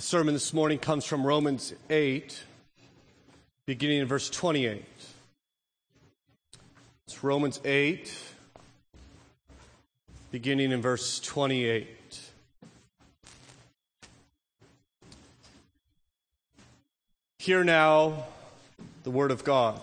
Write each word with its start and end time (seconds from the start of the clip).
The 0.00 0.06
sermon 0.06 0.32
this 0.32 0.54
morning 0.54 0.78
comes 0.78 1.04
from 1.04 1.26
Romans 1.26 1.74
8, 1.90 2.42
beginning 3.66 3.98
in 3.98 4.08
verse 4.08 4.30
28. 4.30 4.82
It's 7.06 7.22
Romans 7.22 7.60
8, 7.66 8.10
beginning 10.30 10.72
in 10.72 10.80
verse 10.80 11.20
28. 11.20 11.86
Hear 17.38 17.62
now 17.62 18.24
the 19.02 19.10
word 19.10 19.30
of 19.30 19.44
God. 19.44 19.82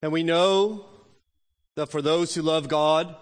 And 0.00 0.12
we 0.12 0.22
know 0.22 0.86
that 1.74 1.90
for 1.90 2.00
those 2.00 2.34
who 2.34 2.40
love 2.40 2.68
God, 2.68 3.14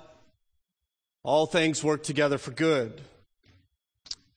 all 1.25 1.47
things 1.47 1.83
work 1.83 2.05
together 2.05 2.39
for 2.39 2.53
good 2.53 3.03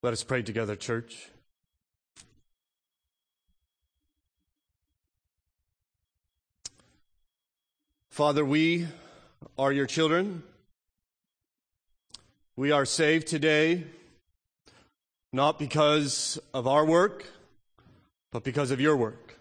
Let 0.00 0.12
us 0.12 0.22
pray 0.22 0.42
together, 0.42 0.76
church. 0.76 1.28
Father, 8.10 8.44
we 8.44 8.86
are 9.58 9.72
your 9.72 9.86
children. 9.86 10.44
We 12.54 12.70
are 12.70 12.84
saved 12.84 13.26
today 13.26 13.84
not 15.32 15.58
because 15.58 16.38
of 16.54 16.66
our 16.66 16.84
work, 16.84 17.26
but 18.30 18.44
because 18.44 18.70
of 18.70 18.80
your 18.80 18.96
work. 18.96 19.36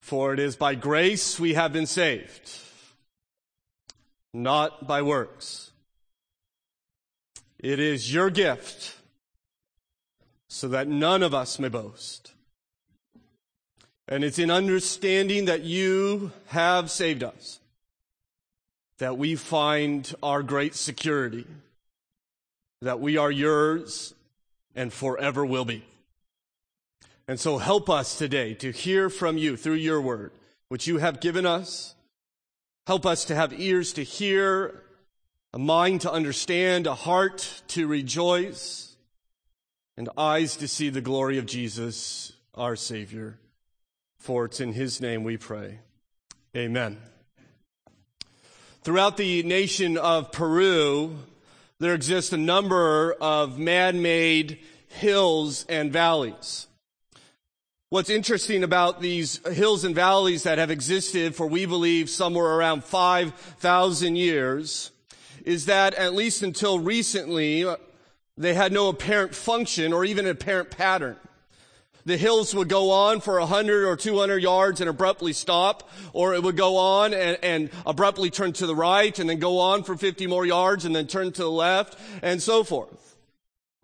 For 0.00 0.32
it 0.32 0.38
is 0.38 0.56
by 0.56 0.76
grace 0.76 1.40
we 1.40 1.54
have 1.54 1.72
been 1.72 1.86
saved, 1.86 2.50
not 4.32 4.86
by 4.86 5.02
works. 5.02 5.65
It 7.58 7.80
is 7.80 8.12
your 8.12 8.30
gift 8.30 8.96
so 10.48 10.68
that 10.68 10.88
none 10.88 11.22
of 11.22 11.34
us 11.34 11.58
may 11.58 11.68
boast. 11.68 12.32
And 14.08 14.22
it's 14.22 14.38
in 14.38 14.50
understanding 14.50 15.46
that 15.46 15.62
you 15.62 16.32
have 16.48 16.90
saved 16.90 17.24
us 17.24 17.60
that 18.98 19.18
we 19.18 19.34
find 19.34 20.14
our 20.22 20.42
great 20.42 20.74
security, 20.74 21.46
that 22.80 23.00
we 23.00 23.16
are 23.16 23.30
yours 23.30 24.14
and 24.74 24.92
forever 24.92 25.44
will 25.44 25.64
be. 25.64 25.84
And 27.28 27.38
so 27.38 27.58
help 27.58 27.90
us 27.90 28.16
today 28.16 28.54
to 28.54 28.70
hear 28.70 29.10
from 29.10 29.36
you 29.36 29.56
through 29.56 29.74
your 29.74 30.00
word, 30.00 30.32
which 30.68 30.86
you 30.86 30.98
have 30.98 31.20
given 31.20 31.44
us. 31.44 31.94
Help 32.86 33.04
us 33.04 33.24
to 33.26 33.34
have 33.34 33.58
ears 33.60 33.92
to 33.94 34.02
hear 34.02 34.82
a 35.56 35.58
mind 35.58 36.02
to 36.02 36.12
understand, 36.12 36.86
a 36.86 36.94
heart 36.94 37.62
to 37.66 37.86
rejoice, 37.86 38.94
and 39.96 40.06
eyes 40.18 40.54
to 40.58 40.68
see 40.68 40.90
the 40.90 41.00
glory 41.00 41.38
of 41.38 41.46
Jesus, 41.46 42.34
our 42.54 42.76
Savior. 42.76 43.38
For 44.18 44.44
it's 44.44 44.60
in 44.60 44.74
His 44.74 45.00
name 45.00 45.24
we 45.24 45.38
pray. 45.38 45.78
Amen. 46.54 46.98
Throughout 48.82 49.16
the 49.16 49.42
nation 49.44 49.96
of 49.96 50.30
Peru, 50.30 51.16
there 51.78 51.94
exist 51.94 52.34
a 52.34 52.36
number 52.36 53.14
of 53.18 53.58
man-made 53.58 54.58
hills 54.88 55.64
and 55.70 55.90
valleys. 55.90 56.66
What's 57.88 58.10
interesting 58.10 58.62
about 58.62 59.00
these 59.00 59.40
hills 59.54 59.84
and 59.84 59.94
valleys 59.94 60.42
that 60.42 60.58
have 60.58 60.70
existed 60.70 61.34
for, 61.34 61.46
we 61.46 61.64
believe, 61.64 62.10
somewhere 62.10 62.44
around 62.44 62.84
5,000 62.84 64.16
years 64.16 64.90
is 65.46 65.66
that 65.66 65.94
at 65.94 66.12
least 66.12 66.42
until 66.42 66.78
recently, 66.78 67.64
they 68.36 68.52
had 68.52 68.72
no 68.72 68.88
apparent 68.88 69.34
function 69.34 69.92
or 69.92 70.04
even 70.04 70.26
apparent 70.26 70.70
pattern. 70.70 71.16
The 72.04 72.16
hills 72.16 72.54
would 72.54 72.68
go 72.68 72.90
on 72.90 73.20
for 73.20 73.38
100 73.40 73.88
or 73.88 73.96
200 73.96 74.42
yards 74.42 74.80
and 74.80 74.90
abruptly 74.90 75.32
stop, 75.32 75.90
or 76.12 76.34
it 76.34 76.42
would 76.42 76.56
go 76.56 76.76
on 76.76 77.14
and, 77.14 77.38
and, 77.42 77.70
abruptly 77.84 78.30
turn 78.30 78.52
to 78.54 78.66
the 78.66 78.76
right 78.76 79.18
and 79.18 79.28
then 79.28 79.40
go 79.40 79.58
on 79.58 79.82
for 79.82 79.96
50 79.96 80.26
more 80.28 80.46
yards 80.46 80.84
and 80.84 80.94
then 80.94 81.08
turn 81.08 81.32
to 81.32 81.42
the 81.42 81.50
left 81.50 81.98
and 82.22 82.40
so 82.42 82.62
forth. 82.62 83.16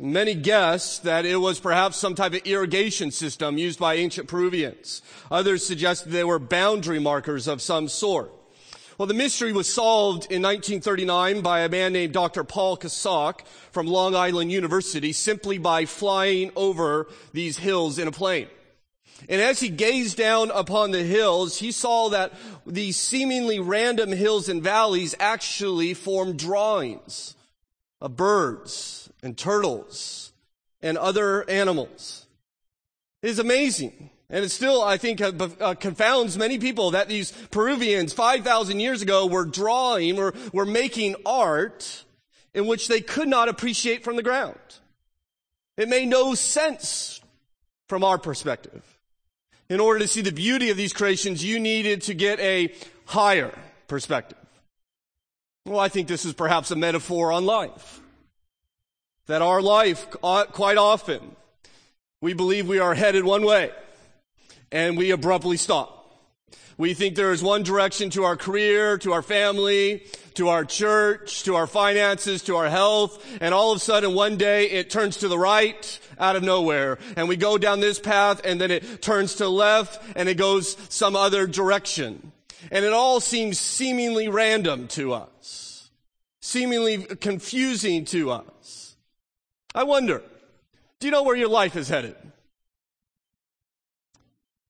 Many 0.01 0.35
guess 0.35 0.99
that 1.01 1.25
it 1.27 1.37
was 1.37 1.61
perhaps 1.61 1.97
some 1.97 2.15
type 2.15 2.35
of 2.35 2.43
irrigation 2.45 3.11
system 3.11 3.59
used 3.59 3.79
by 3.79 3.95
ancient 3.95 4.29
Peruvians. 4.29 5.03
Others 5.31 5.67
suggest 5.67 6.11
they 6.11 6.25
were 6.25 6.39
boundary 6.39 6.99
markers 6.99 7.49
of 7.49 7.63
some 7.63 7.89
sort. 7.89 8.33
Well, 9.03 9.09
the 9.09 9.15
mystery 9.15 9.53
was 9.53 9.69
solved 9.69 10.31
in 10.31 10.43
1939 10.43 11.41
by 11.41 11.63
a 11.63 11.69
man 11.69 11.93
named 11.93 12.13
Dr. 12.13 12.45
Paul 12.45 12.77
Kosok 12.77 13.41
from 13.73 13.89
Long 13.89 14.15
Island 14.15 14.53
University 14.53 15.13
simply 15.13 15.59
by 15.59 15.87
flying 15.87 16.53
over 16.55 17.09
these 17.33 17.59
hills 17.59 17.99
in 17.99 18.07
a 18.07 18.13
plane. 18.13 18.47
And 19.29 19.41
as 19.41 19.59
he 19.59 19.71
gazed 19.71 20.17
down 20.19 20.53
upon 20.53 20.93
the 20.93 21.03
hills, 21.03 21.59
he 21.59 21.73
saw 21.73 22.11
that 22.11 22.33
these 22.65 22.97
seemingly 22.97 23.59
random 23.59 24.13
hills 24.13 24.49
and 24.49 24.63
valleys 24.63 25.17
actually 25.19 25.95
formed 25.95 26.39
drawings 26.39 27.35
of 28.01 28.17
birds 28.17 29.11
and 29.21 29.37
turtles 29.37 30.33
and 30.81 30.97
other 30.97 31.43
animals. 31.51 32.29
It 33.21 33.31
is 33.31 33.41
amazing. 33.41 34.11
And 34.33 34.47
it 34.47 34.49
still, 34.49 34.83
I 34.83 34.97
think, 34.97 35.21
uh, 35.21 35.75
confounds 35.75 36.39
many 36.39 36.57
people 36.57 36.93
that 36.93 37.07
these 37.07 37.33
Peruvians 37.51 38.15
5,000 38.15 38.81
years 38.81 39.03
ago 39.03 39.27
were 39.27 39.45
drawing, 39.45 40.17
were, 40.17 40.33
were 40.55 40.65
making 40.65 41.17
art 41.27 42.05
in 42.55 42.67
which 42.67 42.89
they 42.89 43.03
could 43.03 43.29
not 43.29 43.51
appreciate 43.51 44.03
from 44.03 44.17
the 44.17 44.23
ground. 44.23 44.59
It 45.77 45.91
made 45.91 46.09
no 46.09 46.35
sense 46.35 47.21
from 47.89 48.03
our 48.03 48.17
perspective. 48.17 48.83
In 49.69 49.81
order 49.81 50.01
to 50.01 50.09
see 50.09 50.23
the 50.23 50.33
beauty 50.33 50.71
of 50.71 50.79
these 50.79 50.95
creations, 50.95 51.45
you 51.45 51.61
needed 51.61 52.01
to 52.03 52.15
get 52.15 52.41
a 52.41 52.75
higher 53.05 53.53
perspective. 53.87 54.39
Well, 55.67 55.79
I 55.79 55.91
think 55.91 56.09
this 56.09 56.25
is 56.25 56.33
perhaps 56.33 56.71
a 56.71 56.77
metaphor 56.77 57.33
on 57.33 57.45
life. 57.45 58.01
That 59.27 59.43
our 59.43 59.61
life, 59.61 60.07
uh, 60.25 60.47
quite 60.47 60.79
often, 60.79 61.37
we 62.23 62.33
believe 62.33 62.67
we 62.67 62.79
are 62.79 62.95
headed 62.95 63.25
one 63.25 63.45
way 63.45 63.73
and 64.73 64.97
we 64.97 65.11
abruptly 65.11 65.57
stop. 65.57 65.99
We 66.79 66.95
think 66.95 67.15
there 67.15 67.33
is 67.33 67.43
one 67.43 67.63
direction 67.63 68.11
to 68.11 68.25
our 68.25 68.37
career, 68.37 68.99
to 68.99 69.13
our 69.13 69.23
family, 69.23 70.05
to 70.35 70.49
our 70.49 70.65
church, 70.65 71.45
to 71.45 71.55
our 71.55 71.67
finances, 71.67 72.43
to 72.45 72.57
our 72.57 72.69
health, 72.69 73.25
and 73.41 73.55
all 73.55 73.73
of 73.73 73.77
a 73.77 73.81
sudden 73.81 74.15
one 74.15 74.37
day 74.37 74.71
it 74.71 74.91
turns 74.91 75.19
to 75.19 75.29
the 75.29 75.39
right 75.39 76.01
out 76.19 76.35
of 76.35 76.43
nowhere. 76.43 76.99
And 77.17 77.29
we 77.29 77.37
go 77.37 77.59
down 77.59 77.81
this 77.81 78.01
path 78.01 78.41
and 78.45 78.61
then 78.61 78.71
it 78.71 79.03
turns 79.03 79.37
to 79.37 79.49
left 79.49 80.03
and 80.17 80.29
it 80.29 80.37
goes 80.37 80.77
some 80.89 81.15
other 81.15 81.47
direction. 81.47 82.33
And 82.71 82.85
it 82.85 82.93
all 82.93 83.21
seems 83.21 83.59
seemingly 83.59 84.29
random 84.29 84.89
to 84.89 85.13
us. 85.13 85.91
Seemingly 86.41 87.05
confusing 87.05 88.05
to 88.07 88.31
us. 88.31 88.97
I 89.75 89.85
wonder, 89.85 90.23
do 91.01 91.07
you 91.07 91.11
know 91.11 91.23
where 91.23 91.37
your 91.37 91.49
life 91.49 91.77
is 91.77 91.89
headed? 91.89 92.17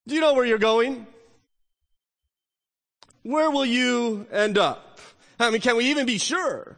Do 0.07 0.15
you 0.15 0.21
know 0.21 0.33
where 0.33 0.45
you're 0.45 0.57
going? 0.57 1.07
Where 3.23 3.49
will 3.49 3.65
you 3.65 4.27
end 4.31 4.57
up? 4.57 4.99
I 5.39 5.49
mean, 5.49 5.61
can 5.61 5.77
we 5.77 5.85
even 5.85 6.05
be 6.05 6.17
sure? 6.17 6.75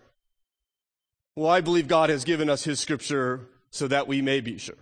Well, 1.35 1.49
I 1.49 1.61
believe 1.61 1.87
God 1.87 2.09
has 2.09 2.23
given 2.23 2.49
us 2.49 2.63
His 2.63 2.79
scripture 2.79 3.41
so 3.71 3.87
that 3.87 4.07
we 4.07 4.21
may 4.21 4.41
be 4.41 4.57
sure. 4.57 4.77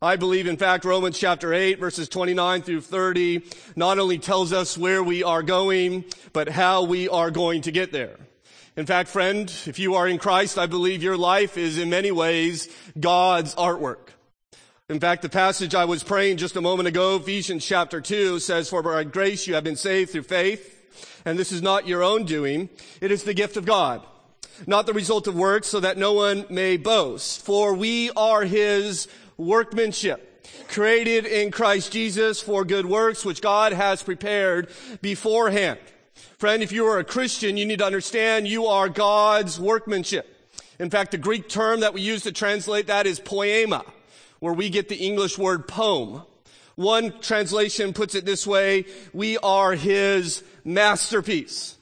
I 0.00 0.16
believe, 0.16 0.46
in 0.46 0.58
fact, 0.58 0.84
Romans 0.84 1.18
chapter 1.18 1.54
8 1.54 1.80
verses 1.80 2.10
29 2.10 2.62
through 2.62 2.82
30 2.82 3.42
not 3.74 3.98
only 3.98 4.18
tells 4.18 4.52
us 4.52 4.76
where 4.76 5.02
we 5.02 5.24
are 5.24 5.42
going, 5.42 6.04
but 6.34 6.50
how 6.50 6.84
we 6.84 7.08
are 7.08 7.30
going 7.30 7.62
to 7.62 7.72
get 7.72 7.90
there. 7.90 8.18
In 8.76 8.84
fact, 8.84 9.08
friend, 9.08 9.50
if 9.66 9.78
you 9.78 9.94
are 9.94 10.06
in 10.06 10.18
Christ, 10.18 10.58
I 10.58 10.66
believe 10.66 11.02
your 11.02 11.16
life 11.16 11.56
is 11.56 11.78
in 11.78 11.88
many 11.88 12.10
ways 12.10 12.68
God's 13.00 13.54
artwork. 13.54 14.03
In 14.90 15.00
fact, 15.00 15.22
the 15.22 15.30
passage 15.30 15.74
I 15.74 15.86
was 15.86 16.02
praying 16.02 16.36
just 16.36 16.56
a 16.56 16.60
moment 16.60 16.88
ago, 16.88 17.16
Ephesians 17.16 17.64
chapter 17.64 18.02
2, 18.02 18.38
says, 18.38 18.68
For 18.68 18.82
by 18.82 19.02
grace 19.04 19.46
you 19.46 19.54
have 19.54 19.64
been 19.64 19.76
saved 19.76 20.10
through 20.10 20.24
faith, 20.24 21.22
and 21.24 21.38
this 21.38 21.52
is 21.52 21.62
not 21.62 21.88
your 21.88 22.02
own 22.02 22.24
doing, 22.26 22.68
it 23.00 23.10
is 23.10 23.22
the 23.22 23.32
gift 23.32 23.56
of 23.56 23.64
God, 23.64 24.02
not 24.66 24.84
the 24.84 24.92
result 24.92 25.26
of 25.26 25.34
works, 25.34 25.68
so 25.68 25.80
that 25.80 25.96
no 25.96 26.12
one 26.12 26.44
may 26.50 26.76
boast. 26.76 27.46
For 27.46 27.72
we 27.72 28.10
are 28.10 28.42
his 28.42 29.08
workmanship, 29.38 30.46
created 30.68 31.24
in 31.24 31.50
Christ 31.50 31.90
Jesus 31.90 32.42
for 32.42 32.62
good 32.66 32.84
works, 32.84 33.24
which 33.24 33.40
God 33.40 33.72
has 33.72 34.02
prepared 34.02 34.68
beforehand. 35.00 35.78
Friend, 36.36 36.62
if 36.62 36.72
you 36.72 36.84
are 36.88 36.98
a 36.98 37.04
Christian, 37.04 37.56
you 37.56 37.64
need 37.64 37.78
to 37.78 37.86
understand 37.86 38.46
you 38.46 38.66
are 38.66 38.90
God's 38.90 39.58
workmanship. 39.58 40.28
In 40.78 40.90
fact, 40.90 41.12
the 41.12 41.16
Greek 41.16 41.48
term 41.48 41.80
that 41.80 41.94
we 41.94 42.02
use 42.02 42.24
to 42.24 42.32
translate 42.32 42.88
that 42.88 43.06
is 43.06 43.18
poema, 43.18 43.82
where 44.44 44.52
we 44.52 44.68
get 44.68 44.90
the 44.90 44.96
English 44.96 45.38
word 45.38 45.66
poem. 45.66 46.20
One 46.74 47.18
translation 47.20 47.94
puts 47.94 48.14
it 48.14 48.26
this 48.26 48.46
way, 48.46 48.84
we 49.14 49.38
are 49.38 49.72
his 49.72 50.44
masterpiece. 50.66 51.78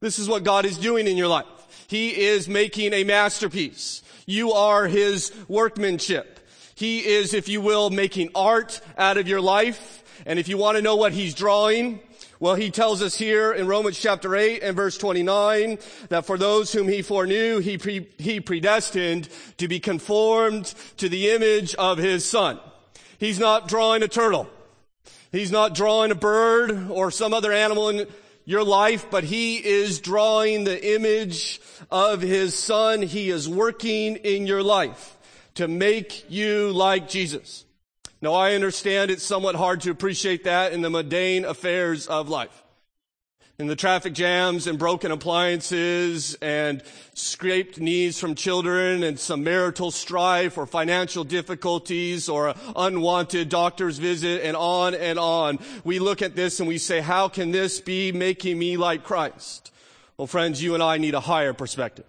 This 0.00 0.18
is 0.18 0.26
what 0.26 0.42
God 0.42 0.64
is 0.64 0.78
doing 0.78 1.08
in 1.08 1.18
your 1.18 1.28
life. 1.28 1.44
He 1.88 2.22
is 2.22 2.48
making 2.48 2.94
a 2.94 3.04
masterpiece. 3.04 4.02
You 4.24 4.52
are 4.52 4.86
his 4.86 5.30
workmanship. 5.46 6.40
He 6.74 7.00
is, 7.00 7.34
if 7.34 7.50
you 7.50 7.60
will, 7.60 7.90
making 7.90 8.30
art 8.34 8.80
out 8.96 9.18
of 9.18 9.28
your 9.28 9.42
life. 9.42 10.02
And 10.24 10.38
if 10.38 10.48
you 10.48 10.56
want 10.56 10.78
to 10.78 10.82
know 10.82 10.96
what 10.96 11.12
he's 11.12 11.34
drawing, 11.34 12.00
well, 12.38 12.54
he 12.54 12.70
tells 12.70 13.02
us 13.02 13.16
here 13.16 13.52
in 13.52 13.66
Romans 13.66 13.98
chapter 13.98 14.36
8 14.36 14.62
and 14.62 14.76
verse 14.76 14.98
29 14.98 15.78
that 16.08 16.26
for 16.26 16.36
those 16.36 16.72
whom 16.72 16.88
he 16.88 17.02
foreknew, 17.02 17.60
he, 17.60 17.78
pre- 17.78 18.08
he 18.18 18.40
predestined 18.40 19.28
to 19.58 19.68
be 19.68 19.80
conformed 19.80 20.66
to 20.98 21.08
the 21.08 21.30
image 21.30 21.74
of 21.74 21.98
his 21.98 22.24
son. 22.24 22.60
He's 23.18 23.38
not 23.38 23.68
drawing 23.68 24.02
a 24.02 24.08
turtle. 24.08 24.48
He's 25.32 25.50
not 25.50 25.74
drawing 25.74 26.10
a 26.10 26.14
bird 26.14 26.90
or 26.90 27.10
some 27.10 27.34
other 27.34 27.52
animal 27.52 27.88
in 27.88 28.06
your 28.46 28.64
life, 28.64 29.10
but 29.10 29.24
he 29.24 29.56
is 29.56 30.00
drawing 30.00 30.64
the 30.64 30.94
image 30.94 31.60
of 31.90 32.22
his 32.22 32.54
son. 32.54 33.02
He 33.02 33.28
is 33.28 33.48
working 33.48 34.16
in 34.16 34.46
your 34.46 34.62
life 34.62 35.16
to 35.54 35.68
make 35.68 36.30
you 36.30 36.70
like 36.72 37.08
Jesus. 37.08 37.65
Now 38.22 38.32
I 38.32 38.54
understand 38.54 39.10
it's 39.10 39.22
somewhat 39.22 39.56
hard 39.56 39.82
to 39.82 39.90
appreciate 39.90 40.44
that 40.44 40.72
in 40.72 40.80
the 40.80 40.88
mundane 40.88 41.44
affairs 41.44 42.06
of 42.06 42.28
life. 42.28 42.62
In 43.58 43.66
the 43.68 43.76
traffic 43.76 44.12
jams 44.12 44.66
and 44.66 44.78
broken 44.78 45.10
appliances 45.10 46.34
and 46.42 46.82
scraped 47.14 47.78
knees 47.78 48.18
from 48.18 48.34
children 48.34 49.02
and 49.02 49.18
some 49.18 49.44
marital 49.44 49.90
strife 49.90 50.58
or 50.58 50.66
financial 50.66 51.24
difficulties 51.24 52.28
or 52.28 52.48
an 52.48 52.56
unwanted 52.74 53.48
doctor's 53.48 53.98
visit 53.98 54.42
and 54.42 54.56
on 54.56 54.94
and 54.94 55.18
on. 55.18 55.58
We 55.84 55.98
look 55.98 56.20
at 56.20 56.36
this 56.36 56.60
and 56.60 56.68
we 56.68 56.76
say, 56.76 57.00
how 57.00 57.28
can 57.28 57.50
this 57.50 57.80
be 57.80 58.12
making 58.12 58.58
me 58.58 58.76
like 58.76 59.04
Christ? 59.04 59.72
Well, 60.18 60.26
friends, 60.26 60.62
you 60.62 60.74
and 60.74 60.82
I 60.82 60.98
need 60.98 61.14
a 61.14 61.20
higher 61.20 61.54
perspective. 61.54 62.06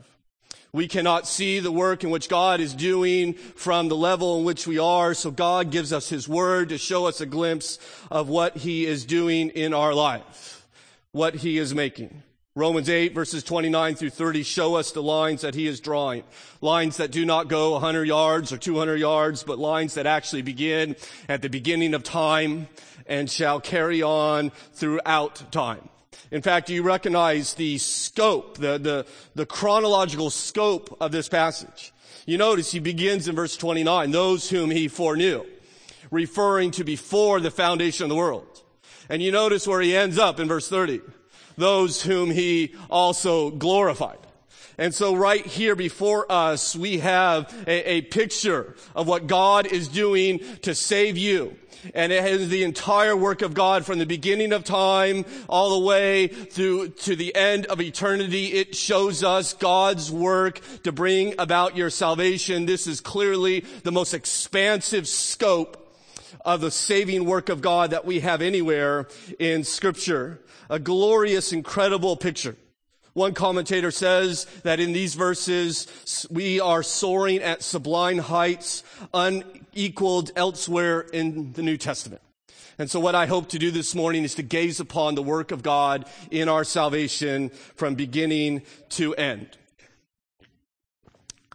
We 0.73 0.87
cannot 0.87 1.27
see 1.27 1.59
the 1.59 1.71
work 1.71 2.03
in 2.03 2.09
which 2.09 2.29
God 2.29 2.59
is 2.59 2.73
doing 2.73 3.33
from 3.33 3.87
the 3.87 3.95
level 3.95 4.39
in 4.39 4.45
which 4.45 4.67
we 4.67 4.77
are. 4.77 5.13
So 5.13 5.31
God 5.31 5.71
gives 5.71 5.93
us 5.93 6.09
His 6.09 6.27
Word 6.27 6.69
to 6.69 6.77
show 6.77 7.05
us 7.05 7.21
a 7.21 7.25
glimpse 7.25 7.79
of 8.11 8.29
what 8.29 8.57
He 8.57 8.85
is 8.85 9.05
doing 9.05 9.49
in 9.49 9.73
our 9.73 9.93
life, 9.93 10.67
what 11.11 11.35
He 11.35 11.57
is 11.57 11.73
making. 11.73 12.23
Romans 12.57 12.89
8 12.89 13.13
verses 13.13 13.43
29 13.43 13.93
through 13.93 14.09
30 14.09 14.41
show 14.41 14.73
us 14.73 14.91
the 14.91 15.03
lines 15.03 15.41
that 15.41 15.53
he 15.53 15.67
is 15.67 15.79
drawing. 15.79 16.23
Lines 16.59 16.97
that 16.97 17.11
do 17.11 17.23
not 17.23 17.49
go 17.49 17.73
100 17.73 18.05
yards 18.05 18.51
or 18.51 18.57
200 18.57 18.95
yards, 18.95 19.43
but 19.43 19.59
lines 19.59 19.93
that 19.93 20.07
actually 20.07 20.41
begin 20.41 20.95
at 21.29 21.43
the 21.43 21.49
beginning 21.49 21.93
of 21.93 22.01
time 22.01 22.67
and 23.05 23.29
shall 23.29 23.59
carry 23.59 24.01
on 24.01 24.51
throughout 24.73 25.51
time. 25.51 25.87
In 26.31 26.42
fact, 26.42 26.69
you 26.69 26.83
recognize 26.83 27.54
the 27.54 27.77
scope, 27.77 28.57
the, 28.57 28.77
the, 28.77 29.06
the 29.36 29.45
chronological 29.45 30.30
scope 30.30 30.95
of 31.00 31.12
this 31.12 31.30
passage. 31.30 31.94
You 32.25 32.38
notice 32.38 32.71
he 32.71 32.80
begins 32.80 33.27
in 33.27 33.36
verse 33.36 33.56
29, 33.56 34.12
those 34.12 34.50
whom 34.50 34.69
he 34.69 34.88
foreknew, 34.89 35.45
referring 36.12 36.71
to 36.71 36.83
before 36.83 37.39
the 37.39 37.51
foundation 37.51 38.04
of 38.04 38.09
the 38.09 38.15
world. 38.15 38.63
And 39.09 39.21
you 39.21 39.31
notice 39.31 39.65
where 39.65 39.81
he 39.81 39.95
ends 39.95 40.18
up 40.18 40.39
in 40.39 40.48
verse 40.48 40.68
30, 40.68 41.01
those 41.56 42.01
whom 42.01 42.31
he 42.31 42.75
also 42.89 43.51
glorified. 43.51 44.19
And 44.79 44.94
so 44.94 45.15
right 45.15 45.44
here 45.44 45.75
before 45.75 46.31
us, 46.31 46.75
we 46.75 47.00
have 47.00 47.51
a, 47.65 47.94
a, 47.94 48.01
picture 48.01 48.75
of 48.95 49.07
what 49.07 49.25
God 49.25 49.65
is 49.65 49.88
doing 49.88 50.39
to 50.62 50.75
save 50.75 51.18
you. 51.18 51.56
And 51.95 52.12
it 52.12 52.24
is 52.24 52.50
the 52.50 52.63
entire 52.63 53.18
work 53.18 53.41
of 53.41 53.56
God 53.56 53.85
from 53.85 53.97
the 53.97 54.06
beginning 54.06 54.53
of 54.53 54.63
time 54.63 55.25
all 55.50 55.79
the 55.79 55.85
way 55.85 56.27
through 56.27 56.89
to 56.89 57.15
the 57.15 57.35
end 57.35 57.65
of 57.68 57.81
eternity. 57.81 58.53
It 58.53 58.75
shows 58.75 59.24
us 59.24 59.53
God's 59.53 60.12
work 60.12 60.62
to 60.83 60.91
bring 60.91 61.33
about 61.39 61.75
your 61.75 61.89
salvation. 61.89 62.68
This 62.68 62.85
is 62.85 63.01
clearly 63.01 63.62
the 63.83 63.91
most 63.91 64.13
expansive 64.13 65.07
scope 65.07 65.91
of 66.45 66.62
the 66.62 66.71
saving 66.71 67.25
work 67.25 67.50
of 67.50 67.62
God 67.62 67.91
that 67.91 68.06
we 68.06 68.19
have 68.19 68.44
anywhere 68.44 69.07
in 69.39 69.63
scripture. 69.63 70.39
A 70.69 70.77
glorious, 70.77 71.51
incredible 71.51 72.15
picture. 72.15 72.56
One 73.17 73.33
commentator 73.33 73.89
says 73.89 74.45
that 74.61 74.79
in 74.79 74.93
these 74.93 75.15
verses, 75.15 76.27
we 76.29 76.59
are 76.59 76.83
soaring 76.83 77.39
at 77.39 77.63
sublime 77.63 78.19
heights 78.19 78.83
unequaled 79.11 80.29
elsewhere 80.35 80.99
in 80.99 81.51
the 81.53 81.63
New 81.63 81.77
Testament. 81.77 82.21
And 82.77 82.91
so 82.91 82.99
what 82.99 83.15
I 83.15 83.25
hope 83.25 83.49
to 83.49 83.57
do 83.57 83.71
this 83.71 83.95
morning 83.95 84.23
is 84.23 84.35
to 84.35 84.43
gaze 84.43 84.79
upon 84.79 85.15
the 85.15 85.23
work 85.23 85.49
of 85.49 85.63
God 85.63 86.05
in 86.29 86.47
our 86.47 86.63
salvation 86.63 87.49
from 87.75 87.95
beginning 87.95 88.61
to 88.89 89.15
end. 89.15 89.57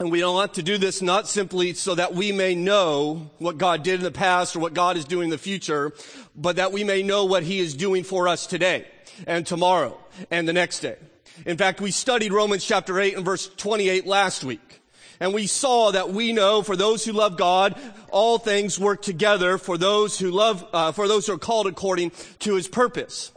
And 0.00 0.11
we 0.11 0.25
want 0.25 0.55
to 0.55 0.65
do 0.65 0.79
this 0.79 1.00
not 1.00 1.29
simply 1.29 1.75
so 1.75 1.94
that 1.94 2.12
we 2.12 2.32
may 2.32 2.56
know 2.56 3.31
what 3.38 3.56
God 3.56 3.85
did 3.85 4.00
in 4.00 4.03
the 4.03 4.11
past 4.11 4.56
or 4.56 4.58
what 4.58 4.75
God 4.75 4.97
is 4.97 5.05
doing 5.05 5.26
in 5.26 5.31
the 5.31 5.38
future, 5.38 5.93
but 6.35 6.56
that 6.56 6.73
we 6.73 6.82
may 6.82 7.05
know 7.05 7.25
what 7.25 7.44
He 7.44 7.61
is 7.61 7.73
doing 7.73 8.03
for 8.03 8.26
us 8.26 8.49
today 8.49 8.88
and 9.29 9.47
tomorrow 9.47 9.97
and 10.29 10.49
the 10.49 10.53
next 10.53 10.81
day. 10.81 10.97
In 11.46 11.56
fact, 11.56 11.81
we 11.81 11.90
studied 11.90 12.32
Romans 12.32 12.64
chapter 12.64 13.00
8 13.00 13.17
and 13.17 13.25
verse 13.25 13.49
28 13.56 14.06
last 14.06 14.44
week. 14.44 14.81
And 15.20 15.32
we 15.32 15.46
saw 15.46 15.93
that 15.93 16.11
we 16.11 16.32
know 16.32 16.62
for 16.62 16.75
those 16.75 17.05
who 17.05 17.12
love 17.12 17.37
God, 17.37 17.81
all 18.11 18.38
things 18.38 18.79
work 18.79 19.02
together 19.02 19.56
for 19.56 19.79
those 19.79 20.19
who 20.19 20.31
love, 20.31 20.67
uh, 20.73 20.93
for 20.93 21.06
those 21.06 21.26
who 21.26 21.34
are 21.34 21.38
called 21.38 21.67
according 21.69 22.11
to 22.40 22.56
his 22.56 22.67
purpose. 22.67 23.31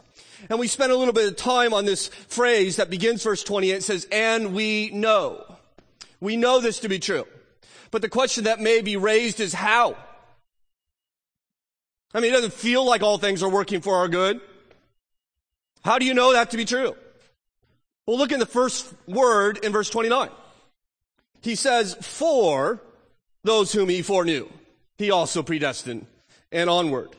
And 0.50 0.58
we 0.58 0.68
spent 0.68 0.92
a 0.92 0.96
little 0.96 1.14
bit 1.14 1.28
of 1.28 1.36
time 1.36 1.72
on 1.72 1.84
this 1.84 2.08
phrase 2.08 2.76
that 2.76 2.90
begins 2.90 3.22
verse 3.22 3.42
28. 3.44 3.76
It 3.76 3.82
says, 3.82 4.06
and 4.10 4.52
we 4.52 4.90
know. 4.90 5.44
We 6.20 6.36
know 6.36 6.60
this 6.60 6.80
to 6.80 6.88
be 6.88 6.98
true. 6.98 7.24
But 7.90 8.02
the 8.02 8.08
question 8.08 8.44
that 8.44 8.60
may 8.60 8.80
be 8.82 8.96
raised 8.96 9.40
is 9.40 9.54
how? 9.54 9.96
I 12.12 12.20
mean, 12.20 12.32
it 12.32 12.34
doesn't 12.34 12.52
feel 12.52 12.84
like 12.84 13.02
all 13.02 13.18
things 13.18 13.42
are 13.42 13.48
working 13.48 13.80
for 13.80 13.96
our 13.96 14.08
good. 14.08 14.40
How 15.84 15.98
do 15.98 16.04
you 16.04 16.14
know 16.14 16.32
that 16.32 16.50
to 16.50 16.56
be 16.56 16.64
true? 16.64 16.96
Well, 18.06 18.18
look 18.18 18.32
in 18.32 18.38
the 18.38 18.46
first 18.46 18.92
word 19.06 19.58
in 19.64 19.72
verse 19.72 19.90
29. 19.90 20.30
He 21.42 21.54
says, 21.54 21.94
for 22.00 22.80
those 23.42 23.72
whom 23.72 23.88
he 23.88 24.02
foreknew, 24.02 24.48
he 24.96 25.10
also 25.10 25.42
predestined 25.42 26.06
and 26.52 26.70
onward. 26.70 27.10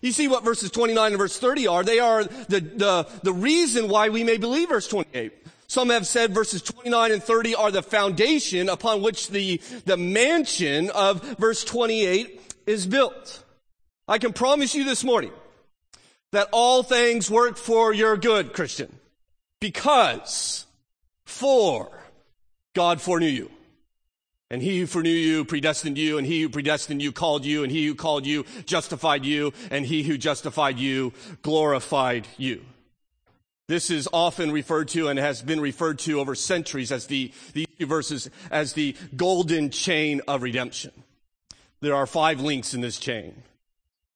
You 0.00 0.12
see 0.12 0.28
what 0.28 0.44
verses 0.44 0.70
29 0.70 1.12
and 1.12 1.18
verse 1.18 1.38
30 1.38 1.66
are. 1.66 1.82
They 1.82 1.98
are 1.98 2.24
the, 2.24 2.60
the, 2.60 3.08
the 3.22 3.32
reason 3.32 3.88
why 3.88 4.10
we 4.10 4.22
may 4.22 4.36
believe 4.36 4.68
verse 4.68 4.86
28. 4.86 5.32
Some 5.66 5.90
have 5.90 6.06
said 6.06 6.32
verses 6.32 6.62
29 6.62 7.12
and 7.12 7.22
30 7.22 7.54
are 7.54 7.70
the 7.70 7.82
foundation 7.82 8.68
upon 8.68 9.02
which 9.02 9.28
the, 9.28 9.60
the 9.84 9.96
mansion 9.96 10.90
of 10.90 11.22
verse 11.38 11.64
28 11.64 12.40
is 12.66 12.86
built. 12.86 13.44
I 14.06 14.18
can 14.18 14.32
promise 14.32 14.74
you 14.74 14.84
this 14.84 15.04
morning 15.04 15.32
that 16.32 16.48
all 16.52 16.82
things 16.82 17.30
work 17.30 17.56
for 17.56 17.92
your 17.92 18.16
good, 18.16 18.52
Christian. 18.52 18.98
Because, 19.60 20.66
for, 21.24 21.90
God 22.74 23.00
foreknew 23.00 23.28
you. 23.28 23.50
And 24.50 24.62
he 24.62 24.78
who 24.78 24.86
foreknew 24.86 25.10
you 25.10 25.44
predestined 25.44 25.98
you, 25.98 26.16
and 26.16 26.26
he 26.26 26.42
who 26.42 26.48
predestined 26.48 27.02
you 27.02 27.12
called 27.12 27.44
you, 27.44 27.64
and 27.64 27.72
he 27.72 27.86
who 27.86 27.94
called 27.94 28.24
you 28.24 28.44
justified 28.64 29.24
you, 29.24 29.52
and 29.70 29.84
he 29.84 30.02
who 30.02 30.16
justified 30.16 30.78
you 30.78 31.12
glorified 31.42 32.26
you. 32.38 32.64
This 33.68 33.90
is 33.90 34.08
often 34.14 34.50
referred 34.50 34.88
to 34.88 35.08
and 35.08 35.18
has 35.18 35.42
been 35.42 35.60
referred 35.60 35.98
to 36.00 36.20
over 36.20 36.34
centuries 36.34 36.90
as 36.90 37.06
the, 37.06 37.32
verses 37.78 38.30
as 38.50 38.72
the 38.72 38.96
golden 39.14 39.68
chain 39.68 40.22
of 40.26 40.42
redemption. 40.42 40.92
There 41.80 41.94
are 41.94 42.06
five 42.06 42.40
links 42.40 42.72
in 42.72 42.80
this 42.80 42.98
chain, 42.98 43.42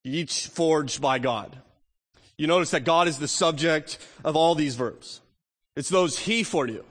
each 0.04 0.46
forged 0.46 1.02
by 1.02 1.18
God. 1.18 1.58
You 2.38 2.46
notice 2.46 2.70
that 2.70 2.84
God 2.84 3.08
is 3.08 3.18
the 3.18 3.28
subject 3.28 3.98
of 4.24 4.36
all 4.36 4.54
these 4.54 4.74
verbs. 4.74 5.20
It's 5.74 5.88
those 5.88 6.18
he 6.18 6.42
foreknew, 6.42 6.84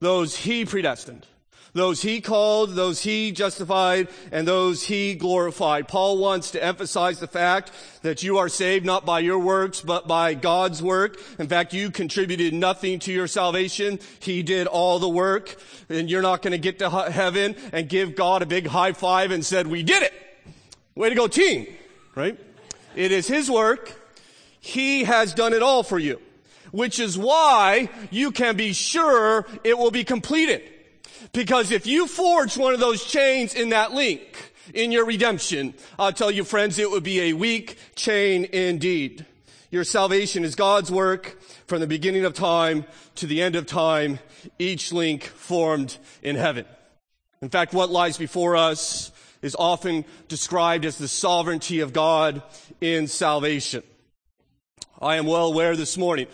those 0.00 0.36
he 0.36 0.64
predestined, 0.64 1.26
Those 1.74 2.00
he 2.00 2.20
called, 2.20 2.70
those 2.74 3.02
he 3.02 3.30
justified, 3.30 4.08
and 4.32 4.48
those 4.48 4.84
he 4.84 5.14
glorified. 5.14 5.86
Paul 5.86 6.18
wants 6.18 6.52
to 6.52 6.64
emphasize 6.64 7.20
the 7.20 7.26
fact 7.26 7.70
that 8.02 8.22
you 8.22 8.38
are 8.38 8.48
saved 8.48 8.86
not 8.86 9.04
by 9.04 9.20
your 9.20 9.38
works, 9.38 9.82
but 9.82 10.08
by 10.08 10.34
God's 10.34 10.82
work. 10.82 11.20
In 11.38 11.46
fact, 11.46 11.74
you 11.74 11.90
contributed 11.90 12.54
nothing 12.54 12.98
to 13.00 13.12
your 13.12 13.26
salvation. 13.26 13.98
He 14.20 14.42
did 14.42 14.66
all 14.66 14.98
the 14.98 15.08
work, 15.08 15.56
and 15.88 16.10
you're 16.10 16.22
not 16.22 16.42
going 16.42 16.52
to 16.52 16.58
get 16.58 16.78
to 16.78 16.90
heaven 16.90 17.54
and 17.72 17.88
give 17.88 18.16
God 18.16 18.42
a 18.42 18.46
big 18.46 18.66
high 18.66 18.92
five 18.92 19.30
and 19.30 19.44
said, 19.44 19.66
we 19.66 19.82
did 19.82 20.02
it. 20.02 20.14
Way 20.94 21.10
to 21.10 21.14
go 21.14 21.28
team, 21.28 21.66
right? 22.14 22.38
It 22.96 23.12
is 23.12 23.28
his 23.28 23.50
work. 23.50 23.94
He 24.58 25.04
has 25.04 25.34
done 25.34 25.52
it 25.52 25.62
all 25.62 25.82
for 25.82 25.98
you, 25.98 26.20
which 26.70 26.98
is 26.98 27.18
why 27.18 27.88
you 28.10 28.30
can 28.30 28.56
be 28.56 28.72
sure 28.72 29.46
it 29.64 29.76
will 29.78 29.90
be 29.90 30.04
completed. 30.04 30.62
Because 31.32 31.70
if 31.70 31.86
you 31.86 32.06
forge 32.06 32.56
one 32.56 32.74
of 32.74 32.80
those 32.80 33.04
chains 33.04 33.54
in 33.54 33.70
that 33.70 33.92
link 33.92 34.52
in 34.74 34.92
your 34.92 35.04
redemption, 35.04 35.74
I'll 35.98 36.12
tell 36.12 36.30
you 36.30 36.44
friends, 36.44 36.78
it 36.78 36.90
would 36.90 37.02
be 37.02 37.20
a 37.20 37.32
weak 37.32 37.78
chain 37.94 38.44
indeed. 38.44 39.26
Your 39.70 39.84
salvation 39.84 40.44
is 40.44 40.54
God's 40.54 40.90
work 40.90 41.40
from 41.66 41.80
the 41.80 41.86
beginning 41.86 42.24
of 42.24 42.34
time 42.34 42.86
to 43.16 43.26
the 43.26 43.42
end 43.42 43.56
of 43.56 43.66
time, 43.66 44.18
each 44.58 44.92
link 44.92 45.24
formed 45.24 45.98
in 46.22 46.36
heaven. 46.36 46.64
In 47.42 47.50
fact, 47.50 47.74
what 47.74 47.90
lies 47.90 48.16
before 48.16 48.56
us 48.56 49.12
is 49.42 49.54
often 49.58 50.04
described 50.26 50.84
as 50.84 50.98
the 50.98 51.08
sovereignty 51.08 51.80
of 51.80 51.92
God 51.92 52.42
in 52.80 53.06
salvation. 53.06 53.82
I 55.00 55.16
am 55.16 55.26
well 55.26 55.46
aware 55.46 55.76
this 55.76 55.96
morning 55.96 56.26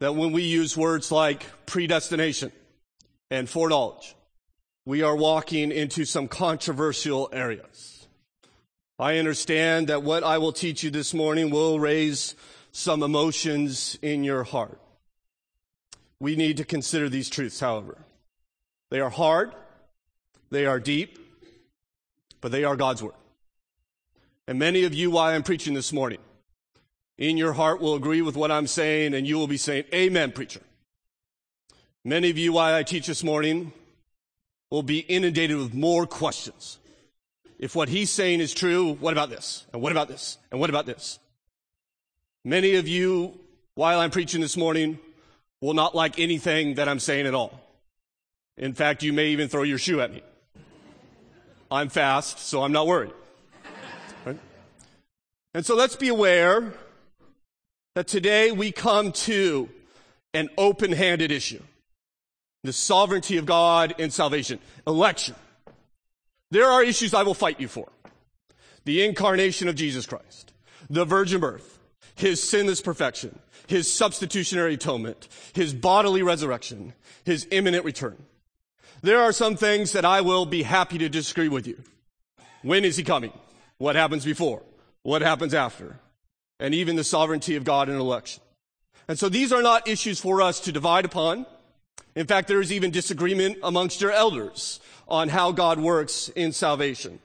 that 0.00 0.16
when 0.16 0.32
we 0.32 0.42
use 0.42 0.76
words 0.76 1.12
like 1.12 1.44
predestination 1.66 2.50
and 3.30 3.48
foreknowledge, 3.48 4.16
we 4.84 5.02
are 5.02 5.14
walking 5.14 5.70
into 5.70 6.04
some 6.04 6.26
controversial 6.26 7.28
areas. 7.32 8.08
I 8.98 9.18
understand 9.18 9.86
that 9.88 10.02
what 10.02 10.24
I 10.24 10.38
will 10.38 10.52
teach 10.52 10.82
you 10.82 10.90
this 10.90 11.14
morning 11.14 11.50
will 11.50 11.78
raise 11.78 12.34
some 12.72 13.02
emotions 13.02 13.98
in 14.02 14.24
your 14.24 14.42
heart. 14.42 14.80
We 16.18 16.36
need 16.36 16.56
to 16.58 16.64
consider 16.64 17.08
these 17.08 17.30
truths, 17.30 17.60
however. 17.60 17.98
They 18.90 19.00
are 19.00 19.10
hard, 19.10 19.54
they 20.50 20.66
are 20.66 20.80
deep, 20.80 21.18
but 22.40 22.52
they 22.52 22.64
are 22.64 22.76
God's 22.76 23.02
word. 23.02 23.14
And 24.46 24.58
many 24.58 24.84
of 24.84 24.94
you, 24.94 25.10
while 25.10 25.32
I'm 25.32 25.42
preaching 25.42 25.74
this 25.74 25.92
morning, 25.92 26.18
in 27.20 27.36
your 27.36 27.52
heart 27.52 27.80
will 27.80 27.94
agree 27.94 28.22
with 28.22 28.34
what 28.34 28.50
I'm 28.50 28.66
saying, 28.66 29.12
and 29.14 29.26
you 29.26 29.38
will 29.38 29.46
be 29.46 29.58
saying, 29.58 29.84
Amen, 29.94 30.32
preacher. 30.32 30.62
Many 32.02 32.30
of 32.30 32.38
you, 32.38 32.54
while 32.54 32.74
I 32.74 32.82
teach 32.82 33.06
this 33.06 33.22
morning, 33.22 33.72
will 34.70 34.82
be 34.82 35.00
inundated 35.00 35.58
with 35.58 35.74
more 35.74 36.06
questions. 36.06 36.78
If 37.58 37.76
what 37.76 37.90
he's 37.90 38.10
saying 38.10 38.40
is 38.40 38.54
true, 38.54 38.94
what 38.94 39.12
about 39.12 39.28
this? 39.28 39.66
And 39.74 39.82
what 39.82 39.92
about 39.92 40.08
this? 40.08 40.38
And 40.50 40.58
what 40.58 40.70
about 40.70 40.86
this? 40.86 41.18
Many 42.42 42.76
of 42.76 42.88
you, 42.88 43.38
while 43.74 44.00
I'm 44.00 44.10
preaching 44.10 44.40
this 44.40 44.56
morning, 44.56 44.98
will 45.60 45.74
not 45.74 45.94
like 45.94 46.18
anything 46.18 46.76
that 46.76 46.88
I'm 46.88 46.98
saying 46.98 47.26
at 47.26 47.34
all. 47.34 47.60
In 48.56 48.72
fact, 48.72 49.02
you 49.02 49.12
may 49.12 49.28
even 49.28 49.48
throw 49.48 49.62
your 49.62 49.76
shoe 49.76 50.00
at 50.00 50.10
me. 50.10 50.22
I'm 51.70 51.90
fast, 51.90 52.38
so 52.38 52.62
I'm 52.62 52.72
not 52.72 52.86
worried. 52.86 53.12
Right? 54.24 54.38
And 55.52 55.66
so 55.66 55.76
let's 55.76 55.96
be 55.96 56.08
aware 56.08 56.72
that 57.94 58.06
today 58.06 58.52
we 58.52 58.72
come 58.72 59.12
to 59.12 59.68
an 60.32 60.48
open-handed 60.56 61.30
issue 61.32 61.62
the 62.62 62.72
sovereignty 62.72 63.38
of 63.38 63.46
God 63.46 63.94
in 63.98 64.10
salvation, 64.10 64.58
election. 64.86 65.34
There 66.50 66.66
are 66.66 66.84
issues 66.84 67.14
I 67.14 67.22
will 67.22 67.34
fight 67.34 67.58
you 67.58 67.68
for. 67.68 67.88
The 68.84 69.02
incarnation 69.04 69.68
of 69.68 69.76
Jesus 69.76 70.04
Christ, 70.04 70.52
the 70.90 71.06
virgin 71.06 71.40
birth, 71.40 71.78
his 72.16 72.42
sinless 72.42 72.82
perfection, 72.82 73.38
his 73.66 73.90
substitutionary 73.90 74.74
atonement, 74.74 75.28
his 75.54 75.72
bodily 75.72 76.22
resurrection, 76.22 76.92
his 77.24 77.46
imminent 77.50 77.84
return. 77.84 78.16
There 79.02 79.20
are 79.20 79.32
some 79.32 79.56
things 79.56 79.92
that 79.92 80.04
I 80.04 80.20
will 80.20 80.44
be 80.44 80.62
happy 80.62 80.98
to 80.98 81.08
disagree 81.08 81.48
with 81.48 81.66
you. 81.66 81.82
When 82.62 82.84
is 82.84 82.96
he 82.96 83.04
coming? 83.04 83.32
What 83.78 83.96
happens 83.96 84.24
before? 84.24 84.62
What 85.02 85.22
happens 85.22 85.54
after? 85.54 85.98
And 86.60 86.74
even 86.74 86.94
the 86.94 87.02
sovereignty 87.02 87.56
of 87.56 87.64
God 87.64 87.88
in 87.88 87.96
election. 87.96 88.42
And 89.08 89.18
so 89.18 89.28
these 89.28 89.52
are 89.52 89.62
not 89.62 89.88
issues 89.88 90.20
for 90.20 90.40
us 90.40 90.60
to 90.60 90.72
divide 90.72 91.04
upon. 91.04 91.46
In 92.14 92.26
fact, 92.26 92.46
there 92.46 92.60
is 92.60 92.70
even 92.70 92.92
disagreement 92.92 93.58
amongst 93.62 94.00
your 94.00 94.12
elders 94.12 94.78
on 95.08 95.28
how 95.30 95.50
God 95.50 95.80
works 95.80 96.28
in 96.28 96.52
salvation. 96.52 97.18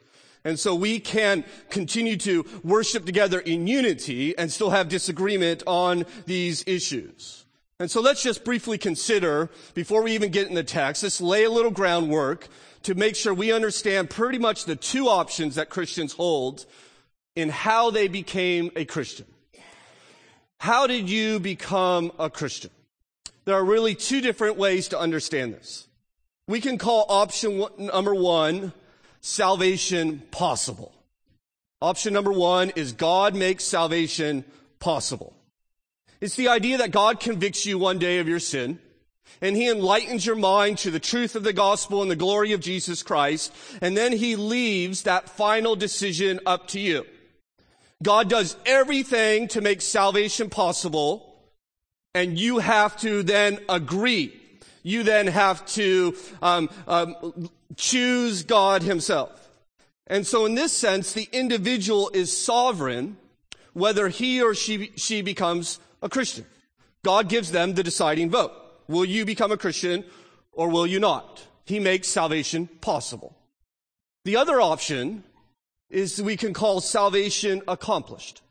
And 0.44 0.60
so 0.60 0.74
we 0.74 1.00
can 1.00 1.44
continue 1.70 2.18
to 2.18 2.46
worship 2.64 3.06
together 3.06 3.40
in 3.40 3.68
unity 3.68 4.38
and 4.38 4.52
still 4.52 4.70
have 4.70 4.90
disagreement 4.90 5.64
on 5.68 6.06
these 6.26 6.64
issues. 6.66 7.46
And 7.80 7.92
so 7.92 8.00
let's 8.00 8.24
just 8.24 8.46
briefly 8.46 8.78
consider, 8.78 9.50
before 9.74 10.02
we 10.02 10.14
even 10.14 10.32
get 10.32 10.48
in 10.48 10.54
the 10.54 10.64
text, 10.64 11.04
let's 11.04 11.20
lay 11.20 11.44
a 11.44 11.52
little 11.52 11.72
groundwork 11.72 12.48
to 12.84 12.96
make 12.96 13.16
sure 13.16 13.34
we 13.34 13.52
understand 13.52 14.10
pretty 14.10 14.38
much 14.38 14.66
the 14.66 14.76
two 14.76 15.10
options 15.10 15.56
that 15.56 15.70
Christians 15.70 16.14
hold 16.14 16.66
in 17.36 17.50
how 17.50 17.92
they 17.92 18.08
became 18.08 18.72
a 18.76 18.86
Christian. 18.86 19.26
How 20.58 20.88
did 20.88 21.10
you 21.10 21.40
become 21.40 22.12
a 22.18 22.30
Christian? 22.30 22.72
There 23.46 23.56
are 23.56 23.64
really 23.64 23.94
two 23.94 24.22
different 24.22 24.58
ways 24.58 24.88
to 24.90 25.00
understand 25.00 25.54
this. 25.54 25.88
We 26.48 26.62
can 26.62 26.78
call 26.78 27.06
option 27.10 27.58
one, 27.58 27.72
number 27.78 28.16
one, 28.16 28.74
salvation 29.22 30.24
possible. 30.32 30.94
Option 31.82 32.14
number 32.14 32.32
one 32.32 32.72
is 32.76 32.94
God 32.94 33.36
makes 33.36 33.64
salvation 33.64 34.46
possible. 34.80 35.34
It's 36.22 36.36
the 36.36 36.48
idea 36.48 36.78
that 36.78 36.92
God 36.92 37.20
convicts 37.20 37.66
you 37.66 37.78
one 37.78 38.00
day 38.00 38.20
of 38.20 38.28
your 38.28 38.40
sin 38.40 38.80
and 39.42 39.56
he 39.56 39.70
enlightens 39.70 40.26
your 40.26 40.36
mind 40.36 40.78
to 40.80 40.92
the 40.92 41.00
truth 41.00 41.36
of 41.36 41.44
the 41.44 41.54
gospel 41.54 42.02
and 42.02 42.10
the 42.10 42.16
glory 42.16 42.54
of 42.54 42.62
Jesus 42.62 43.04
Christ. 43.04 43.54
And 43.82 43.98
then 43.98 44.14
he 44.14 44.36
leaves 44.36 45.04
that 45.04 45.30
final 45.30 45.76
decision 45.76 46.40
up 46.46 46.68
to 46.70 46.80
you. 46.80 47.06
God 48.04 48.30
does 48.30 48.58
everything 48.66 49.48
to 49.50 49.62
make 49.62 49.82
salvation 49.82 50.50
possible 50.50 51.36
and 52.14 52.40
you 52.40 52.60
have 52.60 52.98
to 53.02 53.24
then 53.24 53.60
agree. 53.68 54.40
You 54.84 55.04
then 55.04 55.28
have 55.28 55.66
to 55.68 56.16
um, 56.42 56.70
um, 56.88 57.50
choose 57.76 58.44
God 58.44 58.84
Himself. 58.84 59.50
And 60.08 60.26
so, 60.26 60.46
in 60.46 60.56
this 60.56 60.72
sense, 60.72 61.14
the 61.14 61.28
individual 61.32 62.10
is 62.14 62.36
sovereign 62.36 63.18
whether 63.74 64.08
he 64.08 64.42
or 64.42 64.56
she, 64.56 64.92
she 64.96 65.22
becomes 65.22 65.80
a 66.02 66.08
Christian. 66.08 66.46
God 67.04 67.28
gives 67.28 67.52
them 67.52 67.74
the 67.74 67.84
deciding 67.84 68.30
vote. 68.30 68.54
Will 68.88 69.04
you 69.04 69.26
become 69.26 69.52
a 69.52 69.58
Christian 69.58 70.06
or 70.54 70.70
will 70.70 70.88
you 70.88 71.00
not? 71.00 71.46
He 71.66 71.80
makes 71.80 72.08
salvation 72.08 72.68
possible. 72.80 73.36
The 74.24 74.38
other 74.38 74.62
option 74.62 75.24
is 75.96 76.22
we 76.22 76.36
can 76.36 76.54
call 76.54 76.82
salvation 76.82 77.62
accomplished. 77.70 78.42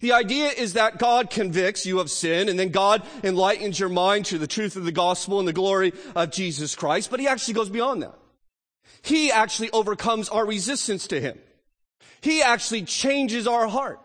The 0.00 0.12
idea 0.12 0.48
is 0.48 0.72
that 0.72 0.98
God 0.98 1.28
convicts 1.30 1.84
you 1.84 2.00
of 2.00 2.10
sin 2.10 2.48
and 2.48 2.58
then 2.58 2.70
God 2.70 3.02
enlightens 3.22 3.78
your 3.78 3.90
mind 3.90 4.24
to 4.26 4.38
the 4.38 4.46
truth 4.46 4.74
of 4.74 4.84
the 4.84 4.92
gospel 4.92 5.38
and 5.38 5.46
the 5.46 5.52
glory 5.52 5.92
of 6.14 6.30
Jesus 6.30 6.74
Christ. 6.74 7.10
But 7.10 7.20
he 7.20 7.28
actually 7.28 7.54
goes 7.54 7.68
beyond 7.68 8.02
that. 8.02 8.14
He 9.02 9.30
actually 9.30 9.70
overcomes 9.70 10.30
our 10.30 10.46
resistance 10.46 11.06
to 11.08 11.20
him. 11.20 11.38
He 12.22 12.42
actually 12.42 12.82
changes 12.82 13.46
our 13.46 13.68
heart 13.68 14.00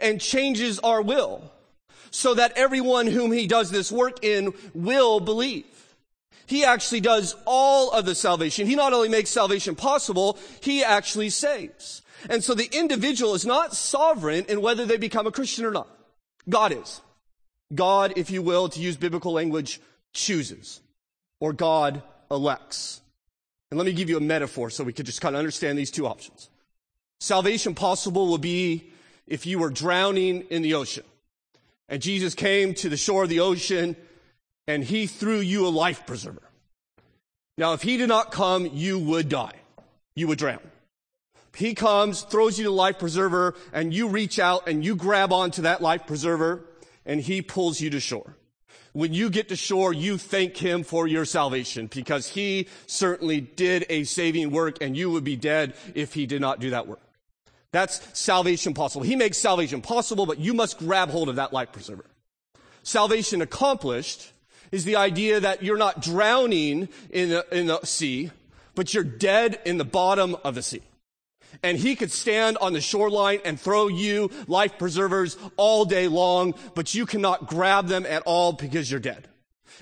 and 0.00 0.20
changes 0.20 0.80
our 0.80 1.02
will 1.02 1.42
so 2.10 2.34
that 2.34 2.52
everyone 2.56 3.06
whom 3.06 3.30
he 3.30 3.46
does 3.46 3.70
this 3.70 3.92
work 3.92 4.24
in 4.24 4.52
will 4.74 5.20
believe. 5.20 5.66
He 6.46 6.64
actually 6.64 7.00
does 7.00 7.36
all 7.46 7.90
of 7.90 8.04
the 8.04 8.14
salvation. 8.14 8.66
He 8.66 8.74
not 8.74 8.92
only 8.92 9.08
makes 9.08 9.30
salvation 9.30 9.74
possible, 9.74 10.38
he 10.60 10.82
actually 10.84 11.30
saves. 11.30 12.02
And 12.28 12.42
so 12.42 12.54
the 12.54 12.68
individual 12.72 13.34
is 13.34 13.46
not 13.46 13.74
sovereign 13.74 14.44
in 14.48 14.60
whether 14.60 14.86
they 14.86 14.96
become 14.96 15.26
a 15.26 15.32
Christian 15.32 15.64
or 15.64 15.70
not. 15.70 15.88
God 16.48 16.72
is. 16.72 17.00
God, 17.74 18.14
if 18.16 18.30
you 18.30 18.42
will, 18.42 18.68
to 18.68 18.80
use 18.80 18.96
biblical 18.96 19.32
language, 19.32 19.80
chooses. 20.12 20.80
Or 21.40 21.52
God 21.52 22.02
elects. 22.30 23.00
And 23.70 23.78
let 23.78 23.86
me 23.86 23.92
give 23.92 24.10
you 24.10 24.16
a 24.16 24.20
metaphor 24.20 24.70
so 24.70 24.84
we 24.84 24.92
could 24.92 25.06
just 25.06 25.20
kind 25.20 25.34
of 25.34 25.38
understand 25.38 25.78
these 25.78 25.90
two 25.90 26.06
options. 26.06 26.50
Salvation 27.20 27.74
possible 27.74 28.26
will 28.26 28.38
be 28.38 28.92
if 29.26 29.46
you 29.46 29.58
were 29.58 29.70
drowning 29.70 30.42
in 30.50 30.62
the 30.62 30.74
ocean 30.74 31.04
and 31.92 32.00
Jesus 32.00 32.34
came 32.34 32.72
to 32.76 32.88
the 32.88 32.96
shore 32.96 33.24
of 33.24 33.28
the 33.28 33.40
ocean 33.40 33.96
and 34.72 34.82
he 34.82 35.06
threw 35.06 35.38
you 35.38 35.66
a 35.66 35.68
life 35.68 36.06
preserver. 36.06 36.48
Now, 37.58 37.74
if 37.74 37.82
he 37.82 37.98
did 37.98 38.08
not 38.08 38.32
come, 38.32 38.64
you 38.72 38.98
would 38.98 39.28
die. 39.28 39.52
You 40.14 40.28
would 40.28 40.38
drown. 40.38 40.60
He 41.54 41.74
comes, 41.74 42.22
throws 42.22 42.58
you 42.58 42.64
the 42.64 42.70
life 42.70 42.98
preserver, 42.98 43.54
and 43.74 43.92
you 43.92 44.08
reach 44.08 44.38
out 44.38 44.66
and 44.68 44.82
you 44.82 44.96
grab 44.96 45.30
onto 45.30 45.62
that 45.62 45.82
life 45.82 46.06
preserver, 46.06 46.64
and 47.04 47.20
he 47.20 47.42
pulls 47.42 47.82
you 47.82 47.90
to 47.90 48.00
shore. 48.00 48.34
when 48.94 49.12
you 49.12 49.28
get 49.28 49.48
to 49.48 49.56
shore, 49.56 49.92
you 49.92 50.16
thank 50.16 50.56
him 50.56 50.84
for 50.84 51.06
your 51.06 51.26
salvation 51.26 51.86
because 51.86 52.28
he 52.28 52.66
certainly 52.86 53.42
did 53.42 53.84
a 53.90 54.04
saving 54.04 54.50
work 54.50 54.78
and 54.80 54.96
you 54.96 55.10
would 55.10 55.24
be 55.24 55.36
dead 55.36 55.74
if 55.94 56.14
he 56.14 56.24
did 56.24 56.40
not 56.40 56.60
do 56.60 56.70
that 56.70 56.86
work. 56.86 57.00
That's 57.72 58.00
salvation 58.18 58.72
possible. 58.72 59.04
He 59.04 59.16
makes 59.16 59.36
salvation 59.36 59.82
possible, 59.82 60.24
but 60.24 60.38
you 60.38 60.54
must 60.54 60.78
grab 60.78 61.10
hold 61.10 61.28
of 61.28 61.36
that 61.36 61.52
life 61.52 61.72
preserver. 61.72 62.06
Salvation 62.82 63.42
accomplished 63.42 64.31
is 64.72 64.84
the 64.84 64.96
idea 64.96 65.38
that 65.38 65.62
you're 65.62 65.76
not 65.76 66.02
drowning 66.02 66.88
in 67.10 67.28
the, 67.28 67.46
in 67.56 67.66
the 67.66 67.80
sea, 67.84 68.30
but 68.74 68.92
you're 68.92 69.04
dead 69.04 69.60
in 69.64 69.78
the 69.78 69.84
bottom 69.84 70.36
of 70.44 70.56
the 70.56 70.62
sea 70.62 70.82
and 71.62 71.78
he 71.78 71.96
could 71.96 72.10
stand 72.10 72.56
on 72.58 72.72
the 72.72 72.80
shoreline 72.80 73.40
and 73.44 73.60
throw 73.60 73.88
you 73.88 74.30
life 74.46 74.78
preservers 74.78 75.36
all 75.56 75.84
day 75.84 76.08
long, 76.08 76.54
but 76.74 76.94
you 76.94 77.06
cannot 77.06 77.46
grab 77.46 77.88
them 77.88 78.06
at 78.06 78.22
all 78.24 78.52
because 78.52 78.90
you're 78.90 79.00
dead. 79.00 79.28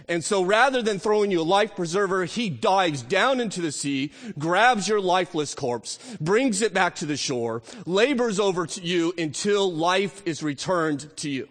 And 0.09 0.25
so 0.25 0.43
rather 0.43 0.83
than 0.83 0.99
throwing 0.99 1.31
you 1.31 1.41
a 1.41 1.43
life 1.43 1.77
preserver, 1.77 2.25
he 2.25 2.49
dives 2.49 3.03
down 3.03 3.41
into 3.41 3.61
the 3.61 3.73
sea, 3.73 4.13
grabs 4.39 4.89
your 4.89 5.01
lifeless 5.01 5.55
corpse, 5.55 5.99
brings 6.21 6.63
it 6.63 6.73
back 6.73 6.97
to 6.97 7.07
the 7.07 7.17
shore, 7.17 7.63
labors 7.87 8.41
over 8.41 8.67
to 8.67 8.81
you 8.81 9.13
until 9.19 9.71
life 9.71 10.23
is 10.25 10.43
returned 10.43 11.15
to 11.19 11.29
you. 11.29 11.49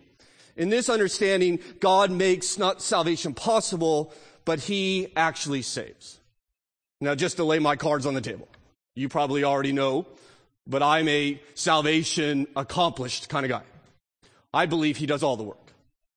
In 0.59 0.69
this 0.69 0.89
understanding, 0.89 1.59
God 1.79 2.11
makes 2.11 2.59
not 2.59 2.83
salvation 2.83 3.33
possible, 3.33 4.13
but 4.45 4.59
he 4.59 5.11
actually 5.15 5.63
saves. 5.63 6.19
Now 7.01 7.15
just 7.15 7.37
to 7.37 7.43
lay 7.43 7.57
my 7.57 7.75
cards 7.75 8.05
on 8.05 8.13
the 8.13 8.21
table. 8.21 8.47
You 8.93 9.09
probably 9.09 9.43
already 9.43 9.71
know 9.71 10.05
but 10.69 10.83
I'm 10.83 11.07
a 11.07 11.41
salvation 11.55 12.47
accomplished 12.55 13.27
kind 13.27 13.43
of 13.43 13.49
guy. 13.49 13.63
I 14.53 14.67
believe 14.67 14.97
he 14.97 15.07
does 15.07 15.23
all 15.23 15.35
the 15.35 15.43
work. 15.43 15.73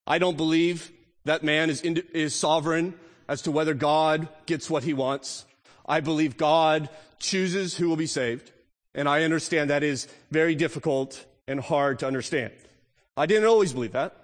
I 0.06 0.18
don't 0.18 0.36
believe 0.36 0.92
that 1.24 1.42
man 1.42 1.70
is, 1.70 1.80
in, 1.80 2.02
is 2.12 2.34
sovereign 2.34 2.94
as 3.28 3.42
to 3.42 3.50
whether 3.50 3.72
God 3.72 4.28
gets 4.46 4.68
what 4.68 4.84
he 4.84 4.92
wants. 4.92 5.46
I 5.86 6.00
believe 6.00 6.36
God 6.36 6.90
chooses 7.18 7.76
who 7.76 7.88
will 7.88 7.96
be 7.96 8.06
saved. 8.06 8.52
And 8.94 9.08
I 9.08 9.22
understand 9.22 9.70
that 9.70 9.82
is 9.82 10.06
very 10.30 10.54
difficult 10.54 11.24
and 11.48 11.58
hard 11.58 12.00
to 12.00 12.06
understand. 12.06 12.52
I 13.16 13.24
didn't 13.26 13.48
always 13.48 13.72
believe 13.72 13.92
that. 13.92 14.14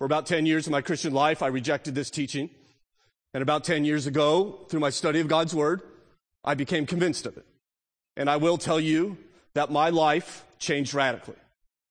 For 0.00 0.06
about 0.06 0.24
10 0.24 0.46
years 0.46 0.66
of 0.66 0.70
my 0.70 0.80
Christian 0.80 1.12
life, 1.12 1.42
I 1.42 1.48
rejected 1.48 1.94
this 1.94 2.08
teaching. 2.08 2.48
And 3.34 3.42
about 3.42 3.64
10 3.64 3.84
years 3.84 4.06
ago, 4.06 4.64
through 4.70 4.80
my 4.80 4.88
study 4.88 5.20
of 5.20 5.28
God's 5.28 5.54
Word, 5.54 5.82
I 6.42 6.54
became 6.54 6.86
convinced 6.86 7.26
of 7.26 7.36
it. 7.36 7.44
And 8.16 8.30
I 8.30 8.38
will 8.38 8.56
tell 8.56 8.80
you 8.80 9.18
that 9.52 9.70
my 9.70 9.90
life 9.90 10.46
changed 10.58 10.94
radically. 10.94 11.36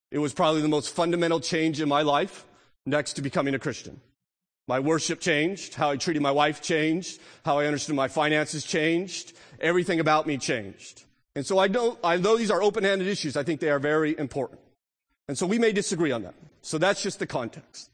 It 0.10 0.18
was 0.18 0.34
probably 0.34 0.64
the 0.64 0.68
most 0.68 0.90
fundamental 0.96 1.40
change 1.40 1.80
in 1.82 1.88
my 1.88 2.02
life 2.02 2.48
next 2.84 3.14
to 3.14 3.22
becoming 3.22 3.54
a 3.54 3.60
Christian. 3.60 4.02
My 4.68 4.80
worship 4.80 5.20
changed, 5.20 5.76
how 5.76 5.92
I 5.92 5.98
treated 5.98 6.24
my 6.24 6.32
wife 6.32 6.64
changed, 6.64 7.22
how 7.46 7.60
I 7.60 7.68
understood 7.68 7.96
my 7.96 8.08
finances 8.08 8.64
changed, 8.64 9.34
everything 9.62 10.00
about 10.00 10.26
me 10.26 10.40
changed. 10.40 11.04
And 11.36 11.46
so 11.46 11.60
I 11.60 11.68
know, 11.68 12.00
I 12.04 12.18
know 12.18 12.38
these 12.38 12.50
are 12.50 12.64
open-handed 12.64 13.08
issues. 13.08 13.38
I 13.38 13.44
think 13.44 13.60
they 13.60 13.70
are 13.70 13.78
very 13.78 14.18
important. 14.18 14.62
And 15.28 15.38
so 15.38 15.46
we 15.46 15.60
may 15.60 15.72
disagree 15.72 16.12
on 16.12 16.24
that. 16.24 16.34
So 16.64 16.80
that's 16.80 17.04
just 17.04 17.20
the 17.20 17.28
context. 17.28 17.92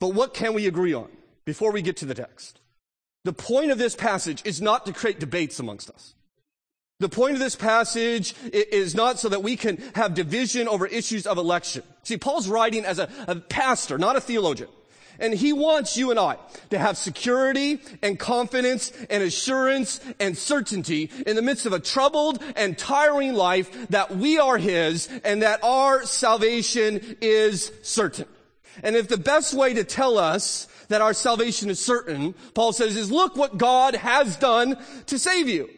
But 0.00 0.14
what 0.14 0.34
can 0.34 0.54
we 0.54 0.66
agree 0.66 0.94
on 0.94 1.08
before 1.44 1.70
we 1.70 1.82
get 1.82 1.98
to 1.98 2.06
the 2.06 2.14
text? 2.14 2.60
The 3.24 3.34
point 3.34 3.70
of 3.70 3.78
this 3.78 3.94
passage 3.94 4.42
is 4.46 4.62
not 4.62 4.86
to 4.86 4.92
create 4.92 5.20
debates 5.20 5.60
amongst 5.60 5.90
us. 5.90 6.14
The 7.00 7.08
point 7.08 7.34
of 7.34 7.40
this 7.40 7.56
passage 7.56 8.34
is 8.52 8.94
not 8.94 9.18
so 9.18 9.28
that 9.30 9.42
we 9.42 9.56
can 9.56 9.78
have 9.94 10.14
division 10.14 10.68
over 10.68 10.86
issues 10.86 11.26
of 11.26 11.38
election. 11.38 11.82
See, 12.02 12.18
Paul's 12.18 12.48
writing 12.48 12.84
as 12.84 12.98
a, 12.98 13.08
a, 13.26 13.36
pastor, 13.36 13.96
not 13.96 14.16
a 14.16 14.20
theologian. 14.20 14.68
And 15.18 15.34
he 15.34 15.52
wants 15.52 15.96
you 15.98 16.10
and 16.10 16.18
I 16.18 16.36
to 16.70 16.78
have 16.78 16.96
security 16.96 17.80
and 18.02 18.18
confidence 18.18 18.92
and 19.10 19.22
assurance 19.22 20.00
and 20.18 20.36
certainty 20.36 21.10
in 21.26 21.36
the 21.36 21.42
midst 21.42 21.66
of 21.66 21.74
a 21.74 21.78
troubled 21.78 22.42
and 22.56 22.76
tiring 22.76 23.34
life 23.34 23.88
that 23.88 24.16
we 24.16 24.38
are 24.38 24.56
his 24.56 25.08
and 25.24 25.42
that 25.42 25.62
our 25.62 26.04
salvation 26.06 27.16
is 27.20 27.70
certain. 27.82 28.26
And 28.82 28.96
if 28.96 29.08
the 29.08 29.16
best 29.16 29.54
way 29.54 29.74
to 29.74 29.84
tell 29.84 30.18
us 30.18 30.66
that 30.88 31.00
our 31.00 31.14
salvation 31.14 31.70
is 31.70 31.78
certain, 31.84 32.34
Paul 32.54 32.72
says, 32.72 32.96
is 32.96 33.10
look 33.10 33.36
what 33.36 33.58
God 33.58 33.94
has 33.94 34.36
done 34.36 34.76
to 35.06 35.18
save 35.18 35.48
you. 35.48 35.70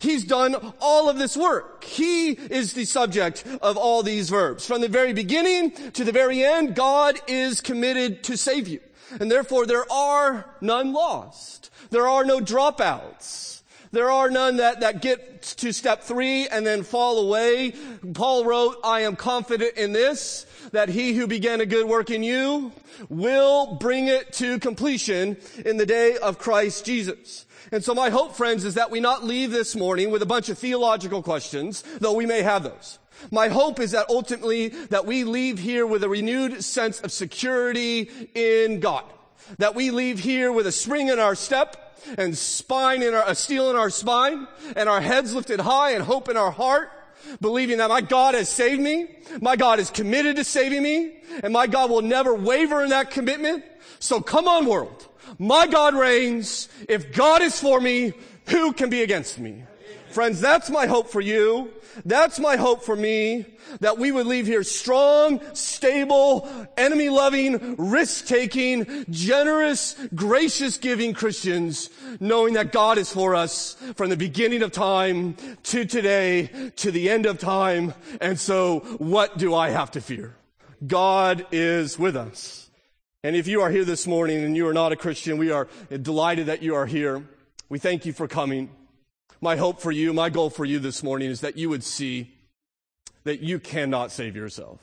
He's 0.00 0.24
done 0.24 0.56
all 0.80 1.10
of 1.10 1.18
this 1.18 1.36
work. 1.36 1.84
He 1.84 2.30
is 2.30 2.72
the 2.72 2.86
subject 2.86 3.44
of 3.60 3.76
all 3.76 4.02
these 4.02 4.30
verbs. 4.30 4.66
From 4.66 4.80
the 4.80 4.88
very 4.88 5.12
beginning 5.12 5.72
to 5.92 6.04
the 6.04 6.12
very 6.12 6.42
end, 6.42 6.74
God 6.74 7.20
is 7.26 7.60
committed 7.60 8.24
to 8.24 8.36
save 8.36 8.66
you. 8.66 8.80
And 9.20 9.30
therefore 9.30 9.66
there 9.66 9.90
are 9.92 10.54
none 10.60 10.92
lost. 10.94 11.70
There 11.90 12.08
are 12.08 12.24
no 12.24 12.40
dropouts. 12.40 13.59
There 13.92 14.10
are 14.10 14.30
none 14.30 14.58
that, 14.58 14.80
that 14.80 15.02
get 15.02 15.42
to 15.42 15.72
step 15.72 16.02
three 16.02 16.46
and 16.46 16.64
then 16.64 16.84
fall 16.84 17.18
away. 17.18 17.74
Paul 18.14 18.44
wrote, 18.44 18.76
I 18.84 19.00
am 19.00 19.16
confident 19.16 19.76
in 19.76 19.92
this, 19.92 20.46
that 20.70 20.88
he 20.88 21.14
who 21.14 21.26
began 21.26 21.60
a 21.60 21.66
good 21.66 21.88
work 21.88 22.10
in 22.10 22.22
you 22.22 22.72
will 23.08 23.74
bring 23.74 24.06
it 24.06 24.32
to 24.34 24.60
completion 24.60 25.36
in 25.64 25.76
the 25.76 25.86
day 25.86 26.16
of 26.18 26.38
Christ 26.38 26.84
Jesus. 26.84 27.46
And 27.72 27.82
so 27.82 27.92
my 27.92 28.10
hope, 28.10 28.36
friends, 28.36 28.64
is 28.64 28.74
that 28.74 28.92
we 28.92 29.00
not 29.00 29.24
leave 29.24 29.50
this 29.50 29.74
morning 29.74 30.12
with 30.12 30.22
a 30.22 30.26
bunch 30.26 30.48
of 30.48 30.58
theological 30.58 31.22
questions, 31.22 31.82
though 31.98 32.14
we 32.14 32.26
may 32.26 32.42
have 32.42 32.62
those. 32.62 33.00
My 33.32 33.48
hope 33.48 33.80
is 33.80 33.90
that 33.90 34.08
ultimately 34.08 34.68
that 34.68 35.04
we 35.04 35.24
leave 35.24 35.58
here 35.58 35.86
with 35.86 36.04
a 36.04 36.08
renewed 36.08 36.62
sense 36.64 37.00
of 37.00 37.10
security 37.10 38.08
in 38.34 38.78
God. 38.78 39.04
That 39.58 39.74
we 39.74 39.90
leave 39.90 40.20
here 40.20 40.52
with 40.52 40.66
a 40.66 40.72
spring 40.72 41.08
in 41.08 41.18
our 41.18 41.34
step 41.34 41.89
and 42.18 42.36
spine 42.36 43.02
in 43.02 43.14
our, 43.14 43.28
a 43.28 43.34
steel 43.34 43.70
in 43.70 43.76
our 43.76 43.90
spine 43.90 44.46
and 44.76 44.88
our 44.88 45.00
heads 45.00 45.34
lifted 45.34 45.60
high 45.60 45.92
and 45.92 46.02
hope 46.02 46.28
in 46.28 46.36
our 46.36 46.50
heart 46.50 46.90
believing 47.40 47.78
that 47.78 47.88
my 47.88 48.00
God 48.00 48.34
has 48.34 48.48
saved 48.48 48.80
me, 48.80 49.08
my 49.40 49.56
God 49.56 49.78
is 49.78 49.90
committed 49.90 50.36
to 50.36 50.44
saving 50.44 50.82
me, 50.82 51.16
and 51.42 51.52
my 51.52 51.66
God 51.66 51.90
will 51.90 52.02
never 52.02 52.34
waver 52.34 52.82
in 52.82 52.90
that 52.90 53.10
commitment. 53.10 53.64
So 53.98 54.20
come 54.20 54.48
on 54.48 54.66
world. 54.66 55.08
My 55.38 55.66
God 55.66 55.94
reigns. 55.94 56.68
If 56.88 57.12
God 57.12 57.42
is 57.42 57.60
for 57.60 57.80
me, 57.80 58.12
who 58.48 58.72
can 58.72 58.90
be 58.90 59.02
against 59.02 59.38
me? 59.38 59.64
Friends, 60.10 60.40
that's 60.40 60.70
my 60.70 60.86
hope 60.86 61.08
for 61.08 61.20
you. 61.20 61.70
That's 62.04 62.38
my 62.38 62.56
hope 62.56 62.82
for 62.82 62.96
me, 62.96 63.46
that 63.80 63.98
we 63.98 64.12
would 64.12 64.26
leave 64.26 64.46
here 64.46 64.62
strong, 64.62 65.40
stable, 65.54 66.48
enemy-loving, 66.76 67.76
risk-taking, 67.76 69.06
generous, 69.10 69.96
gracious 70.14 70.78
giving 70.78 71.14
Christians, 71.14 71.90
knowing 72.18 72.54
that 72.54 72.72
God 72.72 72.98
is 72.98 73.12
for 73.12 73.34
us 73.34 73.76
from 73.96 74.10
the 74.10 74.16
beginning 74.16 74.62
of 74.62 74.72
time 74.72 75.36
to 75.64 75.84
today, 75.84 76.72
to 76.76 76.90
the 76.90 77.10
end 77.10 77.26
of 77.26 77.38
time. 77.38 77.94
And 78.20 78.38
so 78.38 78.80
what 78.98 79.38
do 79.38 79.54
I 79.54 79.70
have 79.70 79.90
to 79.92 80.00
fear? 80.00 80.36
God 80.86 81.46
is 81.52 81.98
with 81.98 82.16
us. 82.16 82.70
And 83.22 83.36
if 83.36 83.46
you 83.46 83.60
are 83.60 83.70
here 83.70 83.84
this 83.84 84.06
morning 84.06 84.42
and 84.44 84.56
you 84.56 84.66
are 84.66 84.74
not 84.74 84.92
a 84.92 84.96
Christian, 84.96 85.38
we 85.38 85.50
are 85.50 85.68
delighted 85.90 86.46
that 86.46 86.62
you 86.62 86.74
are 86.74 86.86
here. 86.86 87.28
We 87.68 87.78
thank 87.78 88.06
you 88.06 88.12
for 88.12 88.26
coming. 88.26 88.70
My 89.42 89.56
hope 89.56 89.80
for 89.80 89.90
you, 89.90 90.12
my 90.12 90.28
goal 90.28 90.50
for 90.50 90.66
you 90.66 90.78
this 90.78 91.02
morning 91.02 91.30
is 91.30 91.40
that 91.40 91.56
you 91.56 91.70
would 91.70 91.82
see 91.82 92.34
that 93.24 93.40
you 93.40 93.58
cannot 93.58 94.12
save 94.12 94.36
yourself. 94.36 94.80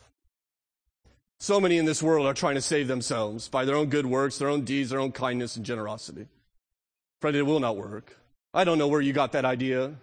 So 1.40 1.62
many 1.62 1.78
in 1.78 1.86
this 1.86 2.02
world 2.02 2.26
are 2.26 2.34
trying 2.34 2.56
to 2.56 2.62
save 2.62 2.88
themselves 2.88 3.48
by 3.48 3.66
their 3.66 3.76
own 3.76 3.88
good 3.88 4.08
works, 4.08 4.40
their 4.40 4.50
own 4.50 4.64
deeds, 4.64 4.90
their 4.90 5.00
own 5.00 5.12
kindness 5.12 5.56
and 5.56 5.66
generosity. 5.66 6.28
Friend, 7.22 7.38
it 7.38 7.44
will 7.44 7.60
not 7.60 7.78
work. 7.78 8.18
I 8.52 8.64
don't 8.64 8.80
know 8.80 8.88
where 8.88 9.02
you 9.02 9.14
got 9.14 9.34
that 9.34 9.46
idea, 9.46 9.94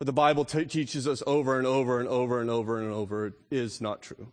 but 0.00 0.06
the 0.06 0.12
Bible 0.12 0.44
t- 0.44 0.64
teaches 0.64 1.06
us 1.06 1.22
over 1.24 1.56
and 1.56 1.66
over 1.66 2.00
and 2.00 2.08
over 2.08 2.40
and 2.40 2.50
over 2.50 2.80
and 2.80 2.92
over 2.92 3.26
it 3.26 3.34
is 3.52 3.80
not 3.80 4.02
true. 4.02 4.32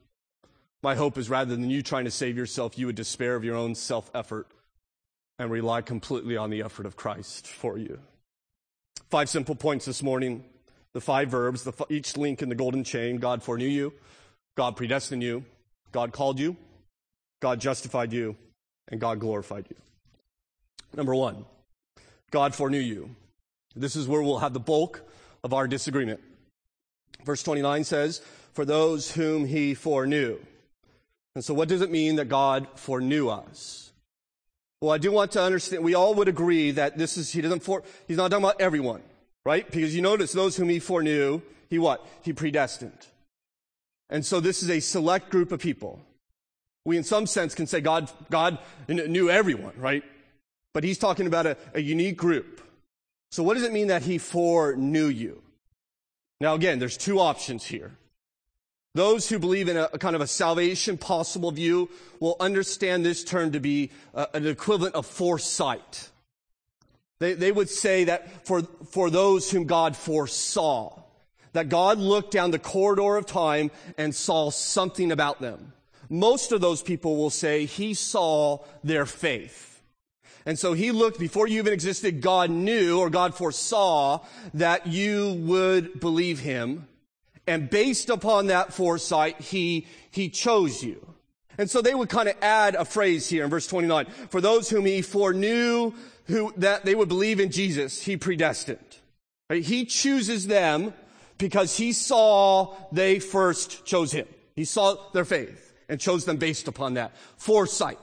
My 0.81 0.95
hope 0.95 1.19
is 1.19 1.29
rather 1.29 1.55
than 1.55 1.69
you 1.69 1.83
trying 1.83 2.05
to 2.05 2.11
save 2.11 2.35
yourself, 2.35 2.79
you 2.79 2.87
would 2.87 2.95
despair 2.95 3.35
of 3.35 3.43
your 3.43 3.55
own 3.55 3.75
self 3.75 4.09
effort 4.15 4.47
and 5.37 5.51
rely 5.51 5.81
completely 5.81 6.35
on 6.35 6.49
the 6.49 6.63
effort 6.63 6.87
of 6.87 6.95
Christ 6.95 7.45
for 7.45 7.77
you. 7.77 7.99
Five 9.13 9.29
simple 9.29 9.53
points 9.53 9.85
this 9.85 10.01
morning. 10.01 10.43
The 10.93 10.99
five 10.99 11.29
verbs, 11.29 11.63
the, 11.63 11.71
each 11.87 12.17
link 12.17 12.41
in 12.41 12.49
the 12.49 12.55
golden 12.55 12.83
chain. 12.83 13.17
God 13.17 13.43
foreknew 13.43 13.67
you. 13.67 13.93
God 14.57 14.75
predestined 14.75 15.21
you. 15.21 15.45
God 15.91 16.11
called 16.11 16.39
you. 16.39 16.57
God 17.39 17.61
justified 17.61 18.11
you. 18.11 18.35
And 18.87 18.99
God 18.99 19.19
glorified 19.19 19.67
you. 19.69 19.75
Number 20.95 21.13
one, 21.13 21.45
God 22.31 22.55
foreknew 22.55 22.79
you. 22.79 23.15
This 23.75 23.95
is 23.95 24.07
where 24.07 24.23
we'll 24.23 24.39
have 24.39 24.53
the 24.53 24.59
bulk 24.59 25.07
of 25.43 25.53
our 25.53 25.67
disagreement. 25.67 26.19
Verse 27.23 27.43
29 27.43 27.83
says, 27.83 28.19
For 28.53 28.65
those 28.65 29.11
whom 29.11 29.45
he 29.45 29.75
foreknew. 29.75 30.39
And 31.35 31.45
so 31.45 31.53
what 31.53 31.69
does 31.69 31.81
it 31.81 31.91
mean 31.91 32.15
that 32.15 32.29
God 32.29 32.67
foreknew 32.73 33.29
us? 33.29 33.82
Well, 34.83 34.91
I 34.91 34.97
do 34.97 35.13
want 35.13 35.31
to 35.31 35.41
understand, 35.41 35.81
we 35.81 35.93
all 35.93 36.13
would 36.15 36.27
agree 36.27 36.71
that 36.71 36.97
this 36.97 37.15
is, 37.15 37.31
he 37.31 37.39
doesn't 37.39 37.61
for, 37.61 37.83
he's 38.05 38.17
not 38.17 38.29
talking 38.29 38.43
about 38.43 38.59
everyone, 38.59 39.01
right? 39.45 39.65
Because 39.71 39.95
you 39.95 40.01
notice 40.01 40.33
those 40.33 40.57
whom 40.57 40.67
he 40.67 40.79
foreknew, 40.79 41.41
he 41.69 41.79
what? 41.79 42.05
He 42.21 42.33
predestined. 42.33 43.07
And 44.09 44.25
so 44.25 44.41
this 44.41 44.61
is 44.61 44.69
a 44.69 44.81
select 44.81 45.29
group 45.29 45.53
of 45.53 45.61
people. 45.61 46.01
We 46.83 46.97
in 46.97 47.05
some 47.05 47.27
sense 47.27 47.55
can 47.55 47.65
say 47.65 47.79
God, 47.79 48.11
God 48.29 48.57
knew 48.89 49.29
everyone, 49.29 49.71
right? 49.77 50.03
But 50.73 50.83
he's 50.83 50.97
talking 50.97 51.27
about 51.27 51.45
a, 51.45 51.55
a 51.73 51.79
unique 51.79 52.17
group. 52.17 52.59
So 53.31 53.41
what 53.41 53.53
does 53.53 53.63
it 53.63 53.71
mean 53.71 53.87
that 53.87 54.01
he 54.01 54.17
foreknew 54.17 55.05
you? 55.05 55.41
Now 56.41 56.55
again, 56.55 56.79
there's 56.79 56.97
two 56.97 57.21
options 57.21 57.63
here. 57.63 57.93
Those 58.95 59.27
who 59.27 59.39
believe 59.39 59.69
in 59.69 59.77
a, 59.77 59.89
a, 59.93 59.97
kind 59.97 60.15
of 60.15 60.21
a 60.21 60.27
salvation 60.27 60.97
possible 60.97 61.51
view 61.51 61.89
will 62.19 62.35
understand 62.39 63.03
this 63.03 63.23
term 63.23 63.51
to 63.53 63.59
be 63.59 63.91
uh, 64.13 64.27
an 64.33 64.45
equivalent 64.45 64.93
of 64.93 65.07
foresight. 65.07 66.09
They, 67.19 67.33
they 67.33 67.51
would 67.51 67.69
say 67.69 68.03
that 68.03 68.45
for, 68.45 68.61
for 68.91 69.09
those 69.09 69.49
whom 69.49 69.65
God 69.65 69.97
foresaw, 69.97 71.01
that 71.53 71.69
God 71.69 71.97
looked 71.97 72.31
down 72.31 72.51
the 72.51 72.59
corridor 72.59 73.17
of 73.17 73.25
time 73.25 73.71
and 73.97 74.13
saw 74.13 74.51
something 74.51 75.11
about 75.11 75.41
them. 75.41 75.73
Most 76.09 76.51
of 76.51 76.61
those 76.61 76.83
people 76.83 77.17
will 77.17 77.29
say 77.31 77.65
he 77.65 77.95
saw 77.95 78.59
their 78.83 79.05
faith. 79.05 79.81
And 80.45 80.59
so 80.59 80.73
he 80.73 80.91
looked, 80.91 81.19
before 81.19 81.47
you 81.47 81.59
even 81.59 81.73
existed, 81.73 82.21
God 82.21 82.51
knew 82.51 82.99
or 82.99 83.09
God 83.09 83.33
foresaw 83.33 84.19
that 84.53 84.85
you 84.85 85.33
would 85.45 85.99
believe 85.99 86.39
him. 86.39 86.87
And 87.47 87.69
based 87.69 88.09
upon 88.09 88.47
that 88.47 88.73
foresight, 88.73 89.41
he, 89.41 89.87
he 90.11 90.29
chose 90.29 90.83
you. 90.83 91.05
And 91.57 91.69
so 91.69 91.81
they 91.81 91.93
would 91.93 92.09
kind 92.09 92.29
of 92.29 92.35
add 92.41 92.75
a 92.75 92.85
phrase 92.85 93.29
here 93.29 93.43
in 93.43 93.49
verse 93.49 93.67
29. 93.67 94.05
For 94.29 94.41
those 94.41 94.69
whom 94.69 94.85
he 94.85 95.01
foreknew 95.01 95.93
who, 96.25 96.53
that 96.57 96.85
they 96.85 96.95
would 96.95 97.09
believe 97.09 97.39
in 97.39 97.51
Jesus, 97.51 98.01
he 98.01 98.17
predestined. 98.17 98.79
Right? 99.49 99.63
He 99.63 99.85
chooses 99.85 100.47
them 100.47 100.93
because 101.37 101.77
he 101.77 101.91
saw 101.91 102.73
they 102.91 103.19
first 103.19 103.85
chose 103.85 104.11
him. 104.11 104.27
He 104.55 104.65
saw 104.65 105.11
their 105.11 105.25
faith 105.25 105.73
and 105.89 105.99
chose 105.99 106.25
them 106.25 106.37
based 106.37 106.67
upon 106.67 106.95
that. 106.95 107.15
Foresight. 107.37 107.99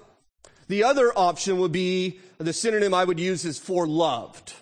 The 0.68 0.84
other 0.84 1.12
option 1.16 1.58
would 1.58 1.72
be 1.72 2.20
the 2.38 2.52
synonym 2.52 2.94
I 2.94 3.04
would 3.04 3.18
use 3.18 3.44
is 3.44 3.58
for 3.58 3.86
loved. 3.86 4.52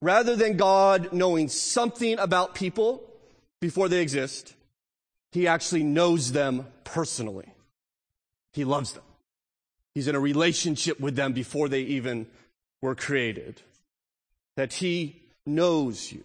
Rather 0.00 0.34
than 0.34 0.56
God 0.56 1.12
knowing 1.12 1.48
something 1.48 2.18
about 2.18 2.54
people 2.54 3.04
before 3.60 3.88
they 3.88 4.00
exist, 4.00 4.54
he 5.32 5.46
actually 5.46 5.82
knows 5.82 6.32
them 6.32 6.66
personally. 6.84 7.52
He 8.52 8.64
loves 8.64 8.92
them. 8.92 9.02
He's 9.94 10.08
in 10.08 10.14
a 10.14 10.20
relationship 10.20 11.00
with 11.00 11.16
them 11.16 11.32
before 11.32 11.68
they 11.68 11.82
even 11.82 12.26
were 12.80 12.94
created. 12.94 13.60
That 14.56 14.72
he 14.72 15.22
knows 15.44 16.12
you. 16.12 16.24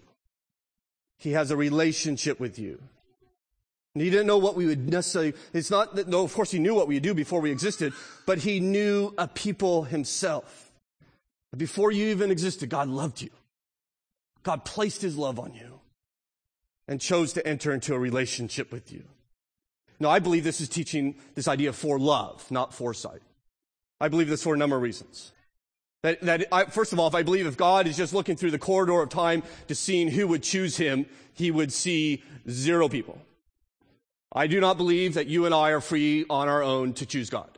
He 1.17 1.31
has 1.31 1.51
a 1.51 1.57
relationship 1.57 2.39
with 2.39 2.59
you. 2.59 2.81
And 3.95 4.03
he 4.03 4.09
didn't 4.09 4.27
know 4.27 4.39
what 4.39 4.55
we 4.55 4.65
would 4.65 4.89
necessarily, 4.89 5.33
it's 5.53 5.69
not 5.69 5.95
that, 5.95 6.07
no, 6.07 6.23
of 6.23 6.33
course 6.33 6.51
he 6.51 6.59
knew 6.59 6.73
what 6.73 6.87
we 6.87 6.95
would 6.95 7.03
do 7.03 7.13
before 7.13 7.41
we 7.41 7.51
existed, 7.51 7.93
but 8.25 8.39
he 8.39 8.59
knew 8.59 9.13
a 9.17 9.27
people 9.27 9.83
himself. 9.83 10.71
Before 11.55 11.91
you 11.91 12.07
even 12.07 12.31
existed, 12.31 12.69
God 12.69 12.89
loved 12.89 13.21
you. 13.21 13.29
God 14.41 14.65
placed 14.65 15.01
his 15.01 15.15
love 15.15 15.39
on 15.39 15.53
you 15.53 15.79
and 16.87 16.99
chose 16.99 17.33
to 17.33 17.47
enter 17.47 17.71
into 17.71 17.93
a 17.93 17.99
relationship 17.99 18.71
with 18.71 18.91
you. 18.91 19.03
Now, 19.99 20.09
I 20.09 20.19
believe 20.19 20.43
this 20.43 20.59
is 20.59 20.69
teaching 20.69 21.15
this 21.35 21.47
idea 21.47 21.71
for 21.71 21.97
love, 21.97 22.49
not 22.51 22.73
foresight. 22.73 23.21
I 24.01 24.09
believe 24.09 24.27
this 24.27 24.43
for 24.43 24.53
a 24.53 24.57
number 24.57 24.75
of 24.75 24.81
reasons. 24.81 25.31
That, 26.01 26.19
that 26.21 26.45
I, 26.51 26.65
first 26.65 26.91
of 26.91 26.99
all, 26.99 27.07
if 27.07 27.15
I 27.15 27.23
believe 27.23 27.47
if 27.47 27.55
God 27.55 27.87
is 27.87 27.95
just 27.95 28.13
looking 28.13 28.35
through 28.35 28.51
the 28.51 28.59
corridor 28.59 29.01
of 29.01 29.09
time 29.09 29.43
to 29.67 29.75
seeing 29.75 30.09
who 30.09 30.27
would 30.27 30.43
choose 30.43 30.75
him, 30.75 31.05
he 31.33 31.51
would 31.51 31.71
see 31.71 32.21
zero 32.49 32.89
people. 32.89 33.21
I 34.33 34.47
do 34.47 34.59
not 34.59 34.77
believe 34.77 35.13
that 35.13 35.27
you 35.27 35.45
and 35.45 35.55
I 35.55 35.69
are 35.69 35.79
free 35.79 36.25
on 36.29 36.49
our 36.49 36.61
own 36.61 36.93
to 36.93 37.05
choose 37.05 37.29
God. 37.29 37.57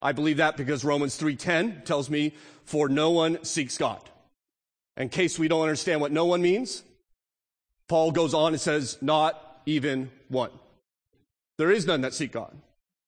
I 0.00 0.12
believe 0.12 0.38
that 0.38 0.56
because 0.56 0.84
Romans 0.84 1.16
3:10 1.18 1.84
tells 1.84 2.08
me 2.08 2.32
for 2.64 2.88
no 2.88 3.10
one 3.10 3.44
seeks 3.44 3.76
God. 3.76 4.00
In 4.96 5.08
case 5.08 5.38
we 5.38 5.48
don't 5.48 5.62
understand 5.62 6.00
what 6.00 6.12
no 6.12 6.24
one 6.24 6.40
means, 6.40 6.84
Paul 7.88 8.12
goes 8.12 8.34
on 8.34 8.52
and 8.52 8.60
says 8.60 8.98
not 9.00 9.60
even 9.66 10.10
one. 10.28 10.50
There 11.58 11.70
is 11.70 11.86
none 11.86 12.02
that 12.02 12.14
seek 12.14 12.32
God. 12.32 12.54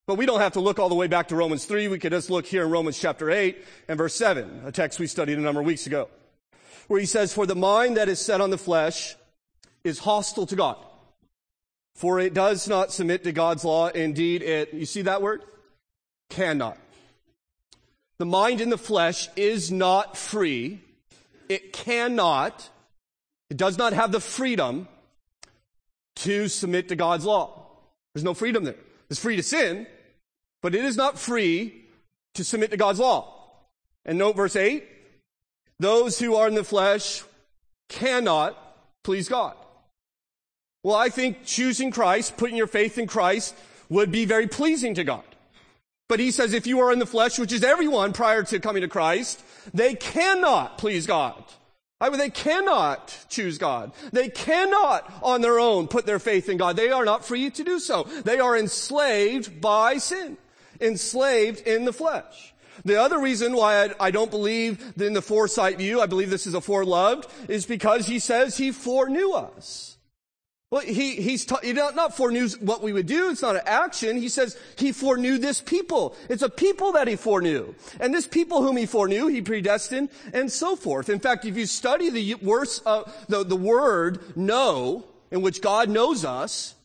But 0.07 0.17
we 0.17 0.25
don't 0.25 0.39
have 0.39 0.53
to 0.53 0.59
look 0.59 0.79
all 0.79 0.89
the 0.89 0.95
way 0.95 1.07
back 1.07 1.27
to 1.27 1.35
Romans 1.35 1.65
3. 1.65 1.87
We 1.87 1.99
could 1.99 2.11
just 2.11 2.31
look 2.31 2.45
here 2.45 2.63
in 2.63 2.71
Romans 2.71 2.99
chapter 2.99 3.29
8 3.29 3.63
and 3.87 3.97
verse 3.97 4.15
7, 4.15 4.63
a 4.65 4.71
text 4.71 4.99
we 4.99 5.05
studied 5.05 5.37
a 5.37 5.41
number 5.41 5.61
of 5.61 5.67
weeks 5.67 5.85
ago, 5.85 6.09
where 6.87 6.99
he 6.99 7.05
says, 7.05 7.31
For 7.31 7.45
the 7.45 7.55
mind 7.55 7.97
that 7.97 8.09
is 8.09 8.19
set 8.19 8.41
on 8.41 8.49
the 8.49 8.57
flesh 8.57 9.15
is 9.83 9.99
hostile 9.99 10.47
to 10.47 10.55
God. 10.55 10.77
For 11.93 12.19
it 12.19 12.33
does 12.33 12.67
not 12.67 12.91
submit 12.91 13.23
to 13.25 13.31
God's 13.31 13.63
law. 13.63 13.87
Indeed, 13.89 14.41
it, 14.41 14.73
you 14.73 14.85
see 14.85 15.03
that 15.03 15.21
word? 15.21 15.43
Cannot. 16.29 16.77
The 18.17 18.25
mind 18.25 18.61
in 18.61 18.69
the 18.69 18.77
flesh 18.77 19.29
is 19.35 19.71
not 19.71 20.17
free. 20.17 20.81
It 21.49 21.71
cannot. 21.71 22.69
It 23.49 23.57
does 23.57 23.77
not 23.77 23.93
have 23.93 24.11
the 24.11 24.19
freedom 24.19 24.87
to 26.17 26.47
submit 26.47 26.89
to 26.89 26.95
God's 26.95 27.25
law. 27.25 27.67
There's 28.13 28.23
no 28.23 28.33
freedom 28.33 28.63
there. 28.63 28.75
It's 29.09 29.19
free 29.19 29.35
to 29.35 29.43
sin, 29.43 29.87
but 30.61 30.75
it 30.75 30.83
is 30.85 30.97
not 30.97 31.17
free 31.17 31.85
to 32.35 32.43
submit 32.43 32.71
to 32.71 32.77
God's 32.77 32.99
law. 32.99 33.35
And 34.05 34.17
note 34.17 34.35
verse 34.35 34.55
8 34.55 34.83
those 35.79 36.19
who 36.19 36.35
are 36.35 36.47
in 36.47 36.55
the 36.55 36.63
flesh 36.63 37.23
cannot 37.87 38.57
please 39.03 39.29
God. 39.29 39.55
Well, 40.83 40.95
I 40.95 41.09
think 41.09 41.45
choosing 41.45 41.91
Christ, 41.91 42.37
putting 42.37 42.57
your 42.57 42.67
faith 42.67 42.97
in 42.97 43.07
Christ, 43.07 43.55
would 43.89 44.11
be 44.11 44.25
very 44.25 44.47
pleasing 44.47 44.93
to 44.95 45.03
God. 45.03 45.23
But 46.07 46.19
he 46.19 46.31
says 46.31 46.53
if 46.53 46.67
you 46.67 46.79
are 46.79 46.91
in 46.91 46.99
the 46.99 47.05
flesh, 47.05 47.39
which 47.39 47.53
is 47.53 47.63
everyone 47.63 48.13
prior 48.13 48.43
to 48.43 48.59
coming 48.59 48.81
to 48.81 48.87
Christ, 48.87 49.41
they 49.73 49.93
cannot 49.93 50.77
please 50.77 51.05
God. 51.05 51.43
I 52.01 52.09
mean, 52.09 52.19
they 52.19 52.29
cannot 52.29 53.25
choose 53.27 53.57
God. 53.57 53.91
They 54.13 54.29
cannot 54.29 55.11
on 55.21 55.41
their 55.41 55.59
own 55.59 55.87
put 55.87 56.05
their 56.05 56.19
faith 56.19 56.47
in 56.47 56.57
God. 56.57 56.77
They 56.77 56.91
are 56.91 57.03
not 57.03 57.25
free 57.25 57.49
to 57.49 57.63
do 57.63 57.79
so. 57.79 58.03
They 58.03 58.39
are 58.39 58.57
enslaved 58.57 59.59
by 59.59 59.97
sin 59.97 60.37
enslaved 60.81 61.61
in 61.67 61.85
the 61.85 61.93
flesh. 61.93 62.53
The 62.85 63.01
other 63.01 63.19
reason 63.19 63.53
why 63.53 63.85
I, 63.85 64.07
I, 64.07 64.11
don't 64.11 64.31
believe 64.31 64.93
in 64.99 65.13
the 65.13 65.21
foresight 65.21 65.77
view, 65.77 65.99
I 65.99 66.05
believe 66.05 66.29
this 66.29 66.47
is 66.47 66.53
a 66.53 66.59
foreloved, 66.59 67.29
is 67.49 67.65
because 67.65 68.07
he 68.07 68.19
says 68.19 68.55
he 68.55 68.71
foreknew 68.71 69.31
us. 69.31 69.88
Well, 70.71 70.81
he, 70.81 71.15
he's 71.15 71.45
ta- 71.45 71.61
not, 71.63 72.15
foreknew 72.15 72.47
what 72.59 72.83
we 72.83 72.93
would 72.93 73.07
do. 73.07 73.31
It's 73.31 73.41
not 73.41 73.55
an 73.55 73.63
action. 73.65 74.17
He 74.17 74.29
says 74.29 74.55
he 74.77 74.91
foreknew 74.91 75.39
this 75.39 75.61
people. 75.61 76.15
It's 76.29 76.43
a 76.43 76.49
people 76.49 76.91
that 76.91 77.07
he 77.07 77.15
foreknew. 77.15 77.73
And 77.99 78.13
this 78.13 78.27
people 78.27 78.61
whom 78.61 78.77
he 78.77 78.85
foreknew, 78.85 79.27
he 79.27 79.41
predestined 79.41 80.09
and 80.31 80.51
so 80.51 80.75
forth. 80.75 81.09
In 81.09 81.19
fact, 81.19 81.45
if 81.45 81.57
you 81.57 81.65
study 81.65 82.11
the 82.11 82.35
words, 82.35 82.83
uh, 82.85 83.09
the, 83.27 83.43
the 83.43 83.55
word 83.55 84.37
know, 84.37 85.05
in 85.31 85.41
which 85.41 85.59
God 85.59 85.89
knows 85.89 86.23
us, 86.23 86.75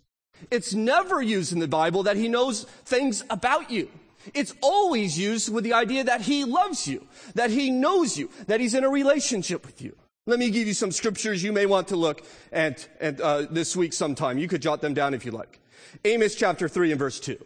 it's 0.50 0.72
never 0.72 1.20
used 1.20 1.52
in 1.52 1.58
the 1.58 1.68
Bible 1.68 2.04
that 2.04 2.16
he 2.16 2.28
knows 2.28 2.64
things 2.86 3.22
about 3.28 3.70
you. 3.70 3.90
It's 4.32 4.54
always 4.62 5.18
used 5.18 5.52
with 5.52 5.64
the 5.64 5.74
idea 5.74 6.04
that 6.04 6.22
he 6.22 6.44
loves 6.44 6.88
you, 6.88 7.06
that 7.34 7.50
he 7.50 7.70
knows 7.70 8.16
you, 8.16 8.30
that 8.46 8.60
he's 8.60 8.72
in 8.72 8.82
a 8.82 8.88
relationship 8.88 9.66
with 9.66 9.82
you. 9.82 9.94
Let 10.26 10.38
me 10.38 10.50
give 10.50 10.66
you 10.66 10.72
some 10.72 10.90
scriptures 10.90 11.42
you 11.42 11.52
may 11.52 11.66
want 11.66 11.88
to 11.88 11.96
look 11.96 12.24
at, 12.50 12.88
at 12.98 13.20
uh, 13.20 13.42
this 13.50 13.76
week 13.76 13.92
sometime. 13.92 14.38
You 14.38 14.48
could 14.48 14.62
jot 14.62 14.80
them 14.80 14.94
down 14.94 15.12
if 15.12 15.26
you 15.26 15.32
like. 15.32 15.60
Amos 16.04 16.34
chapter 16.34 16.66
3 16.66 16.92
and 16.92 16.98
verse 16.98 17.20
2. 17.20 17.38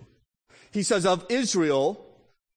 He 0.70 0.84
says, 0.84 1.04
Of 1.04 1.26
Israel, 1.28 2.04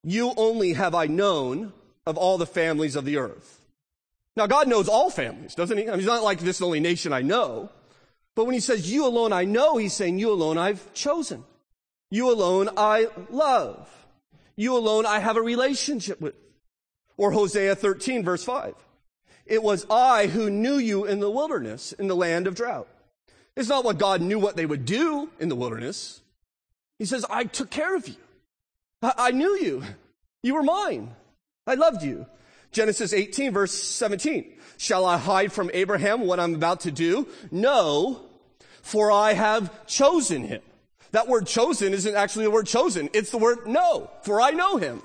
you 0.04 0.34
only 0.38 0.74
have 0.74 0.94
I 0.94 1.08
known 1.08 1.74
of 2.06 2.18
all 2.18 2.38
the 2.38 2.46
families 2.46 2.96
of 2.96 3.06
the 3.06 3.18
earth. 3.18 3.66
Now, 4.36 4.48
God 4.48 4.68
knows 4.68 4.88
all 4.88 5.10
families, 5.10 5.56
doesn't 5.56 5.78
he? 5.78 5.88
I 5.88 5.92
mean, 5.92 6.00
he's 6.00 6.08
not 6.08 6.24
like 6.24 6.40
this 6.40 6.62
only 6.62 6.80
nation 6.80 7.14
I 7.14 7.22
know. 7.22 7.70
But 8.36 8.46
when 8.46 8.54
he 8.54 8.62
says, 8.62 8.92
you 8.92 9.06
alone 9.06 9.34
I 9.34 9.44
know, 9.46 9.78
he's 9.78 9.94
saying, 9.94 10.20
you 10.20 10.32
alone 10.32 10.58
I've 10.58 10.94
chosen. 10.94 11.44
You 12.12 12.32
alone 12.32 12.70
I 12.78 13.08
love. 13.30 13.90
You 14.56 14.78
alone 14.78 15.06
I 15.06 15.20
have 15.20 15.36
a 15.36 15.42
relationship 15.42 16.22
with. 16.22 16.36
Or 17.18 17.32
Hosea 17.32 17.76
13 17.76 18.24
verse 18.24 18.44
5. 18.44 18.76
It 19.46 19.64
was 19.64 19.86
I 19.90 20.28
who 20.28 20.50
knew 20.50 20.76
you 20.76 21.06
in 21.06 21.20
the 21.20 21.30
wilderness, 21.30 21.94
in 21.94 22.08
the 22.08 22.16
land 22.16 22.48
of 22.48 22.56
drought. 22.56 22.88
It's 23.56 23.70
not 23.70 23.84
what 23.84 23.98
God 23.98 24.22
knew 24.22 24.40
what 24.40 24.56
they 24.56 24.66
would 24.66 24.86
do 24.86 25.30
in 25.40 25.50
the 25.50 25.56
wilderness. 25.56 26.22
He 27.00 27.06
says, 27.06 27.26
I 27.30 27.44
took 27.44 27.70
care 27.70 27.96
of 27.96 28.08
you. 28.08 28.16
I, 29.02 29.14
I 29.18 29.32
knew 29.32 29.58
you. 29.58 29.84
You 30.44 30.56
were 30.56 30.64
mine. 30.64 31.16
I 31.68 31.76
loved 31.76 32.04
you. 32.04 32.26
Genesis 32.72 33.14
18 33.14 33.52
verse 33.52 33.74
17. 33.74 34.54
Shall 34.78 35.06
I 35.06 35.18
hide 35.18 35.52
from 35.52 35.70
Abraham 35.74 36.22
what 36.22 36.40
I'm 36.40 36.56
about 36.56 36.82
to 36.82 36.92
do? 36.92 37.28
No, 37.52 38.22
for 38.82 39.12
I 39.12 39.34
have 39.34 39.86
chosen 39.86 40.44
him. 40.44 40.62
That 41.12 41.28
word 41.28 41.46
chosen 41.46 41.94
isn't 41.94 42.16
actually 42.16 42.46
the 42.46 42.52
word 42.52 42.68
chosen. 42.68 43.10
It's 43.14 43.32
the 43.32 43.38
word 43.38 43.68
no, 43.68 44.10
for 44.24 44.42
I 44.42 44.52
know 44.52 44.78
him. 44.78 45.02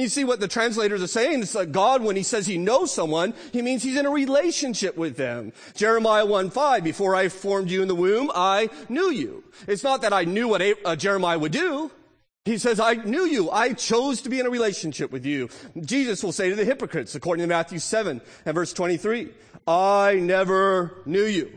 You 0.00 0.08
see 0.08 0.24
what 0.24 0.40
the 0.40 0.48
translators 0.48 1.02
are 1.02 1.06
saying? 1.06 1.42
It's 1.42 1.54
like 1.54 1.72
God, 1.72 2.02
when 2.02 2.16
he 2.16 2.22
says 2.22 2.46
he 2.46 2.56
knows 2.56 2.90
someone, 2.90 3.34
he 3.52 3.60
means 3.60 3.82
he's 3.82 3.98
in 3.98 4.06
a 4.06 4.10
relationship 4.10 4.96
with 4.96 5.18
them. 5.18 5.52
Jeremiah 5.74 6.24
1 6.24 6.48
5, 6.48 6.82
before 6.82 7.14
I 7.14 7.28
formed 7.28 7.70
you 7.70 7.82
in 7.82 7.88
the 7.88 7.94
womb, 7.94 8.30
I 8.34 8.70
knew 8.88 9.10
you. 9.10 9.44
It's 9.68 9.84
not 9.84 10.00
that 10.00 10.14
I 10.14 10.24
knew 10.24 10.48
what 10.48 10.62
uh, 10.62 10.96
Jeremiah 10.96 11.38
would 11.38 11.52
do. 11.52 11.90
He 12.46 12.56
says, 12.56 12.80
I 12.80 12.94
knew 12.94 13.26
you. 13.26 13.50
I 13.50 13.74
chose 13.74 14.22
to 14.22 14.30
be 14.30 14.40
in 14.40 14.46
a 14.46 14.50
relationship 14.50 15.12
with 15.12 15.26
you. 15.26 15.50
Jesus 15.78 16.24
will 16.24 16.32
say 16.32 16.48
to 16.48 16.56
the 16.56 16.64
hypocrites, 16.64 17.14
according 17.14 17.42
to 17.42 17.48
Matthew 17.48 17.78
7 17.78 18.22
and 18.46 18.54
verse 18.54 18.72
23, 18.72 19.28
I 19.66 20.14
never 20.14 21.02
knew 21.04 21.24
you. 21.24 21.52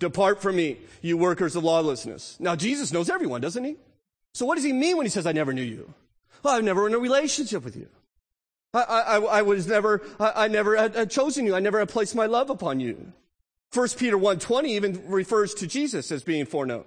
Depart 0.00 0.42
from 0.42 0.56
me, 0.56 0.78
you 1.00 1.16
workers 1.16 1.54
of 1.54 1.62
lawlessness. 1.62 2.38
Now, 2.40 2.56
Jesus 2.56 2.92
knows 2.92 3.08
everyone, 3.08 3.40
doesn't 3.40 3.62
he? 3.62 3.76
So 4.34 4.46
what 4.46 4.56
does 4.56 4.64
he 4.64 4.72
mean 4.72 4.96
when 4.96 5.06
he 5.06 5.10
says, 5.10 5.28
I 5.28 5.32
never 5.32 5.52
knew 5.52 5.62
you? 5.62 5.94
Well, 6.42 6.54
I've 6.54 6.64
never 6.64 6.86
in 6.86 6.94
a 6.94 6.98
relationship 6.98 7.64
with 7.64 7.76
you. 7.76 7.88
I, 8.74 8.82
I, 8.82 9.16
I 9.18 9.42
was 9.42 9.66
never, 9.66 10.02
I, 10.20 10.44
I 10.44 10.48
never 10.48 10.76
had, 10.76 10.94
had, 10.94 11.10
chosen 11.10 11.46
you. 11.46 11.54
I 11.54 11.60
never 11.60 11.78
had 11.78 11.88
placed 11.88 12.14
my 12.14 12.26
love 12.26 12.50
upon 12.50 12.80
you. 12.80 13.12
First 13.72 13.98
Peter 13.98 14.16
1.20 14.16 14.68
even 14.68 15.08
refers 15.08 15.54
to 15.54 15.66
Jesus 15.66 16.10
as 16.12 16.22
being 16.22 16.46
foreknown. 16.46 16.84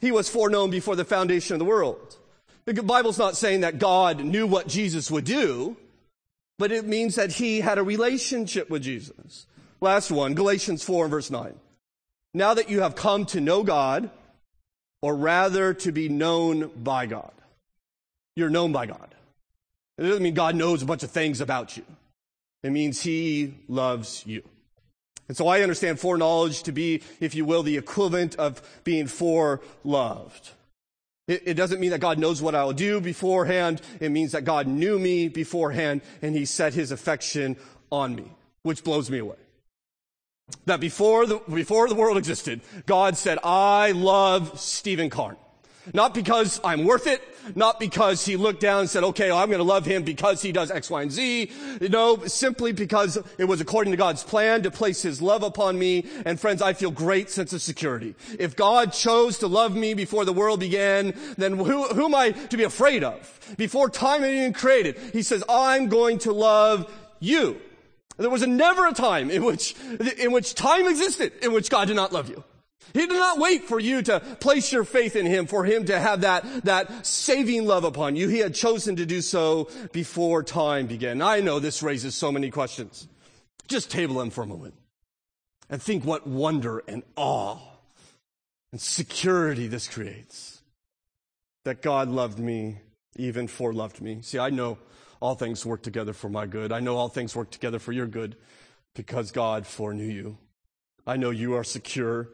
He 0.00 0.12
was 0.12 0.28
foreknown 0.28 0.70
before 0.70 0.96
the 0.96 1.04
foundation 1.04 1.54
of 1.54 1.58
the 1.58 1.64
world. 1.64 2.16
The 2.66 2.82
Bible's 2.82 3.18
not 3.18 3.36
saying 3.36 3.60
that 3.60 3.78
God 3.78 4.24
knew 4.24 4.46
what 4.46 4.68
Jesus 4.68 5.10
would 5.10 5.24
do, 5.24 5.76
but 6.58 6.72
it 6.72 6.86
means 6.86 7.16
that 7.16 7.32
he 7.32 7.60
had 7.60 7.78
a 7.78 7.82
relationship 7.82 8.70
with 8.70 8.82
Jesus. 8.82 9.46
Last 9.80 10.10
one, 10.10 10.34
Galatians 10.34 10.82
4 10.82 11.04
and 11.04 11.10
verse 11.10 11.30
9. 11.30 11.54
Now 12.32 12.54
that 12.54 12.70
you 12.70 12.80
have 12.80 12.96
come 12.96 13.26
to 13.26 13.40
know 13.40 13.62
God, 13.62 14.10
or 15.02 15.14
rather 15.14 15.74
to 15.74 15.92
be 15.92 16.08
known 16.08 16.70
by 16.82 17.04
God. 17.04 17.32
You're 18.36 18.50
known 18.50 18.72
by 18.72 18.86
God. 18.86 19.14
It 19.98 20.02
doesn't 20.02 20.22
mean 20.22 20.34
God 20.34 20.56
knows 20.56 20.82
a 20.82 20.86
bunch 20.86 21.02
of 21.02 21.10
things 21.10 21.40
about 21.40 21.76
you. 21.76 21.84
It 22.62 22.70
means 22.70 23.02
he 23.02 23.54
loves 23.68 24.24
you. 24.26 24.42
And 25.28 25.36
so 25.36 25.48
I 25.48 25.62
understand 25.62 26.00
foreknowledge 26.00 26.64
to 26.64 26.72
be, 26.72 27.02
if 27.20 27.34
you 27.34 27.44
will, 27.44 27.62
the 27.62 27.76
equivalent 27.76 28.36
of 28.36 28.62
being 28.84 29.06
foreloved. 29.06 30.50
It, 31.26 31.42
it 31.46 31.54
doesn't 31.54 31.80
mean 31.80 31.90
that 31.90 32.00
God 32.00 32.18
knows 32.18 32.42
what 32.42 32.54
I 32.54 32.64
will 32.64 32.72
do 32.72 33.00
beforehand. 33.00 33.80
It 34.00 34.10
means 34.10 34.32
that 34.32 34.44
God 34.44 34.66
knew 34.66 34.98
me 34.98 35.28
beforehand 35.28 36.02
and 36.20 36.34
he 36.34 36.44
set 36.44 36.74
his 36.74 36.90
affection 36.90 37.56
on 37.90 38.14
me, 38.14 38.30
which 38.62 38.84
blows 38.84 39.10
me 39.10 39.18
away. 39.18 39.36
That 40.66 40.80
before 40.80 41.24
the, 41.24 41.38
before 41.52 41.88
the 41.88 41.94
world 41.94 42.18
existed, 42.18 42.60
God 42.84 43.16
said, 43.16 43.38
I 43.42 43.92
love 43.92 44.60
Stephen 44.60 45.08
Karn. 45.08 45.36
Not 45.92 46.14
because 46.14 46.60
I'm 46.64 46.84
worth 46.84 47.06
it, 47.06 47.22
not 47.54 47.78
because 47.78 48.24
he 48.24 48.36
looked 48.36 48.60
down 48.60 48.80
and 48.80 48.90
said, 48.90 49.04
okay, 49.04 49.28
well, 49.28 49.38
I'm 49.38 49.48
going 49.48 49.58
to 49.58 49.64
love 49.64 49.84
him 49.84 50.02
because 50.02 50.40
he 50.40 50.50
does 50.50 50.70
X, 50.70 50.88
Y, 50.88 51.02
and 51.02 51.12
Z. 51.12 51.50
No, 51.90 52.24
simply 52.24 52.72
because 52.72 53.18
it 53.38 53.44
was 53.44 53.60
according 53.60 53.90
to 53.90 53.96
God's 53.96 54.24
plan 54.24 54.62
to 54.62 54.70
place 54.70 55.02
his 55.02 55.20
love 55.20 55.42
upon 55.42 55.78
me. 55.78 56.06
And 56.24 56.40
friends, 56.40 56.62
I 56.62 56.72
feel 56.72 56.90
great 56.90 57.28
sense 57.28 57.52
of 57.52 57.60
security. 57.60 58.14
If 58.38 58.56
God 58.56 58.92
chose 58.92 59.38
to 59.38 59.46
love 59.46 59.76
me 59.76 59.94
before 59.94 60.24
the 60.24 60.32
world 60.32 60.60
began, 60.60 61.14
then 61.36 61.58
who, 61.58 61.84
who 61.88 62.06
am 62.06 62.14
I 62.14 62.30
to 62.30 62.56
be 62.56 62.64
afraid 62.64 63.04
of? 63.04 63.40
Before 63.58 63.90
time 63.90 64.22
had 64.22 64.32
even 64.32 64.52
created, 64.54 64.96
he 65.12 65.22
says, 65.22 65.44
I'm 65.48 65.88
going 65.88 66.18
to 66.20 66.32
love 66.32 66.90
you. 67.20 67.60
There 68.16 68.30
was 68.30 68.46
never 68.46 68.86
a 68.86 68.92
time 68.92 69.30
in 69.30 69.44
which, 69.44 69.74
in 70.18 70.30
which 70.32 70.54
time 70.54 70.86
existed 70.86 71.32
in 71.42 71.52
which 71.52 71.68
God 71.68 71.88
did 71.88 71.96
not 71.96 72.12
love 72.12 72.28
you. 72.28 72.44
He 72.92 73.06
did 73.06 73.10
not 73.10 73.38
wait 73.38 73.64
for 73.64 73.80
you 73.80 74.02
to 74.02 74.20
place 74.20 74.72
your 74.72 74.84
faith 74.84 75.16
in 75.16 75.26
Him, 75.26 75.46
for 75.46 75.64
Him 75.64 75.86
to 75.86 75.98
have 75.98 76.20
that, 76.20 76.64
that 76.64 77.06
saving 77.06 77.66
love 77.66 77.84
upon 77.84 78.16
you. 78.16 78.28
He 78.28 78.38
had 78.38 78.54
chosen 78.54 78.96
to 78.96 79.06
do 79.06 79.20
so 79.20 79.68
before 79.92 80.42
time 80.42 80.86
began. 80.86 81.22
I 81.22 81.40
know 81.40 81.58
this 81.58 81.82
raises 81.82 82.14
so 82.14 82.30
many 82.30 82.50
questions. 82.50 83.08
Just 83.66 83.90
table 83.90 84.16
them 84.16 84.30
for 84.30 84.42
a 84.42 84.46
moment 84.46 84.74
and 85.70 85.82
think 85.82 86.04
what 86.04 86.26
wonder 86.26 86.82
and 86.86 87.02
awe 87.16 87.58
and 88.72 88.80
security 88.80 89.66
this 89.66 89.88
creates. 89.88 90.62
That 91.64 91.80
God 91.80 92.08
loved 92.08 92.38
me, 92.38 92.78
even 93.16 93.48
for 93.48 93.72
loved 93.72 94.02
me. 94.02 94.20
See, 94.20 94.38
I 94.38 94.50
know 94.50 94.78
all 95.20 95.34
things 95.34 95.64
work 95.64 95.82
together 95.82 96.12
for 96.12 96.28
my 96.28 96.44
good. 96.44 96.72
I 96.72 96.80
know 96.80 96.96
all 96.96 97.08
things 97.08 97.34
work 97.34 97.50
together 97.50 97.78
for 97.78 97.92
your 97.92 98.06
good 98.06 98.36
because 98.94 99.30
God 99.30 99.66
foreknew 99.66 100.04
you. 100.04 100.36
I 101.06 101.16
know 101.16 101.30
you 101.30 101.54
are 101.54 101.64
secure 101.64 102.28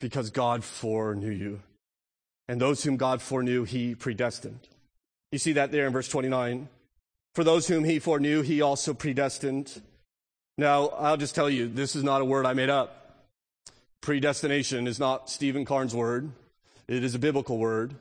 because 0.00 0.30
God 0.30 0.64
foreknew 0.64 1.30
you. 1.30 1.60
And 2.48 2.60
those 2.60 2.82
whom 2.82 2.96
God 2.96 3.20
foreknew, 3.20 3.64
he 3.64 3.94
predestined. 3.94 4.60
You 5.32 5.38
see 5.38 5.52
that 5.52 5.70
there 5.70 5.86
in 5.86 5.92
verse 5.92 6.08
29. 6.08 6.68
For 7.34 7.44
those 7.44 7.68
whom 7.68 7.84
he 7.84 7.98
foreknew, 7.98 8.42
he 8.42 8.62
also 8.62 8.94
predestined. 8.94 9.82
Now, 10.56 10.88
I'll 10.88 11.16
just 11.16 11.34
tell 11.34 11.50
you, 11.50 11.68
this 11.68 11.94
is 11.94 12.02
not 12.02 12.20
a 12.20 12.24
word 12.24 12.46
I 12.46 12.54
made 12.54 12.70
up. 12.70 13.26
Predestination 14.00 14.86
is 14.86 14.98
not 14.98 15.28
Stephen 15.28 15.64
Karn's 15.64 15.94
word. 15.94 16.30
It 16.88 17.04
is 17.04 17.14
a 17.14 17.18
biblical 17.18 17.58
word. 17.58 17.94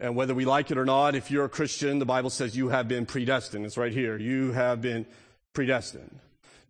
And 0.00 0.16
whether 0.16 0.34
we 0.34 0.46
like 0.46 0.70
it 0.70 0.78
or 0.78 0.86
not, 0.86 1.14
if 1.14 1.30
you're 1.30 1.44
a 1.44 1.50
Christian, 1.50 1.98
the 1.98 2.06
Bible 2.06 2.30
says 2.30 2.56
you 2.56 2.70
have 2.70 2.88
been 2.88 3.04
predestined. 3.04 3.66
It's 3.66 3.76
right 3.76 3.92
here. 3.92 4.16
You 4.16 4.52
have 4.52 4.80
been 4.80 5.04
predestined. 5.52 6.18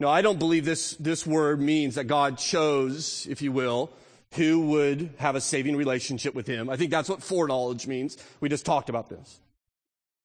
Now, 0.00 0.08
I 0.08 0.22
don't 0.22 0.38
believe 0.38 0.64
this, 0.64 0.96
this 0.96 1.24
word 1.24 1.60
means 1.60 1.94
that 1.94 2.04
God 2.04 2.38
chose, 2.38 3.28
if 3.30 3.40
you 3.40 3.52
will, 3.52 3.90
who 4.34 4.60
would 4.60 5.14
have 5.18 5.34
a 5.34 5.40
saving 5.40 5.76
relationship 5.76 6.34
with 6.34 6.46
him. 6.46 6.70
I 6.70 6.76
think 6.76 6.90
that's 6.90 7.08
what 7.08 7.22
foreknowledge 7.22 7.86
means. 7.86 8.16
We 8.40 8.48
just 8.48 8.64
talked 8.64 8.88
about 8.88 9.08
this. 9.08 9.40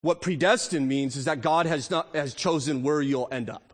What 0.01 0.21
predestined 0.21 0.87
means 0.87 1.15
is 1.15 1.25
that 1.25 1.41
God 1.41 1.65
has 1.65 1.89
not, 1.89 2.15
has 2.15 2.35
chosen 2.35 2.83
where 2.83 3.01
you'll 3.01 3.27
end 3.31 3.49
up. 3.49 3.73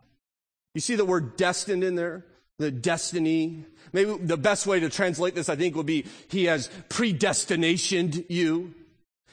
You 0.74 0.80
see 0.80 0.94
the 0.94 1.04
word 1.04 1.36
destined 1.36 1.84
in 1.84 1.94
there? 1.94 2.24
The 2.58 2.70
destiny. 2.70 3.66
Maybe 3.92 4.16
the 4.16 4.38
best 4.38 4.66
way 4.66 4.80
to 4.80 4.88
translate 4.88 5.34
this, 5.34 5.50
I 5.50 5.56
think, 5.56 5.76
would 5.76 5.84
be 5.84 6.06
He 6.28 6.46
has 6.46 6.70
predestinationed 6.88 8.24
you. 8.30 8.74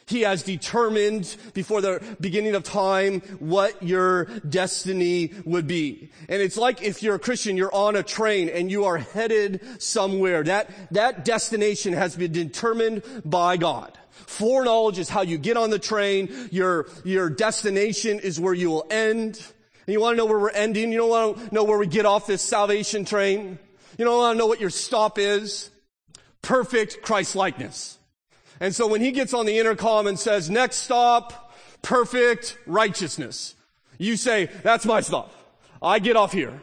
He 0.10 0.22
has 0.22 0.42
determined 0.42 1.38
before 1.54 1.82
the 1.82 2.02
beginning 2.20 2.56
of 2.56 2.64
time 2.64 3.22
what 3.38 3.84
your 3.84 4.26
destiny 4.26 5.36
would 5.46 5.68
be. 5.68 6.10
And 6.28 6.42
it's 6.42 6.58
like 6.58 6.82
if 6.82 7.04
you're 7.04 7.14
a 7.14 7.20
Christian, 7.20 7.56
you're 7.56 7.74
on 7.74 7.96
a 7.96 8.02
train 8.02 8.50
and 8.50 8.72
you 8.72 8.86
are 8.86 8.98
headed 8.98 9.62
somewhere. 9.80 10.42
That, 10.42 10.72
that 10.94 11.26
destination 11.26 11.94
has 11.94 12.16
been 12.16 12.32
determined 12.32 13.04
by 13.24 13.58
God. 13.58 14.00
Foreknowledge 14.10 14.98
is 14.98 15.10
how 15.10 15.22
you 15.22 15.38
get 15.38 15.58
on 15.58 15.70
the 15.70 15.78
train. 15.78 16.50
Your, 16.52 16.88
your 17.04 17.30
destination 17.30 18.20
is 18.20 18.40
where 18.40 18.56
you 18.56 18.72
will 18.72 18.88
end. 18.90 19.40
And 19.86 19.94
you 19.94 20.02
want 20.02 20.14
to 20.14 20.18
know 20.18 20.26
where 20.26 20.40
we're 20.40 20.50
ending? 20.50 20.92
You 20.92 20.98
don't 20.98 21.10
want 21.10 21.50
to 21.50 21.54
know 21.54 21.66
where 21.66 21.78
we 21.78 21.86
get 21.86 22.08
off 22.08 22.26
this 22.26 22.42
salvation 22.42 23.06
train? 23.06 23.60
You 24.00 24.06
don't 24.06 24.18
want 24.18 24.34
to 24.34 24.40
know 24.40 24.48
what 24.48 24.60
your 24.60 24.72
stop 24.72 25.20
is? 25.20 25.70
Perfect 26.42 27.04
Christ 27.04 27.36
likeness. 27.36 27.99
And 28.60 28.76
so 28.76 28.88
when 28.88 29.02
he 29.02 29.12
gets 29.12 29.34
on 29.34 29.46
the 29.46 29.58
intercom 29.58 30.08
and 30.08 30.20
says, 30.20 30.50
next 30.50 30.78
stop, 30.78 31.54
perfect 31.82 32.58
righteousness, 32.66 33.56
you 33.98 34.18
say, 34.18 34.50
that's 34.64 34.86
my 34.86 35.02
stop. 35.02 35.32
I 35.82 36.00
get 36.00 36.16
off 36.16 36.34
here. 36.34 36.62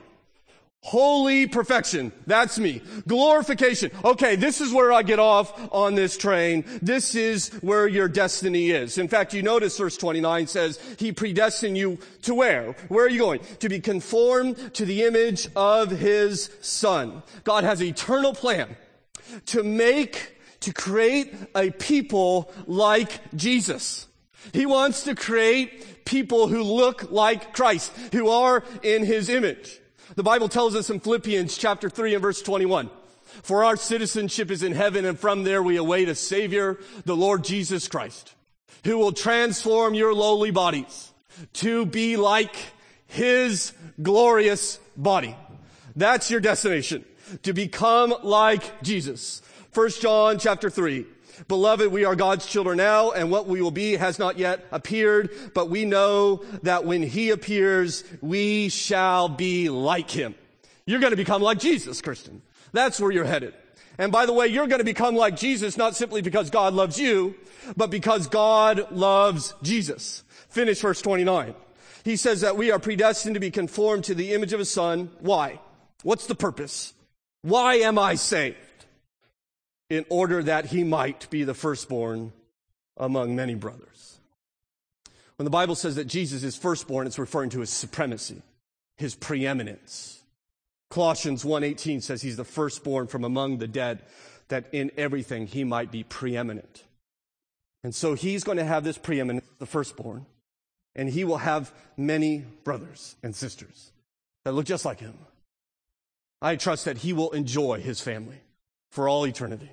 Holy 0.87 1.49
perfection. 1.49 2.13
That's 2.29 2.61
me. 2.61 2.81
Glorification. 3.09 3.91
Okay, 4.05 4.37
this 4.37 4.61
is 4.61 4.73
where 4.73 4.93
I 4.93 5.03
get 5.03 5.19
off 5.19 5.53
on 5.73 5.97
this 5.97 6.17
train. 6.17 6.65
This 6.81 7.17
is 7.17 7.49
where 7.55 7.89
your 7.89 8.07
destiny 8.07 8.71
is. 8.71 8.97
In 8.97 9.09
fact, 9.09 9.35
you 9.35 9.43
notice 9.43 9.77
verse 9.77 9.97
29 9.97 10.47
says, 10.47 10.79
He 10.97 11.11
predestined 11.11 11.77
you 11.77 11.99
to 12.23 12.37
where? 12.37 12.77
Where 12.87 13.05
are 13.05 13.09
you 13.09 13.19
going? 13.19 13.41
To 13.59 13.69
be 13.69 13.81
conformed 13.81 14.75
to 14.75 14.85
the 14.85 15.03
image 15.03 15.49
of 15.57 15.91
His 15.91 16.51
Son. 16.61 17.25
God 17.43 17.65
has 17.65 17.83
eternal 17.83 18.33
plan 18.33 18.77
to 19.47 19.65
make 19.65 20.36
to 20.67 20.73
create 20.73 21.33
a 21.55 21.71
people 21.71 22.51
like 22.67 23.21
Jesus. 23.37 24.09
He 24.53 24.67
wants 24.67 25.05
to 25.05 25.15
create 25.15 26.05
people 26.05 26.49
who 26.49 26.65
look 26.65 27.13
like 27.13 27.55
Christ, 27.55 27.93
who 28.11 28.29
are 28.31 28.65
in 28.83 29.05
his 29.05 29.29
image. 29.29 29.79
The 30.17 30.25
Bible 30.25 30.49
tells 30.49 30.75
us 30.75 30.91
in 30.91 30.99
Philippians 30.99 31.57
chapter 31.57 31.89
3 31.89 32.15
and 32.15 32.23
verse 32.23 32.43
21, 32.43 32.91
for 33.45 33.63
our 33.63 33.77
citizenship 33.77 34.51
is 34.51 34.65
in 34.65 34.73
heaven 34.73 35.05
and 35.05 35.17
from 35.17 35.45
there 35.45 35.63
we 35.63 35.77
await 35.77 36.09
a 36.09 36.17
savior, 36.17 36.81
the 37.05 37.17
Lord 37.17 37.45
Jesus 37.45 37.87
Christ, 37.87 38.35
who 38.83 38.99
will 38.99 39.13
transform 39.13 39.95
your 39.95 40.15
lowly 40.15 40.51
bodies 40.51 41.13
to 41.53 41.87
be 41.87 42.17
like 42.17 42.57
his 43.07 43.73
glorious 44.03 44.81
body. 44.97 45.37
That's 45.95 46.29
your 46.29 46.41
destination. 46.41 47.05
To 47.45 47.53
become 47.53 48.13
like 48.25 48.83
Jesus. 48.83 49.43
1 49.77 49.91
John 50.01 50.39
chapter 50.39 50.71
3. 50.71 51.05
Beloved, 51.49 51.93
we 51.93 52.07
are 52.07 52.17
God's 52.17 52.47
children 52.47 52.79
now, 52.79 53.11
and 53.11 53.31
what 53.31 53.47
we 53.47 53.61
will 53.61 53.71
be 53.71 53.97
has 53.97 54.19
not 54.19 54.39
yet 54.39 54.65
appeared, 54.73 55.29
but 55.53 55.69
we 55.69 55.85
know 55.85 56.43
that 56.63 56.87
when 56.87 57.03
he 57.03 57.29
appears, 57.29 58.03
we 58.23 58.71
shall 58.71 59.29
be 59.29 59.69
like 59.69 60.11
him. 60.11 60.35
You're 60.87 61.01
going 61.01 61.11
to 61.11 61.17
become 61.17 61.43
like 61.43 61.59
Jesus, 61.59 62.01
Christian. 62.01 62.41
That's 62.73 62.99
where 62.99 63.11
you're 63.11 63.27
headed. 63.27 63.53
And 63.99 64.11
by 64.11 64.25
the 64.25 64.33
way, 64.33 64.47
you're 64.47 64.67
going 64.67 64.79
to 64.79 64.85
become 64.85 65.15
like 65.15 65.37
Jesus 65.37 65.77
not 65.77 65.95
simply 65.95 66.23
because 66.23 66.49
God 66.49 66.73
loves 66.73 66.99
you, 66.99 67.35
but 67.77 67.91
because 67.91 68.29
God 68.29 68.91
loves 68.91 69.53
Jesus. 69.63 70.25
Finish 70.49 70.81
verse 70.81 71.03
29. 71.03 71.55
He 72.03 72.17
says 72.17 72.41
that 72.41 72.57
we 72.57 72.71
are 72.71 72.79
predestined 72.79 73.35
to 73.35 73.41
be 73.41 73.51
conformed 73.51 74.05
to 74.05 74.15
the 74.15 74.33
image 74.33 74.55
of 74.55 74.59
his 74.59 74.71
son. 74.71 75.11
Why? 75.21 75.61
What's 76.03 76.29
the 76.29 76.35
purpose? 76.35 76.95
Why 77.43 77.75
am 77.75 77.99
I 77.99 78.15
saved? 78.15 78.57
In 79.89 80.05
order 80.09 80.43
that 80.43 80.67
he 80.67 80.85
might 80.85 81.29
be 81.31 81.45
the 81.45 81.55
firstborn 81.55 82.33
among 82.97 83.37
many 83.37 83.55
brothers. 83.55 84.19
When 85.37 85.45
the 85.45 85.51
Bible 85.51 85.75
says 85.75 85.97
that 85.97 86.07
Jesus 86.07 86.43
is 86.43 86.57
firstborn, 86.57 87.07
it's 87.07 87.19
referring 87.19 87.51
to 87.51 87.61
his 87.61 87.71
supremacy, 87.71 88.43
his 88.97 89.15
preeminence. 89.15 90.23
Colossians 90.91 91.45
1:18 91.45 92.01
says 92.01 92.23
he's 92.23 92.37
the 92.37 92.45
firstborn 92.45 93.07
from 93.07 93.25
among 93.25 93.59
the 93.59 93.69
dead 93.69 94.03
that 94.49 94.67
in 94.73 94.91
everything 94.97 95.47
he 95.47 95.65
might 95.65 95.91
be 95.91 96.05
preeminent. 96.05 96.85
And 97.85 97.95
so 97.95 98.15
he's 98.15 98.45
going 98.45 98.59
to 98.59 98.65
have 98.65 98.85
this 98.85 98.99
preeminence, 98.99 99.47
the 99.59 99.67
firstborn, 99.67 100.27
and 100.95 101.09
he 101.09 101.25
will 101.25 101.39
have 101.39 101.73
many 101.97 102.39
brothers 102.65 103.17
and 103.23 103.35
sisters 103.35 103.93
that 104.45 104.53
look 104.53 104.67
just 104.67 104.85
like 104.85 105.01
him. 105.01 105.19
I 106.41 106.57
trust 106.57 106.85
that 106.87 106.99
he 106.99 107.13
will 107.13 107.31
enjoy 107.33 107.81
his 107.81 108.01
family 108.01 108.41
for 108.91 109.09
all 109.09 109.27
eternity. 109.27 109.71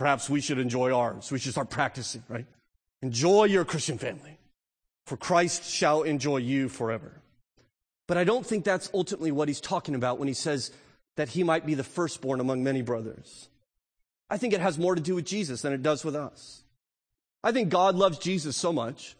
Perhaps 0.00 0.30
we 0.30 0.40
should 0.40 0.58
enjoy 0.58 0.96
ours. 0.96 1.30
We 1.30 1.38
should 1.38 1.52
start 1.52 1.68
practicing, 1.68 2.22
right? 2.26 2.46
Enjoy 3.02 3.44
your 3.44 3.66
Christian 3.66 3.98
family, 3.98 4.38
for 5.04 5.18
Christ 5.18 5.70
shall 5.70 6.04
enjoy 6.04 6.38
you 6.38 6.70
forever. 6.70 7.20
But 8.08 8.16
I 8.16 8.24
don't 8.24 8.46
think 8.46 8.64
that's 8.64 8.88
ultimately 8.94 9.30
what 9.30 9.48
he's 9.48 9.60
talking 9.60 9.94
about 9.94 10.18
when 10.18 10.26
he 10.26 10.32
says 10.32 10.70
that 11.18 11.28
he 11.28 11.44
might 11.44 11.66
be 11.66 11.74
the 11.74 11.84
firstborn 11.84 12.40
among 12.40 12.64
many 12.64 12.80
brothers. 12.80 13.50
I 14.30 14.38
think 14.38 14.54
it 14.54 14.62
has 14.62 14.78
more 14.78 14.94
to 14.94 15.02
do 15.02 15.16
with 15.16 15.26
Jesus 15.26 15.60
than 15.60 15.74
it 15.74 15.82
does 15.82 16.02
with 16.02 16.16
us. 16.16 16.62
I 17.44 17.52
think 17.52 17.68
God 17.68 17.94
loves 17.94 18.16
Jesus 18.16 18.56
so 18.56 18.72
much. 18.72 19.16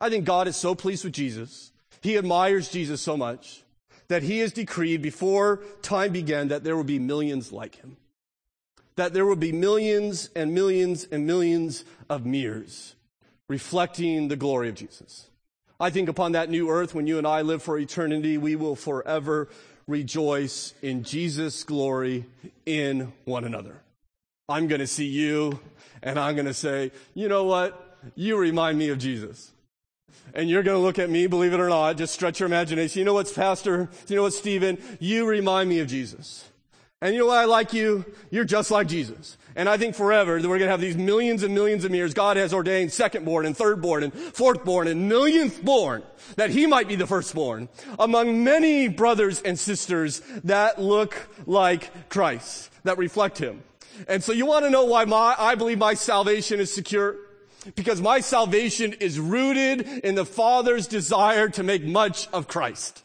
I 0.00 0.08
think 0.08 0.24
God 0.24 0.48
is 0.48 0.56
so 0.56 0.74
pleased 0.74 1.04
with 1.04 1.12
Jesus. 1.12 1.70
He 2.00 2.16
admires 2.16 2.70
Jesus 2.70 3.02
so 3.02 3.18
much 3.18 3.62
that 4.08 4.22
he 4.22 4.38
has 4.38 4.52
decreed 4.54 5.02
before 5.02 5.60
time 5.82 6.12
began 6.12 6.48
that 6.48 6.64
there 6.64 6.76
will 6.78 6.82
be 6.82 6.98
millions 6.98 7.52
like 7.52 7.74
him. 7.74 7.98
That 8.98 9.12
there 9.12 9.24
will 9.24 9.36
be 9.36 9.52
millions 9.52 10.28
and 10.34 10.52
millions 10.52 11.06
and 11.12 11.24
millions 11.24 11.84
of 12.10 12.26
mirrors 12.26 12.96
reflecting 13.48 14.26
the 14.26 14.34
glory 14.34 14.68
of 14.68 14.74
Jesus. 14.74 15.28
I 15.78 15.90
think 15.90 16.08
upon 16.08 16.32
that 16.32 16.50
new 16.50 16.68
earth, 16.68 16.96
when 16.96 17.06
you 17.06 17.16
and 17.16 17.24
I 17.24 17.42
live 17.42 17.62
for 17.62 17.78
eternity, 17.78 18.38
we 18.38 18.56
will 18.56 18.74
forever 18.74 19.48
rejoice 19.86 20.74
in 20.82 21.04
Jesus' 21.04 21.62
glory 21.62 22.26
in 22.66 23.12
one 23.24 23.44
another. 23.44 23.76
I'm 24.48 24.66
going 24.66 24.80
to 24.80 24.88
see 24.88 25.06
you 25.06 25.60
and 26.02 26.18
I'm 26.18 26.34
going 26.34 26.46
to 26.46 26.52
say, 26.52 26.90
you 27.14 27.28
know 27.28 27.44
what? 27.44 28.00
You 28.16 28.36
remind 28.36 28.78
me 28.78 28.88
of 28.88 28.98
Jesus. 28.98 29.52
And 30.34 30.50
you're 30.50 30.64
going 30.64 30.76
to 30.76 30.82
look 30.82 30.98
at 30.98 31.08
me, 31.08 31.28
believe 31.28 31.52
it 31.52 31.60
or 31.60 31.68
not, 31.68 31.98
just 31.98 32.14
stretch 32.14 32.40
your 32.40 32.48
imagination. 32.48 32.98
You 32.98 33.04
know 33.04 33.14
what's 33.14 33.32
Pastor? 33.32 33.88
You 34.08 34.16
know 34.16 34.22
what, 34.22 34.34
Stephen? 34.34 34.76
You 34.98 35.24
remind 35.24 35.68
me 35.68 35.78
of 35.78 35.86
Jesus. 35.86 36.47
And 37.00 37.14
you 37.14 37.20
know 37.20 37.26
what 37.26 37.38
I 37.38 37.44
like 37.44 37.72
you? 37.72 38.04
You're 38.30 38.44
just 38.44 38.72
like 38.72 38.88
Jesus. 38.88 39.36
And 39.54 39.68
I 39.68 39.76
think 39.76 39.94
forever 39.94 40.40
that 40.42 40.48
we're 40.48 40.58
going 40.58 40.66
to 40.66 40.72
have 40.72 40.80
these 40.80 40.96
millions 40.96 41.44
and 41.44 41.54
millions 41.54 41.84
of 41.84 41.94
years. 41.94 42.12
God 42.12 42.36
has 42.36 42.52
ordained 42.52 42.92
second 42.92 43.24
born 43.24 43.46
and 43.46 43.56
third 43.56 43.80
born 43.80 44.02
and 44.02 44.12
fourth 44.12 44.64
born 44.64 44.88
and 44.88 45.08
millionth 45.08 45.64
born 45.64 46.02
that 46.36 46.50
he 46.50 46.66
might 46.66 46.88
be 46.88 46.96
the 46.96 47.06
firstborn 47.06 47.68
among 48.00 48.42
many 48.42 48.88
brothers 48.88 49.40
and 49.42 49.56
sisters 49.56 50.22
that 50.42 50.80
look 50.80 51.28
like 51.46 52.08
Christ, 52.08 52.70
that 52.82 52.98
reflect 52.98 53.38
him. 53.38 53.62
And 54.08 54.22
so 54.22 54.32
you 54.32 54.46
want 54.46 54.64
to 54.64 54.70
know 54.70 54.84
why 54.84 55.04
my, 55.04 55.36
I 55.38 55.54
believe 55.54 55.78
my 55.78 55.94
salvation 55.94 56.58
is 56.58 56.72
secure? 56.72 57.16
Because 57.76 58.00
my 58.00 58.20
salvation 58.20 58.92
is 58.94 59.20
rooted 59.20 59.82
in 60.04 60.16
the 60.16 60.24
Father's 60.24 60.88
desire 60.88 61.48
to 61.50 61.62
make 61.62 61.84
much 61.84 62.28
of 62.32 62.48
Christ. 62.48 63.02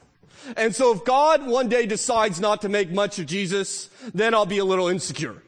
And 0.57 0.75
so 0.75 0.93
if 0.93 1.05
God 1.05 1.45
one 1.45 1.69
day 1.69 1.85
decides 1.85 2.39
not 2.39 2.61
to 2.61 2.69
make 2.69 2.91
much 2.91 3.19
of 3.19 3.25
Jesus, 3.25 3.89
then 4.13 4.33
I'll 4.33 4.45
be 4.45 4.59
a 4.59 4.65
little 4.65 4.87
insecure. 4.87 5.41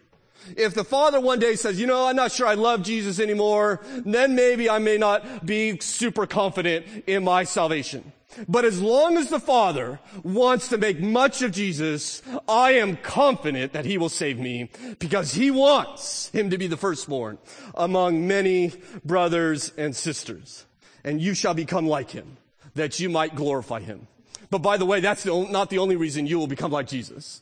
If 0.55 0.73
the 0.73 0.83
Father 0.83 1.19
one 1.19 1.39
day 1.39 1.55
says, 1.55 1.79
you 1.79 1.87
know, 1.87 2.07
I'm 2.07 2.15
not 2.15 2.31
sure 2.31 2.47
I 2.47 2.53
love 2.53 2.83
Jesus 2.83 3.19
anymore, 3.19 3.81
then 4.05 4.35
maybe 4.35 4.69
I 4.69 4.79
may 4.79 4.97
not 4.97 5.45
be 5.45 5.79
super 5.79 6.27
confident 6.27 6.85
in 7.07 7.23
my 7.23 7.43
salvation. 7.43 8.11
But 8.47 8.65
as 8.65 8.81
long 8.81 9.17
as 9.17 9.29
the 9.29 9.39
Father 9.39 9.99
wants 10.23 10.67
to 10.69 10.77
make 10.77 10.99
much 10.99 11.41
of 11.41 11.51
Jesus, 11.51 12.21
I 12.47 12.73
am 12.73 12.97
confident 12.97 13.73
that 13.73 13.85
He 13.85 13.97
will 13.97 14.09
save 14.09 14.37
me 14.37 14.69
because 14.99 15.33
He 15.33 15.51
wants 15.51 16.29
Him 16.29 16.49
to 16.49 16.57
be 16.57 16.67
the 16.67 16.77
firstborn 16.77 17.37
among 17.73 18.27
many 18.27 18.73
brothers 19.05 19.71
and 19.77 19.95
sisters. 19.95 20.65
And 21.03 21.21
you 21.21 21.33
shall 21.33 21.53
become 21.53 21.87
like 21.87 22.11
Him 22.11 22.37
that 22.73 22.99
you 22.99 23.09
might 23.09 23.35
glorify 23.35 23.79
Him. 23.79 24.07
But 24.49 24.59
by 24.59 24.77
the 24.77 24.85
way, 24.85 24.99
that's 24.99 25.23
the, 25.23 25.47
not 25.49 25.69
the 25.69 25.79
only 25.79 25.95
reason 25.95 26.27
you 26.27 26.37
will 26.39 26.47
become 26.47 26.71
like 26.71 26.87
Jesus. 26.87 27.41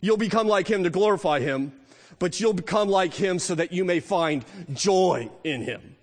You'll 0.00 0.16
become 0.16 0.46
like 0.46 0.68
Him 0.68 0.84
to 0.84 0.90
glorify 0.90 1.40
Him, 1.40 1.72
but 2.18 2.40
you'll 2.40 2.52
become 2.52 2.88
like 2.88 3.14
Him 3.14 3.38
so 3.38 3.54
that 3.54 3.72
you 3.72 3.84
may 3.84 4.00
find 4.00 4.44
joy 4.72 5.30
in 5.42 5.62
Him. 5.62 5.96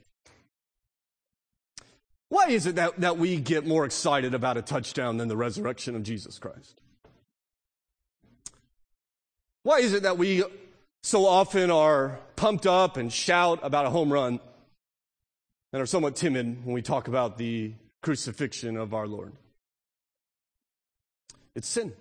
Why 2.30 2.48
is 2.48 2.66
it 2.66 2.76
that, 2.76 3.00
that 3.02 3.18
we 3.18 3.38
get 3.38 3.68
more 3.68 3.86
excited 3.86 4.34
about 4.34 4.56
a 4.56 4.62
touchdown 4.62 5.18
than 5.18 5.28
the 5.28 5.36
resurrection 5.36 5.96
of 5.96 6.04
Jesus 6.04 6.40
Christ? 6.40 6.80
Why 9.64 9.80
is 9.80 9.94
it 9.94 10.04
that 10.04 10.18
we 10.18 10.44
so 11.04 11.26
often 11.26 11.70
are 11.70 12.20
pumped 12.36 12.66
up 12.66 12.98
and 12.98 13.12
shout 13.12 13.60
about 13.64 13.86
a 13.86 13.90
home 13.90 14.12
run 14.12 14.40
and 15.74 15.82
are 15.82 15.86
somewhat 15.86 16.16
timid 16.16 16.66
when 16.66 16.74
we 16.74 16.82
talk 16.82 17.08
about 17.08 17.38
the 17.38 17.74
crucifixion 18.02 18.78
of 18.78 18.94
our 18.94 19.08
Lord? 19.08 19.34
It's 21.56 21.68
sin. 21.68 21.94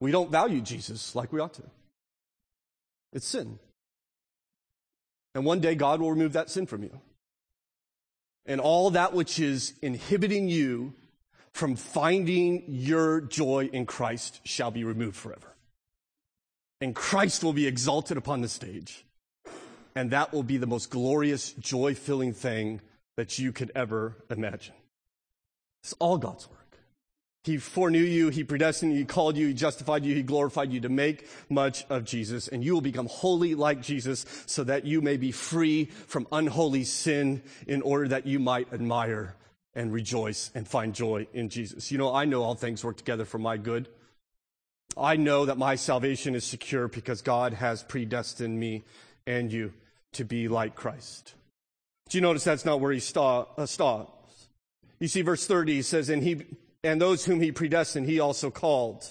We 0.00 0.10
don't 0.10 0.30
value 0.30 0.60
Jesus 0.60 1.14
like 1.14 1.32
we 1.32 1.40
ought 1.40 1.54
to. 1.54 1.62
It's 3.12 3.26
sin. 3.26 3.58
And 5.34 5.44
one 5.44 5.60
day 5.60 5.74
God 5.74 6.00
will 6.00 6.10
remove 6.10 6.32
that 6.32 6.50
sin 6.50 6.66
from 6.66 6.82
you 6.82 7.00
and 8.46 8.60
all 8.60 8.90
that 8.90 9.12
which 9.12 9.38
is 9.38 9.74
inhibiting 9.82 10.48
you 10.48 10.94
from 11.52 11.76
finding 11.76 12.64
your 12.66 13.20
joy 13.20 13.68
in 13.72 13.86
Christ 13.86 14.40
shall 14.44 14.70
be 14.70 14.84
removed 14.84 15.16
forever. 15.16 15.54
And 16.80 16.94
Christ 16.94 17.44
will 17.44 17.52
be 17.52 17.66
exalted 17.66 18.16
upon 18.16 18.40
the 18.40 18.48
stage. 18.48 19.04
And 19.94 20.10
that 20.10 20.32
will 20.32 20.42
be 20.42 20.56
the 20.56 20.66
most 20.66 20.90
glorious, 20.90 21.52
joy 21.52 21.94
filling 21.94 22.32
thing 22.32 22.80
that 23.16 23.38
you 23.38 23.52
could 23.52 23.70
ever 23.74 24.16
imagine. 24.30 24.74
It's 25.82 25.92
all 25.98 26.16
God's 26.16 26.48
work. 26.48 26.61
He 27.44 27.56
foreknew 27.56 28.02
you, 28.02 28.28
He 28.28 28.44
predestined 28.44 28.92
you, 28.92 28.98
He 28.98 29.04
called 29.04 29.36
you, 29.36 29.48
He 29.48 29.54
justified 29.54 30.04
you, 30.04 30.14
He 30.14 30.22
glorified 30.22 30.72
you 30.72 30.80
to 30.80 30.88
make 30.88 31.28
much 31.48 31.84
of 31.90 32.04
Jesus, 32.04 32.46
and 32.46 32.62
you 32.62 32.74
will 32.74 32.80
become 32.80 33.06
holy 33.06 33.54
like 33.54 33.82
Jesus 33.82 34.24
so 34.46 34.62
that 34.64 34.84
you 34.84 35.00
may 35.00 35.16
be 35.16 35.32
free 35.32 35.86
from 35.86 36.28
unholy 36.30 36.84
sin 36.84 37.42
in 37.66 37.82
order 37.82 38.08
that 38.08 38.26
you 38.26 38.38
might 38.38 38.72
admire 38.72 39.34
and 39.74 39.92
rejoice 39.92 40.50
and 40.54 40.68
find 40.68 40.94
joy 40.94 41.26
in 41.32 41.48
Jesus. 41.48 41.90
You 41.90 41.98
know, 41.98 42.14
I 42.14 42.26
know 42.26 42.42
all 42.42 42.54
things 42.54 42.84
work 42.84 42.96
together 42.96 43.24
for 43.24 43.38
my 43.38 43.56
good. 43.56 43.88
I 44.96 45.16
know 45.16 45.46
that 45.46 45.58
my 45.58 45.74
salvation 45.76 46.34
is 46.34 46.44
secure 46.44 46.86
because 46.86 47.22
God 47.22 47.54
has 47.54 47.82
predestined 47.82 48.58
me 48.58 48.84
and 49.26 49.52
you 49.52 49.72
to 50.12 50.24
be 50.24 50.48
like 50.48 50.74
Christ. 50.74 51.34
Do 52.08 52.18
you 52.18 52.22
notice 52.22 52.44
that's 52.44 52.64
not 52.66 52.80
where 52.80 52.92
he 52.92 53.02
uh, 53.16 53.66
stops? 53.66 54.48
You 54.98 55.08
see, 55.08 55.22
verse 55.22 55.46
30 55.46 55.82
says, 55.82 56.10
and 56.10 56.22
he 56.22 56.44
and 56.84 57.00
those 57.00 57.24
whom 57.24 57.40
he 57.40 57.52
predestined, 57.52 58.06
he 58.06 58.18
also 58.18 58.50
called. 58.50 59.06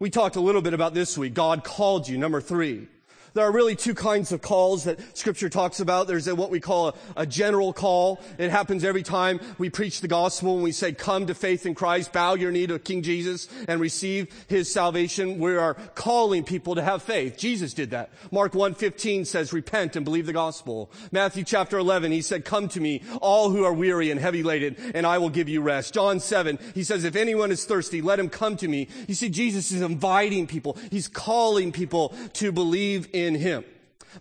We 0.00 0.10
talked 0.10 0.34
a 0.36 0.40
little 0.40 0.62
bit 0.62 0.74
about 0.74 0.94
this 0.94 1.16
week. 1.16 1.34
God 1.34 1.62
called 1.62 2.08
you, 2.08 2.18
number 2.18 2.40
three. 2.40 2.88
There 3.38 3.46
are 3.46 3.52
really 3.52 3.76
two 3.76 3.94
kinds 3.94 4.32
of 4.32 4.42
calls 4.42 4.82
that 4.82 4.98
scripture 5.16 5.48
talks 5.48 5.78
about. 5.78 6.08
There's 6.08 6.26
a, 6.26 6.34
what 6.34 6.50
we 6.50 6.58
call 6.58 6.88
a, 6.88 6.94
a, 7.18 7.24
general 7.24 7.72
call. 7.72 8.20
It 8.36 8.50
happens 8.50 8.82
every 8.82 9.04
time 9.04 9.38
we 9.58 9.70
preach 9.70 10.00
the 10.00 10.08
gospel 10.08 10.54
and 10.54 10.64
we 10.64 10.72
say, 10.72 10.92
come 10.92 11.24
to 11.28 11.36
faith 11.36 11.64
in 11.64 11.76
Christ, 11.76 12.12
bow 12.12 12.34
your 12.34 12.50
knee 12.50 12.66
to 12.66 12.80
King 12.80 13.00
Jesus 13.00 13.46
and 13.68 13.80
receive 13.80 14.34
his 14.48 14.68
salvation. 14.72 15.38
We 15.38 15.54
are 15.54 15.74
calling 15.94 16.42
people 16.42 16.74
to 16.74 16.82
have 16.82 17.00
faith. 17.00 17.38
Jesus 17.38 17.74
did 17.74 17.90
that. 17.90 18.10
Mark 18.32 18.54
1.15 18.54 19.24
says, 19.24 19.52
repent 19.52 19.94
and 19.94 20.04
believe 20.04 20.26
the 20.26 20.32
gospel. 20.32 20.90
Matthew 21.12 21.44
chapter 21.44 21.78
11, 21.78 22.10
he 22.10 22.22
said, 22.22 22.44
come 22.44 22.66
to 22.70 22.80
me, 22.80 23.02
all 23.22 23.50
who 23.50 23.62
are 23.62 23.72
weary 23.72 24.10
and 24.10 24.18
heavy 24.18 24.42
laden, 24.42 24.74
and 24.96 25.06
I 25.06 25.18
will 25.18 25.30
give 25.30 25.48
you 25.48 25.62
rest. 25.62 25.94
John 25.94 26.18
7, 26.18 26.58
he 26.74 26.82
says, 26.82 27.04
if 27.04 27.14
anyone 27.14 27.52
is 27.52 27.64
thirsty, 27.64 28.02
let 28.02 28.18
him 28.18 28.30
come 28.30 28.56
to 28.56 28.66
me. 28.66 28.88
You 29.06 29.14
see, 29.14 29.28
Jesus 29.28 29.70
is 29.70 29.80
inviting 29.80 30.48
people. 30.48 30.76
He's 30.90 31.06
calling 31.06 31.70
people 31.70 32.12
to 32.32 32.50
believe 32.50 33.08
in 33.12 33.27
him. 33.34 33.64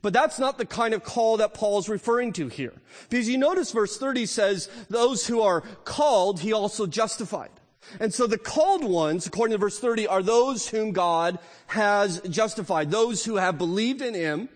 But 0.02 0.14
that's 0.14 0.38
not 0.38 0.58
the 0.58 0.66
kind 0.66 0.94
of 0.94 1.04
call 1.04 1.38
that 1.38 1.54
Paul's 1.54 1.90
referring 1.90 2.34
to 2.34 2.48
here. 2.48 2.74
Because 3.10 3.30
you 3.30 3.38
notice 3.38 3.72
verse 3.72 3.98
30 3.98 4.26
says, 4.26 4.70
those 4.90 5.26
who 5.26 5.42
are 5.42 5.62
called, 5.86 6.42
he 6.42 6.54
also 6.54 6.86
justified. 6.86 7.52
And 8.00 8.14
so 8.14 8.28
the 8.28 8.38
called 8.38 8.84
ones, 8.84 9.26
according 9.26 9.54
to 9.54 9.58
verse 9.58 9.80
30, 9.80 10.08
are 10.08 10.22
those 10.22 10.68
whom 10.68 10.92
God 10.92 11.40
has 11.68 12.20
justified. 12.22 12.92
Those 12.92 13.24
who 13.24 13.38
have 13.38 13.58
believed 13.58 14.02
in 14.02 14.14
him 14.14 14.50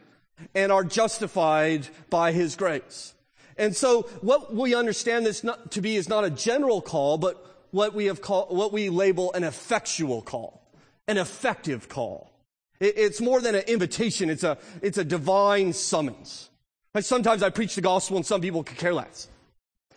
and 0.54 0.72
are 0.72 0.84
justified 0.84 1.88
by 2.10 2.34
his 2.34 2.56
grace. 2.56 3.14
And 3.58 3.76
so 3.76 4.04
what 4.22 4.54
we 4.54 4.76
understand 4.76 5.26
this 5.26 5.46
to 5.70 5.82
be 5.82 5.96
is 5.96 6.10
not 6.10 6.26
a 6.26 6.30
general 6.30 6.82
call, 6.82 7.18
but 7.18 7.70
what 7.72 7.94
we 7.94 8.06
have 8.06 8.22
called, 8.22 8.56
what 8.56 8.74
we 8.74 8.90
label 8.90 9.32
an 9.34 9.44
effectual 9.44 10.22
call, 10.22 10.62
an 11.08 11.18
effective 11.18 11.88
call. 11.88 12.31
It's 12.82 13.22
more 13.22 13.40
than 13.42 13.54
an 13.54 13.62
invitation. 13.68 14.30
It's 14.30 14.44
a, 14.44 14.58
it's 14.82 14.98
a 14.98 15.04
divine 15.04 15.72
summons. 15.72 16.50
Sometimes 17.00 17.44
I 17.44 17.52
preach 17.52 17.76
the 17.76 17.82
gospel 17.82 18.18
and 18.18 18.26
some 18.26 18.42
people 18.42 18.64
could 18.64 18.78
care 18.78 18.94
less. 18.94 19.30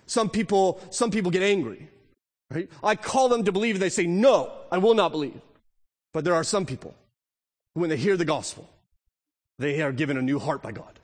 Some 0.07 0.28
people, 0.28 0.80
some 0.91 1.11
people 1.11 1.30
get 1.30 1.43
angry. 1.43 1.89
Right? 2.51 2.70
I 2.82 2.95
call 2.95 3.30
them 3.30 3.45
to 3.45 3.53
believe 3.53 3.76
and 3.76 3.82
they 3.82 3.89
say, 3.89 4.07
no, 4.07 4.53
I 4.70 4.78
will 4.78 4.95
not 4.95 5.12
believe. 5.12 5.41
But 6.12 6.24
there 6.24 6.35
are 6.35 6.45
some 6.45 6.66
people 6.66 6.95
who, 7.74 7.80
when 7.80 7.91
they 7.91 7.97
hear 7.97 8.18
the 8.18 8.26
gospel, 8.26 8.68
they 9.59 9.80
are 9.80 9.93
given 9.93 10.18
a 10.18 10.22
new 10.22 10.39
heart 10.39 10.62
by 10.62 10.72
God. 10.72 11.01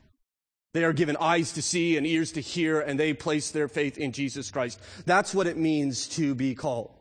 They 0.74 0.84
are 0.84 0.92
given 0.92 1.16
eyes 1.16 1.52
to 1.52 1.62
see 1.62 1.96
and 1.96 2.06
ears 2.06 2.30
to 2.32 2.40
hear, 2.40 2.80
and 2.80 3.00
they 3.00 3.12
place 3.12 3.50
their 3.50 3.66
faith 3.66 3.98
in 3.98 4.12
Jesus 4.12 4.50
Christ. 4.50 4.78
That's 5.04 5.34
what 5.34 5.48
it 5.48 5.56
means 5.56 6.06
to 6.10 6.34
be 6.34 6.54
called. 6.54 6.92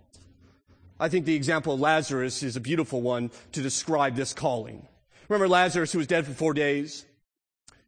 I 1.00 1.08
think 1.08 1.26
the 1.26 1.36
example 1.36 1.74
of 1.74 1.80
Lazarus 1.80 2.44
is 2.44 2.56
a 2.56 2.60
beautiful 2.60 3.02
one 3.02 3.32
to 3.54 3.62
describe 3.62 4.16
this 4.16 4.34
calling. 4.34 4.86
Remember 5.30 5.48
Lazarus 5.48 5.92
who 5.92 6.00
was 6.00 6.08
dead 6.08 6.26
for 6.26 6.34
four 6.34 6.54
days? 6.54 7.06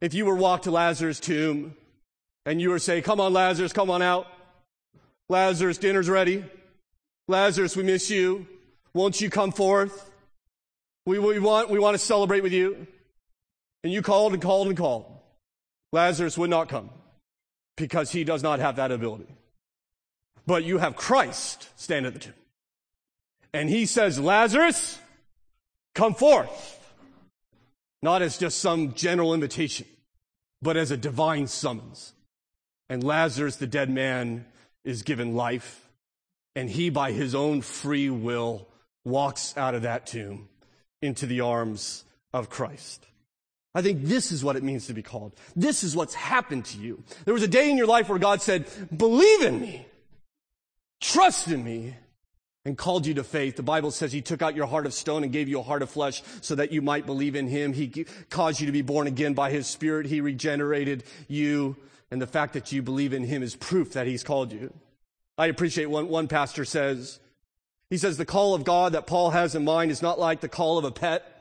If 0.00 0.14
you 0.14 0.24
were 0.24 0.34
walked 0.34 0.64
to 0.64 0.70
Lazarus' 0.70 1.20
tomb 1.20 1.76
and 2.46 2.60
you 2.60 2.70
were 2.70 2.78
say, 2.78 3.02
come 3.02 3.20
on 3.20 3.32
Lazarus, 3.32 3.72
come 3.72 3.90
on 3.90 4.00
out. 4.00 4.26
Lazarus, 5.28 5.78
dinner's 5.78 6.08
ready. 6.08 6.44
Lazarus, 7.28 7.76
we 7.76 7.82
miss 7.82 8.10
you. 8.10 8.46
Won't 8.94 9.20
you 9.20 9.30
come 9.30 9.52
forth? 9.52 10.10
We, 11.04 11.18
we 11.18 11.38
want, 11.38 11.70
we 11.70 11.78
want 11.78 11.94
to 11.94 11.98
celebrate 11.98 12.42
with 12.42 12.52
you. 12.52 12.86
And 13.84 13.92
you 13.92 14.02
called 14.02 14.32
and 14.32 14.42
called 14.42 14.68
and 14.68 14.76
called. 14.76 15.06
Lazarus 15.92 16.38
would 16.38 16.50
not 16.50 16.68
come 16.68 16.90
because 17.76 18.10
he 18.10 18.24
does 18.24 18.42
not 18.42 18.60
have 18.60 18.76
that 18.76 18.90
ability. 18.90 19.26
But 20.46 20.64
you 20.64 20.78
have 20.78 20.96
Christ 20.96 21.68
stand 21.76 22.06
at 22.06 22.14
the 22.14 22.18
tomb. 22.18 22.34
And 23.54 23.68
he 23.68 23.86
says, 23.86 24.18
Lazarus, 24.18 24.98
come 25.94 26.14
forth. 26.14 26.78
Not 28.02 28.22
as 28.22 28.38
just 28.38 28.58
some 28.58 28.94
general 28.94 29.34
invitation, 29.34 29.86
but 30.60 30.76
as 30.76 30.90
a 30.90 30.96
divine 30.96 31.46
summons. 31.46 32.14
And 32.88 33.04
Lazarus, 33.04 33.56
the 33.56 33.66
dead 33.66 33.90
man, 33.90 34.46
is 34.84 35.02
given 35.02 35.34
life. 35.34 35.88
And 36.56 36.68
he, 36.68 36.90
by 36.90 37.12
his 37.12 37.34
own 37.34 37.62
free 37.62 38.10
will, 38.10 38.68
walks 39.04 39.56
out 39.56 39.74
of 39.74 39.82
that 39.82 40.06
tomb 40.06 40.48
into 41.00 41.26
the 41.26 41.40
arms 41.40 42.04
of 42.32 42.50
Christ. 42.50 43.06
I 43.74 43.82
think 43.82 44.02
this 44.04 44.32
is 44.32 44.44
what 44.44 44.56
it 44.56 44.62
means 44.62 44.86
to 44.86 44.94
be 44.94 45.02
called. 45.02 45.32
This 45.56 45.82
is 45.82 45.96
what's 45.96 46.14
happened 46.14 46.66
to 46.66 46.78
you. 46.78 47.02
There 47.24 47.34
was 47.34 47.42
a 47.42 47.48
day 47.48 47.70
in 47.70 47.76
your 47.76 47.86
life 47.86 48.08
where 48.08 48.18
God 48.18 48.42
said, 48.42 48.66
believe 48.94 49.42
in 49.42 49.60
me, 49.60 49.86
trust 51.00 51.48
in 51.48 51.64
me, 51.64 51.94
and 52.64 52.78
called 52.78 53.06
you 53.06 53.14
to 53.14 53.24
faith. 53.24 53.56
The 53.56 53.62
Bible 53.62 53.90
says 53.90 54.12
he 54.12 54.22
took 54.22 54.42
out 54.42 54.54
your 54.54 54.66
heart 54.66 54.86
of 54.86 54.94
stone 54.94 55.24
and 55.24 55.32
gave 55.32 55.48
you 55.48 55.58
a 55.60 55.62
heart 55.62 55.82
of 55.82 55.90
flesh 55.90 56.22
so 56.40 56.54
that 56.54 56.72
you 56.72 56.82
might 56.82 57.06
believe 57.06 57.34
in 57.34 57.48
him. 57.48 57.72
He 57.72 58.06
caused 58.30 58.60
you 58.60 58.66
to 58.66 58.72
be 58.72 58.82
born 58.82 59.06
again 59.06 59.34
by 59.34 59.50
his 59.50 59.66
spirit. 59.66 60.06
He 60.06 60.20
regenerated 60.20 61.04
you. 61.28 61.76
And 62.10 62.20
the 62.20 62.26
fact 62.26 62.52
that 62.52 62.72
you 62.72 62.82
believe 62.82 63.12
in 63.12 63.24
him 63.24 63.42
is 63.42 63.56
proof 63.56 63.94
that 63.94 64.06
he's 64.06 64.22
called 64.22 64.52
you. 64.52 64.72
I 65.38 65.46
appreciate 65.46 65.86
one, 65.86 66.08
one 66.08 66.28
pastor 66.28 66.64
says, 66.64 67.18
he 67.90 67.98
says 67.98 68.16
the 68.16 68.24
call 68.24 68.54
of 68.54 68.64
God 68.64 68.92
that 68.92 69.06
Paul 69.06 69.30
has 69.30 69.54
in 69.54 69.64
mind 69.64 69.90
is 69.90 70.02
not 70.02 70.18
like 70.18 70.40
the 70.40 70.48
call 70.48 70.78
of 70.78 70.84
a 70.84 70.90
pet 70.90 71.32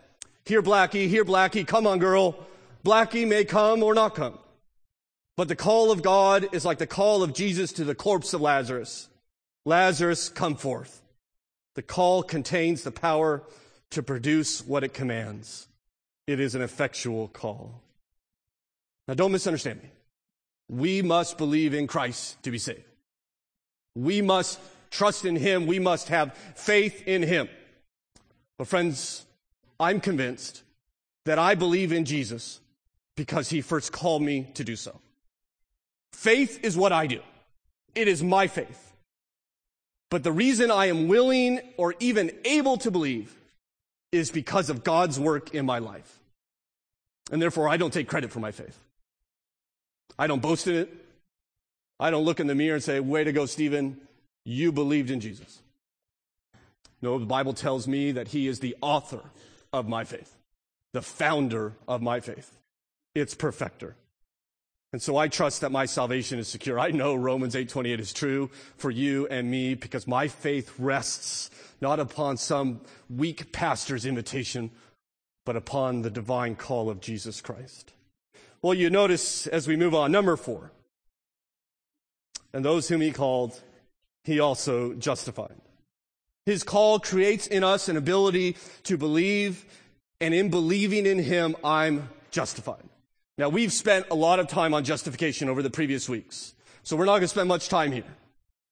here, 0.46 0.64
Blackie, 0.64 1.08
here, 1.08 1.24
Blackie, 1.24 1.66
come 1.66 1.86
on, 1.86 2.00
girl. 2.00 2.36
Blackie 2.84 3.28
may 3.28 3.46
come 3.46 3.84
or 3.84 3.94
not 3.94 4.16
come. 4.16 4.38
But 5.38 5.48
the 5.48 5.56
call 5.56 5.92
of 5.92 6.02
God 6.02 6.50
is 6.54 6.66
like 6.66 6.78
the 6.78 6.88
call 6.88 7.24
of 7.24 7.34
Jesus 7.34 7.74
to 7.74 7.84
the 7.84 7.96
corpse 7.96 8.34
of 8.34 8.42
Lazarus. 8.42 9.08
Lazarus, 9.66 10.30
come 10.30 10.56
forth. 10.56 11.01
The 11.76 11.82
call 11.82 12.24
contains 12.24 12.84
the 12.84 12.92
power 12.92 13.44
to 13.92 14.04
produce 14.04 14.66
what 14.66 14.84
it 14.84 14.94
commands. 14.94 15.68
It 16.28 16.40
is 16.40 16.56
an 16.56 16.62
effectual 16.62 17.28
call. 17.28 17.82
Now, 19.08 19.14
don't 19.14 19.32
misunderstand 19.32 19.82
me. 19.82 19.90
We 20.70 21.02
must 21.02 21.38
believe 21.38 21.74
in 21.74 21.88
Christ 21.88 22.42
to 22.44 22.52
be 22.52 22.58
saved. 22.58 22.84
We 23.96 24.22
must 24.22 24.60
trust 24.90 25.26
in 25.26 25.36
Him. 25.36 25.68
We 25.68 25.80
must 25.80 26.10
have 26.10 26.34
faith 26.56 27.04
in 27.08 27.24
Him. 27.24 27.50
But, 28.58 28.68
friends, 28.68 29.26
I'm 29.80 30.00
convinced 30.00 30.64
that 31.26 31.40
I 31.40 31.56
believe 31.56 31.92
in 31.92 32.06
Jesus 32.06 32.60
because 33.16 33.50
he 33.50 33.62
first 33.62 33.92
called 33.92 34.22
me 34.22 34.48
to 34.54 34.64
do 34.64 34.76
so. 34.76 35.00
Faith 36.14 36.60
is 36.64 36.78
what 36.78 36.92
I 36.92 37.08
do. 37.08 37.22
It 37.96 38.08
is 38.08 38.24
my 38.24 38.48
faith. 38.48 38.91
But 40.12 40.24
the 40.24 40.32
reason 40.32 40.70
I 40.70 40.88
am 40.88 41.08
willing 41.08 41.62
or 41.78 41.96
even 42.00 42.32
able 42.46 42.78
to 42.78 42.92
believe 42.92 43.34
is 44.12 44.30
because 44.30 44.70
of 44.70 44.84
God's 44.84 45.20
work 45.20 45.56
in 45.56 45.66
my 45.66 45.80
life. 45.80 46.20
And 47.32 47.42
therefore, 47.42 47.70
I 47.70 47.78
don't 47.78 47.94
take 47.94 48.10
credit 48.10 48.30
for 48.30 48.42
my 48.42 48.52
faith. 48.52 48.78
I 50.20 50.28
don't 50.28 50.42
boast 50.42 50.68
in 50.68 50.76
it. 50.76 50.94
I 51.98 52.12
don't 52.12 52.26
look 52.26 52.42
in 52.42 52.48
the 52.48 52.56
mirror 52.56 52.76
and 52.76 52.84
say, 52.84 53.00
way 53.00 53.24
to 53.24 53.32
go, 53.32 53.46
Stephen. 53.46 54.02
You 54.44 54.74
believed 54.74 55.12
in 55.12 55.22
Jesus. 55.22 55.62
No, 57.02 57.18
the 57.18 57.26
Bible 57.26 57.54
tells 57.54 57.88
me 57.88 58.12
that 58.12 58.28
he 58.28 58.48
is 58.48 58.60
the 58.60 58.76
author 58.82 59.22
of 59.72 59.88
my 59.88 60.04
faith, 60.04 60.36
the 60.94 61.02
founder 61.02 61.74
of 61.88 62.02
my 62.02 62.20
faith, 62.20 62.58
its 63.16 63.34
perfecter. 63.34 63.96
And 64.94 65.02
so 65.02 65.16
I 65.16 65.30
trust 65.30 65.62
that 65.62 65.72
my 65.72 65.86
salvation 65.86 66.38
is 66.38 66.48
secure. 66.48 66.80
I 66.80 66.92
know 66.92 67.16
Romans 67.16 67.56
8:28 67.56 68.00
is 68.00 68.12
true 68.12 68.50
for 68.78 68.92
you 68.92 69.26
and 69.28 69.50
me 69.50 69.74
because 69.74 70.06
my 70.06 70.28
faith 70.28 70.74
rests 70.78 71.50
not 71.80 72.00
upon 72.00 72.38
some 72.38 72.82
weak 73.10 73.52
pastor's 73.52 74.06
invitation, 74.06 74.70
but 75.46 75.56
upon 75.56 76.02
the 76.02 76.10
divine 76.10 76.56
call 76.56 76.90
of 76.90 77.00
Jesus 77.00 77.40
Christ. 77.42 77.94
Well, 78.62 78.74
you 78.74 78.90
notice 78.90 79.48
as 79.48 79.68
we 79.68 79.76
move 79.76 79.96
on, 79.96 80.12
number 80.12 80.36
four. 80.36 80.72
And 82.54 82.66
those 82.66 82.90
whom 82.90 83.00
he 83.00 83.12
called, 83.12 83.60
he 84.24 84.40
also 84.40 84.94
justified. 84.94 85.56
His 86.46 86.64
call 86.64 87.00
creates 87.00 87.48
in 87.48 87.64
us 87.64 87.88
an 87.88 87.98
ability 87.98 88.58
to 88.84 88.98
believe, 88.98 89.66
and 90.20 90.34
in 90.34 90.50
believing 90.50 91.06
in 91.06 91.20
Him, 91.20 91.56
I'm 91.64 92.10
justified. 92.32 92.84
Now, 93.42 93.50
we've 93.50 93.74
spent 93.74 94.06
a 94.12 94.14
lot 94.14 94.40
of 94.40 94.48
time 94.48 94.76
on 94.76 94.84
justification 94.84 95.50
over 95.50 95.64
the 95.64 95.72
previous 95.72 96.08
weeks, 96.08 96.54
so 96.84 96.96
we're 96.96 97.06
not 97.06 97.14
going 97.14 97.22
to 97.24 97.28
spend 97.28 97.48
much 97.48 97.70
time 97.70 97.92
here. 97.92 98.04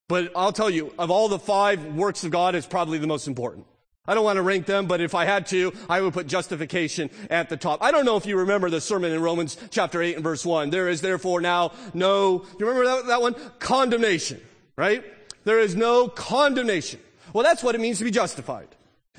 But 0.07 0.32
I'll 0.36 0.51
tell 0.51 0.70
you, 0.70 0.93
of 0.99 1.09
all 1.09 1.28
the 1.28 1.39
five 1.39 1.84
works 1.95 2.24
of 2.24 2.30
God, 2.30 2.53
it's 2.53 2.67
probably 2.67 2.99
the 2.99 3.07
most 3.07 3.28
important. 3.28 3.65
I 4.05 4.13
don't 4.13 4.24
want 4.24 4.38
to 4.38 4.43
rank 4.43 4.67
them, 4.67 4.86
but 4.86 5.01
if 5.01 5.15
I 5.15 5.26
had 5.26 5.47
to, 5.47 5.74
I 5.89 6.01
would 6.01 6.13
put 6.13 6.28
justification 6.28 7.09
at 7.32 7.49
the 7.49 7.57
top. 7.57 7.82
I 7.82 7.89
don't 7.89 8.05
know 8.05 8.15
if 8.15 8.28
you 8.28 8.38
remember 8.38 8.70
the 8.70 8.80
sermon 8.80 9.11
in 9.11 9.24
Romans 9.24 9.57
chapter 9.72 10.03
8 10.03 10.17
and 10.17 10.24
verse 10.24 10.45
1. 10.45 10.70
There 10.70 10.88
is 10.88 11.01
therefore 11.01 11.41
now 11.41 11.72
no, 11.95 12.45
you 12.59 12.67
remember 12.67 12.86
that, 12.86 13.07
that 13.07 13.22
one? 13.24 13.34
Condemnation, 13.57 14.39
right? 14.78 15.03
There 15.45 15.59
is 15.59 15.76
no 15.76 16.07
condemnation 16.07 16.99
well, 17.34 17.43
that's 17.43 17.63
what 17.63 17.74
it 17.74 17.82
means 17.82 17.97
to 17.97 18.03
be 18.03 18.11
justified. 18.11 18.67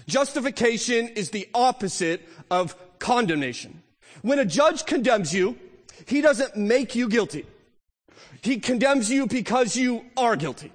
Justification 0.06 1.08
is 1.08 1.30
the 1.30 1.48
opposite 1.54 2.24
of 2.52 2.76
condemnation. 3.00 3.82
When 4.22 4.38
a 4.38 4.44
judge 4.44 4.86
condemns 4.86 5.32
you, 5.32 5.58
he 6.06 6.20
doesn't 6.20 6.56
make 6.56 6.94
you 6.94 7.08
guilty. 7.08 7.46
He 8.42 8.58
condemns 8.58 9.10
you 9.10 9.26
because 9.26 9.76
you 9.76 10.04
are 10.16 10.36
guilty. 10.36 10.72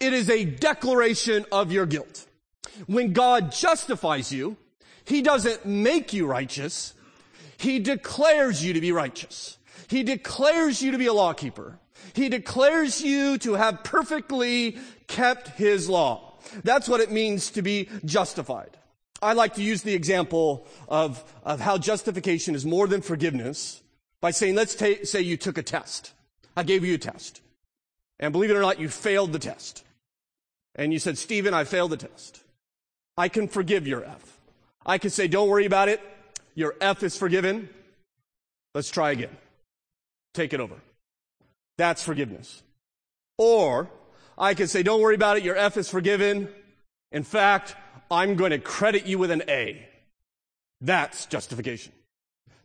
It 0.00 0.12
is 0.12 0.30
a 0.30 0.44
declaration 0.44 1.44
of 1.52 1.72
your 1.72 1.86
guilt. 1.86 2.26
When 2.86 3.12
God 3.12 3.52
justifies 3.52 4.32
you, 4.32 4.56
he 5.04 5.22
doesn't 5.22 5.66
make 5.66 6.12
you 6.12 6.26
righteous. 6.26 6.94
He 7.56 7.78
declares 7.78 8.64
you 8.64 8.72
to 8.72 8.80
be 8.80 8.92
righteous. 8.92 9.58
He 9.88 10.02
declares 10.02 10.82
you 10.82 10.92
to 10.92 10.98
be 10.98 11.06
a 11.06 11.12
lawkeeper. 11.12 11.78
He 12.14 12.28
declares 12.28 13.00
you 13.00 13.38
to 13.38 13.54
have 13.54 13.84
perfectly 13.84 14.78
kept 15.06 15.48
his 15.48 15.88
law. 15.88 16.38
That's 16.64 16.88
what 16.88 17.00
it 17.00 17.10
means 17.10 17.50
to 17.50 17.62
be 17.62 17.88
justified. 18.04 18.76
I 19.22 19.34
like 19.34 19.54
to 19.54 19.62
use 19.62 19.82
the 19.82 19.94
example 19.94 20.66
of, 20.88 21.22
of 21.44 21.60
how 21.60 21.78
justification 21.78 22.56
is 22.56 22.66
more 22.66 22.88
than 22.88 23.00
forgiveness 23.00 23.80
by 24.20 24.32
saying, 24.32 24.56
let's 24.56 24.74
ta- 24.74 25.04
say 25.04 25.22
you 25.22 25.36
took 25.36 25.56
a 25.56 25.62
test. 25.62 26.12
I 26.56 26.64
gave 26.64 26.84
you 26.84 26.94
a 26.94 26.98
test. 26.98 27.40
And 28.18 28.32
believe 28.32 28.50
it 28.50 28.56
or 28.56 28.60
not, 28.60 28.80
you 28.80 28.88
failed 28.88 29.32
the 29.32 29.38
test. 29.38 29.84
And 30.74 30.92
you 30.92 30.98
said, 30.98 31.18
Stephen, 31.18 31.54
I 31.54 31.64
failed 31.64 31.92
the 31.92 31.96
test. 31.96 32.42
I 33.16 33.28
can 33.28 33.46
forgive 33.46 33.86
your 33.86 34.04
F. 34.04 34.40
I 34.84 34.98
can 34.98 35.10
say, 35.10 35.28
don't 35.28 35.48
worry 35.48 35.66
about 35.66 35.88
it. 35.88 36.00
Your 36.54 36.74
F 36.80 37.02
is 37.02 37.16
forgiven. 37.16 37.68
Let's 38.74 38.90
try 38.90 39.12
again. 39.12 39.36
Take 40.34 40.52
it 40.52 40.60
over. 40.60 40.74
That's 41.78 42.02
forgiveness. 42.02 42.62
Or 43.38 43.88
I 44.36 44.54
can 44.54 44.66
say, 44.66 44.82
don't 44.82 45.00
worry 45.00 45.14
about 45.14 45.36
it, 45.36 45.44
your 45.44 45.56
F 45.56 45.76
is 45.76 45.88
forgiven. 45.88 46.48
In 47.12 47.22
fact, 47.22 47.76
I'm 48.10 48.34
going 48.34 48.50
to 48.50 48.58
credit 48.58 49.06
you 49.06 49.18
with 49.18 49.30
an 49.30 49.42
A. 49.48 49.86
That's 50.80 51.26
justification. 51.26 51.92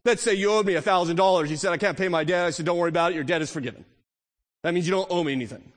Let's 0.04 0.24
say 0.24 0.34
you 0.34 0.52
owed 0.52 0.66
me 0.66 0.74
$1,000. 0.74 1.50
You 1.50 1.58
said, 1.58 1.72
I 1.74 1.78
can't 1.78 1.98
pay 1.98 2.08
my 2.08 2.24
debt. 2.24 2.46
I 2.46 2.50
said, 2.50 2.66
don't 2.66 2.78
worry 2.78 2.90
about 2.90 3.12
it, 3.12 3.16
your 3.16 3.24
debt 3.24 3.42
is 3.42 3.52
forgiven. 3.52 3.86
That 4.64 4.74
means 4.74 4.88
you 4.88 4.92
don't 4.92 5.12
owe 5.12 5.24
me 5.24 5.34
anything. 5.34 5.72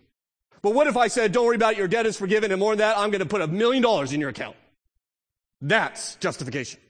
But 0.62 0.74
what 0.74 0.86
if 0.86 0.96
I 0.96 1.08
said, 1.08 1.32
don't 1.32 1.46
worry 1.46 1.56
about 1.56 1.72
it, 1.72 1.78
your 1.78 1.88
debt 1.88 2.06
is 2.06 2.16
forgiven, 2.16 2.50
and 2.50 2.60
more 2.60 2.72
than 2.72 2.78
that, 2.78 2.98
I'm 2.98 3.10
going 3.10 3.20
to 3.20 3.26
put 3.26 3.40
a 3.40 3.46
million 3.46 3.82
dollars 3.82 4.12
in 4.12 4.20
your 4.20 4.30
account? 4.30 4.56
That's 5.60 6.16
justification. 6.16 6.80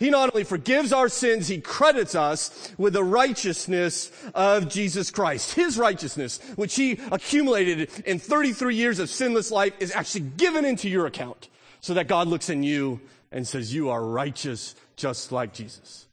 He 0.00 0.08
not 0.08 0.34
only 0.34 0.44
forgives 0.44 0.92
our 0.92 1.10
sins, 1.10 1.46
He 1.46 1.60
credits 1.60 2.14
us 2.14 2.72
with 2.78 2.94
the 2.94 3.04
righteousness 3.04 4.10
of 4.34 4.68
Jesus 4.68 5.10
Christ. 5.10 5.54
His 5.54 5.78
righteousness, 5.78 6.40
which 6.56 6.74
He 6.74 6.98
accumulated 7.12 7.90
in 8.06 8.18
33 8.18 8.74
years 8.74 8.98
of 8.98 9.10
sinless 9.10 9.50
life, 9.50 9.74
is 9.78 9.92
actually 9.92 10.22
given 10.22 10.64
into 10.64 10.88
your 10.88 11.06
account 11.06 11.48
so 11.80 11.94
that 11.94 12.08
God 12.08 12.28
looks 12.28 12.48
in 12.48 12.62
you 12.62 13.00
and 13.30 13.46
says, 13.46 13.72
you 13.74 13.90
are 13.90 14.02
righteous 14.02 14.74
just 14.96 15.32
like 15.32 15.52
Jesus. 15.52 16.06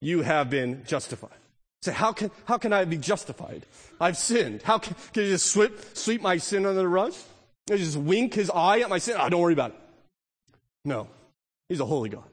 You 0.00 0.22
have 0.22 0.48
been 0.48 0.84
justified. 0.86 1.30
Say, 1.82 1.92
how 1.92 2.12
can, 2.12 2.30
how 2.44 2.58
can 2.58 2.72
I 2.72 2.84
be 2.84 2.96
justified? 2.96 3.66
I've 4.00 4.16
sinned. 4.16 4.62
How 4.62 4.78
can, 4.78 4.94
can 5.12 5.24
you 5.24 5.30
just 5.30 5.46
sweep, 5.46 5.72
sweep 5.94 6.22
my 6.22 6.36
sin 6.36 6.64
under 6.64 6.80
the 6.80 6.88
rug? 6.88 7.12
Can 7.66 7.76
just 7.76 7.96
wink 7.96 8.34
his 8.34 8.50
eye 8.50 8.80
at 8.80 8.88
my 8.88 8.98
sin? 8.98 9.16
Oh, 9.18 9.28
don't 9.28 9.40
worry 9.40 9.52
about 9.52 9.72
it. 9.72 9.80
No. 10.84 11.08
He's 11.68 11.80
a 11.80 11.84
holy 11.84 12.08
God. 12.08 12.24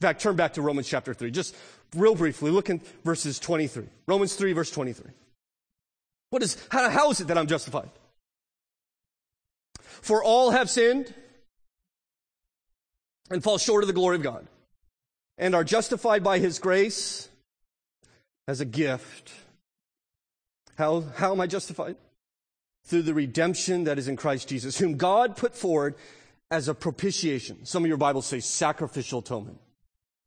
In 0.00 0.06
fact, 0.06 0.20
turn 0.20 0.36
back 0.36 0.54
to 0.54 0.62
Romans 0.62 0.86
chapter 0.86 1.12
3. 1.12 1.32
Just 1.32 1.56
real 1.96 2.14
briefly, 2.14 2.52
look 2.52 2.70
in 2.70 2.80
verses 3.04 3.40
23. 3.40 3.84
Romans 4.06 4.34
3, 4.34 4.52
verse 4.52 4.70
23. 4.70 5.10
What 6.30 6.42
is, 6.42 6.56
how, 6.70 6.88
how 6.88 7.10
is 7.10 7.20
it 7.20 7.26
that 7.28 7.38
I'm 7.38 7.48
justified? 7.48 7.90
For 10.00 10.22
all 10.22 10.50
have 10.52 10.70
sinned 10.70 11.12
and 13.28 13.42
fall 13.42 13.58
short 13.58 13.82
of 13.82 13.88
the 13.88 13.92
glory 13.92 14.16
of 14.16 14.22
God 14.22 14.46
and 15.36 15.54
are 15.54 15.64
justified 15.64 16.22
by 16.22 16.38
his 16.38 16.60
grace 16.60 17.28
as 18.46 18.60
a 18.60 18.64
gift. 18.64 19.32
How, 20.76 21.00
how 21.16 21.32
am 21.32 21.40
I 21.40 21.48
justified? 21.48 21.96
Through 22.84 23.02
the 23.02 23.14
redemption 23.14 23.84
that 23.84 23.98
is 23.98 24.06
in 24.06 24.16
Christ 24.16 24.48
Jesus, 24.48 24.78
whom 24.78 24.96
God 24.96 25.36
put 25.36 25.56
forward 25.56 25.96
as 26.52 26.68
a 26.68 26.74
propitiation. 26.74 27.66
Some 27.66 27.82
of 27.82 27.88
your 27.88 27.96
Bibles 27.96 28.26
say 28.26 28.38
sacrificial 28.38 29.18
atonement 29.18 29.58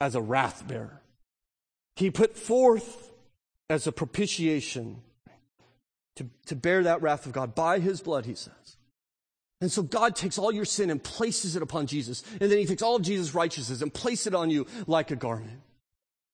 as 0.02 0.16
a 0.16 0.22
wrath 0.22 0.68
bearer. 0.68 1.00
He 1.96 2.10
put 2.10 2.36
forth 2.36 3.12
as 3.70 3.86
a 3.86 3.92
propitiation 3.92 4.98
to, 6.16 6.28
to 6.48 6.56
bear 6.56 6.84
that 6.84 7.02
wrath 7.02 7.28
of 7.28 7.32
God 7.32 7.54
by 7.54 7.80
his 7.80 8.02
blood, 8.02 8.26
he 8.26 8.34
says. 8.34 8.78
And 9.62 9.72
so 9.72 9.84
God 9.84 10.16
takes 10.16 10.40
all 10.40 10.52
your 10.52 10.66
sin 10.66 10.90
and 10.90 11.02
places 11.02 11.56
it 11.56 11.62
upon 11.62 11.86
Jesus. 11.86 12.24
And 12.42 12.52
then 12.52 12.58
he 12.58 12.66
takes 12.66 12.82
all 12.82 12.96
of 12.96 13.04
Jesus' 13.04 13.36
righteousness 13.36 13.84
and 13.84 13.94
places 13.94 14.28
it 14.28 14.36
on 14.36 14.50
you 14.50 14.66
like 14.88 15.12
a 15.12 15.16
garment. 15.16 15.62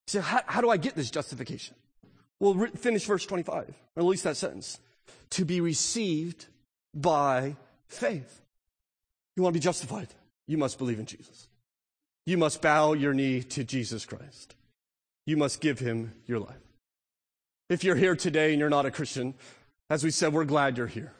Said, 0.07 0.24
how, 0.24 0.39
how 0.45 0.61
do 0.61 0.70
I 0.70 0.78
get 0.78 0.95
this 0.95 1.11
justification? 1.11 1.76
Well, 2.39 2.53
re- 2.53 2.70
finish 2.70 3.05
verse 3.05 3.26
25, 3.26 3.53
or 3.97 4.01
at 4.01 4.05
least 4.05 4.24
that 4.24 4.38
sentence. 4.38 4.80
To 5.32 5.43
be 5.43 5.59
received 5.59 6.45
by 6.95 7.57
faith. 7.89 8.41
You 9.36 9.43
want 9.43 9.53
to 9.53 9.59
be 9.59 9.63
justified? 9.63 10.07
You 10.47 10.57
must 10.57 10.78
believe 10.78 10.99
in 10.99 11.05
Jesus. 11.05 11.49
You 12.28 12.38
must 12.38 12.61
bow 12.61 12.91
your 12.91 13.13
knee 13.13 13.41
to 13.41 13.63
Jesus 13.63 14.05
Christ. 14.05 14.55
You 15.25 15.38
must 15.38 15.61
give 15.61 15.80
him 15.80 16.11
your 16.25 16.39
life. 16.39 16.57
If 17.69 17.86
you're 17.86 17.95
here 17.95 18.17
today 18.17 18.51
and 18.51 18.59
you're 18.59 18.69
not 18.69 18.86
a 18.86 18.91
Christian, 18.91 19.34
as 19.89 20.03
we 20.03 20.11
said, 20.11 20.34
we're 20.34 20.43
glad 20.43 20.78
you're 20.78 20.88
here. 20.88 21.13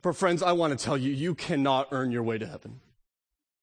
For 0.00 0.12
friends, 0.12 0.40
I 0.40 0.52
want 0.52 0.78
to 0.78 0.84
tell 0.84 0.96
you, 0.96 1.12
you 1.12 1.34
cannot 1.34 1.88
earn 1.90 2.12
your 2.12 2.22
way 2.22 2.38
to 2.38 2.46
heaven. 2.46 2.78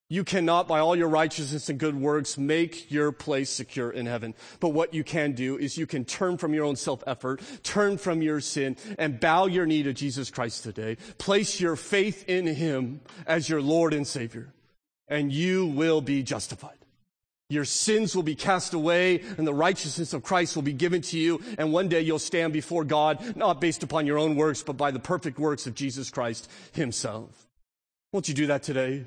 You 0.09 0.25
cannot, 0.25 0.67
by 0.67 0.79
all 0.79 0.97
your 0.97 1.07
righteousness 1.07 1.69
and 1.69 1.79
good 1.79 1.95
works, 1.95 2.37
make 2.37 2.91
your 2.91 3.13
place 3.13 3.49
secure 3.49 3.89
in 3.89 4.05
heaven. 4.05 4.35
But 4.59 4.69
what 4.69 4.93
you 4.93 5.05
can 5.05 5.31
do 5.31 5.57
is 5.57 5.77
you 5.77 5.87
can 5.87 6.03
turn 6.03 6.37
from 6.37 6.53
your 6.53 6.65
own 6.65 6.75
self-effort, 6.75 7.41
turn 7.63 7.97
from 7.97 8.21
your 8.21 8.41
sin, 8.41 8.75
and 8.97 9.17
bow 9.17 9.45
your 9.45 9.65
knee 9.65 9.83
to 9.83 9.93
Jesus 9.93 10.29
Christ 10.29 10.63
today. 10.63 10.97
Place 11.19 11.61
your 11.61 11.77
faith 11.77 12.27
in 12.27 12.47
Him 12.47 12.99
as 13.25 13.47
your 13.47 13.61
Lord 13.61 13.93
and 13.93 14.05
Savior 14.05 14.51
and 15.09 15.31
you 15.31 15.65
will 15.65 16.01
be 16.01 16.23
justified. 16.23 16.77
Your 17.49 17.65
sins 17.65 18.15
will 18.15 18.23
be 18.23 18.35
cast 18.35 18.75
away 18.75 19.23
and 19.37 19.47
the 19.47 19.53
righteousness 19.53 20.13
of 20.13 20.23
Christ 20.23 20.55
will 20.55 20.63
be 20.63 20.73
given 20.73 21.01
to 21.01 21.17
you. 21.17 21.41
And 21.57 21.73
one 21.73 21.87
day 21.87 22.01
you'll 22.01 22.19
stand 22.19 22.53
before 22.53 22.83
God, 22.83 23.35
not 23.35 23.59
based 23.59 23.81
upon 23.81 24.05
your 24.05 24.19
own 24.19 24.35
works, 24.35 24.61
but 24.61 24.77
by 24.77 24.91
the 24.91 24.99
perfect 24.99 25.39
works 25.39 25.65
of 25.65 25.73
Jesus 25.73 26.11
Christ 26.11 26.49
himself. 26.73 27.47
Won't 28.13 28.27
you 28.27 28.35
do 28.35 28.47
that 28.47 28.61
today? 28.61 29.05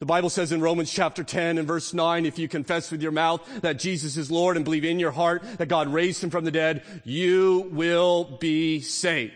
The 0.00 0.06
Bible 0.06 0.30
says 0.30 0.52
in 0.52 0.60
Romans 0.60 0.92
chapter 0.92 1.22
10 1.24 1.58
and 1.58 1.66
verse 1.66 1.94
9, 1.94 2.26
if 2.26 2.38
you 2.38 2.48
confess 2.48 2.90
with 2.90 3.02
your 3.02 3.12
mouth 3.12 3.40
that 3.62 3.78
Jesus 3.78 4.16
is 4.16 4.30
Lord 4.30 4.56
and 4.56 4.64
believe 4.64 4.84
in 4.84 4.98
your 4.98 5.12
heart 5.12 5.42
that 5.58 5.68
God 5.68 5.88
raised 5.88 6.22
him 6.22 6.30
from 6.30 6.44
the 6.44 6.50
dead, 6.50 6.82
you 7.04 7.70
will 7.72 8.24
be 8.24 8.80
saved. 8.80 9.32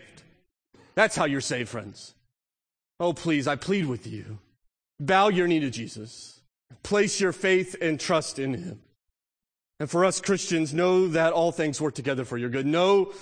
That's 0.93 1.15
how 1.15 1.25
you're 1.25 1.41
saved, 1.41 1.69
friends. 1.69 2.13
Oh, 2.99 3.13
please, 3.13 3.47
I 3.47 3.55
plead 3.55 3.85
with 3.85 4.05
you. 4.05 4.39
Bow 4.99 5.29
your 5.29 5.47
knee 5.47 5.59
to 5.59 5.69
Jesus. 5.69 6.41
Place 6.83 7.19
your 7.19 7.31
faith 7.31 7.75
and 7.81 7.99
trust 7.99 8.39
in 8.39 8.53
Him. 8.53 8.81
And 9.79 9.89
for 9.89 10.05
us 10.05 10.21
Christians, 10.21 10.73
know 10.73 11.07
that 11.09 11.33
all 11.33 11.51
things 11.51 11.79
work 11.79 11.93
together 11.93 12.25
for 12.25 12.37
your 12.37 12.49
good. 12.49 12.65
Know 12.65 13.13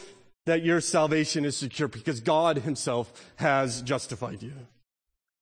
that 0.45 0.63
your 0.63 0.79
salvation 0.79 1.43
is 1.43 1.57
secure 1.57 1.87
because 1.87 2.19
God 2.19 2.59
Himself 2.59 3.11
has 3.37 3.81
justified 3.81 4.41
you. 4.41 4.53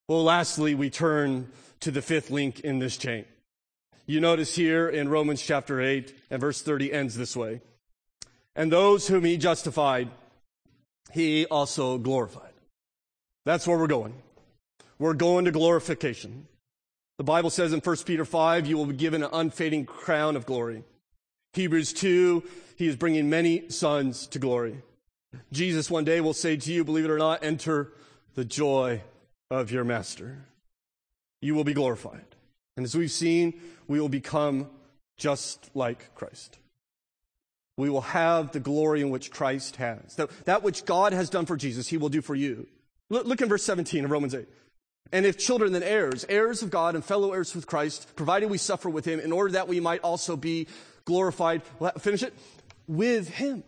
Well, 0.07 0.23
lastly, 0.23 0.75
we 0.75 0.89
turn 0.89 1.49
to 1.81 1.91
the 1.91 2.01
fifth 2.01 2.31
link 2.31 2.61
in 2.61 2.79
this 2.79 2.97
chain. 2.97 3.25
You 4.05 4.19
notice 4.19 4.55
here 4.55 4.89
in 4.89 5.09
Romans 5.09 5.41
chapter 5.41 5.79
8 5.79 6.13
and 6.29 6.41
verse 6.41 6.61
30 6.61 6.91
ends 6.91 7.15
this 7.15 7.35
way. 7.37 7.61
And 8.55 8.71
those 8.71 9.07
whom 9.07 9.23
He 9.23 9.37
justified, 9.37 10.09
He 11.11 11.45
also 11.45 11.97
glorified. 11.97 12.53
That's 13.45 13.67
where 13.67 13.77
we're 13.77 13.87
going. 13.87 14.13
We're 15.03 15.13
going 15.13 15.43
to 15.43 15.51
glorification. 15.51 16.47
The 17.17 17.25
Bible 17.25 17.49
says 17.49 17.73
in 17.73 17.81
1 17.81 17.95
Peter 18.05 18.23
5, 18.23 18.65
you 18.65 18.77
will 18.77 18.85
be 18.85 18.95
given 18.95 19.21
an 19.21 19.31
unfading 19.33 19.85
crown 19.85 20.37
of 20.37 20.45
glory. 20.45 20.85
Hebrews 21.51 21.91
2, 21.91 22.41
he 22.77 22.87
is 22.87 22.95
bringing 22.95 23.29
many 23.29 23.67
sons 23.67 24.27
to 24.27 24.39
glory. 24.39 24.77
Jesus 25.51 25.91
one 25.91 26.05
day 26.05 26.21
will 26.21 26.33
say 26.33 26.55
to 26.55 26.71
you, 26.71 26.85
believe 26.85 27.03
it 27.03 27.11
or 27.11 27.17
not, 27.17 27.43
enter 27.43 27.91
the 28.35 28.45
joy 28.45 29.01
of 29.51 29.71
your 29.71 29.83
master. 29.83 30.45
You 31.41 31.53
will 31.53 31.65
be 31.65 31.73
glorified. 31.73 32.23
And 32.77 32.85
as 32.85 32.95
we've 32.95 33.11
seen, 33.11 33.59
we 33.89 33.99
will 33.99 34.07
become 34.07 34.69
just 35.17 35.69
like 35.73 36.15
Christ. 36.15 36.59
We 37.77 37.89
will 37.89 37.99
have 37.99 38.53
the 38.53 38.61
glory 38.61 39.01
in 39.01 39.09
which 39.09 39.31
Christ 39.31 39.75
has. 39.75 40.15
That, 40.15 40.29
that 40.45 40.63
which 40.63 40.85
God 40.85 41.11
has 41.11 41.29
done 41.29 41.45
for 41.45 41.57
Jesus, 41.57 41.89
he 41.89 41.97
will 41.97 42.07
do 42.07 42.21
for 42.21 42.35
you. 42.35 42.67
Look, 43.09 43.25
look 43.25 43.41
in 43.41 43.49
verse 43.49 43.63
17 43.65 44.05
of 44.05 44.09
Romans 44.11 44.33
8. 44.33 44.47
And 45.11 45.25
if 45.25 45.37
children, 45.37 45.73
then 45.73 45.83
heirs, 45.83 46.25
heirs 46.27 46.63
of 46.63 46.71
God 46.71 46.95
and 46.95 47.05
fellow 47.05 47.33
heirs 47.33 47.53
with 47.53 47.67
Christ, 47.67 48.15
provided 48.15 48.49
we 48.49 48.57
suffer 48.57 48.89
with 48.89 49.05
him 49.05 49.19
in 49.19 49.31
order 49.31 49.53
that 49.53 49.67
we 49.67 49.79
might 49.79 50.01
also 50.01 50.35
be 50.35 50.67
glorified. 51.05 51.61
Finish 51.99 52.23
it. 52.23 52.33
With 52.87 53.29
him. 53.29 53.63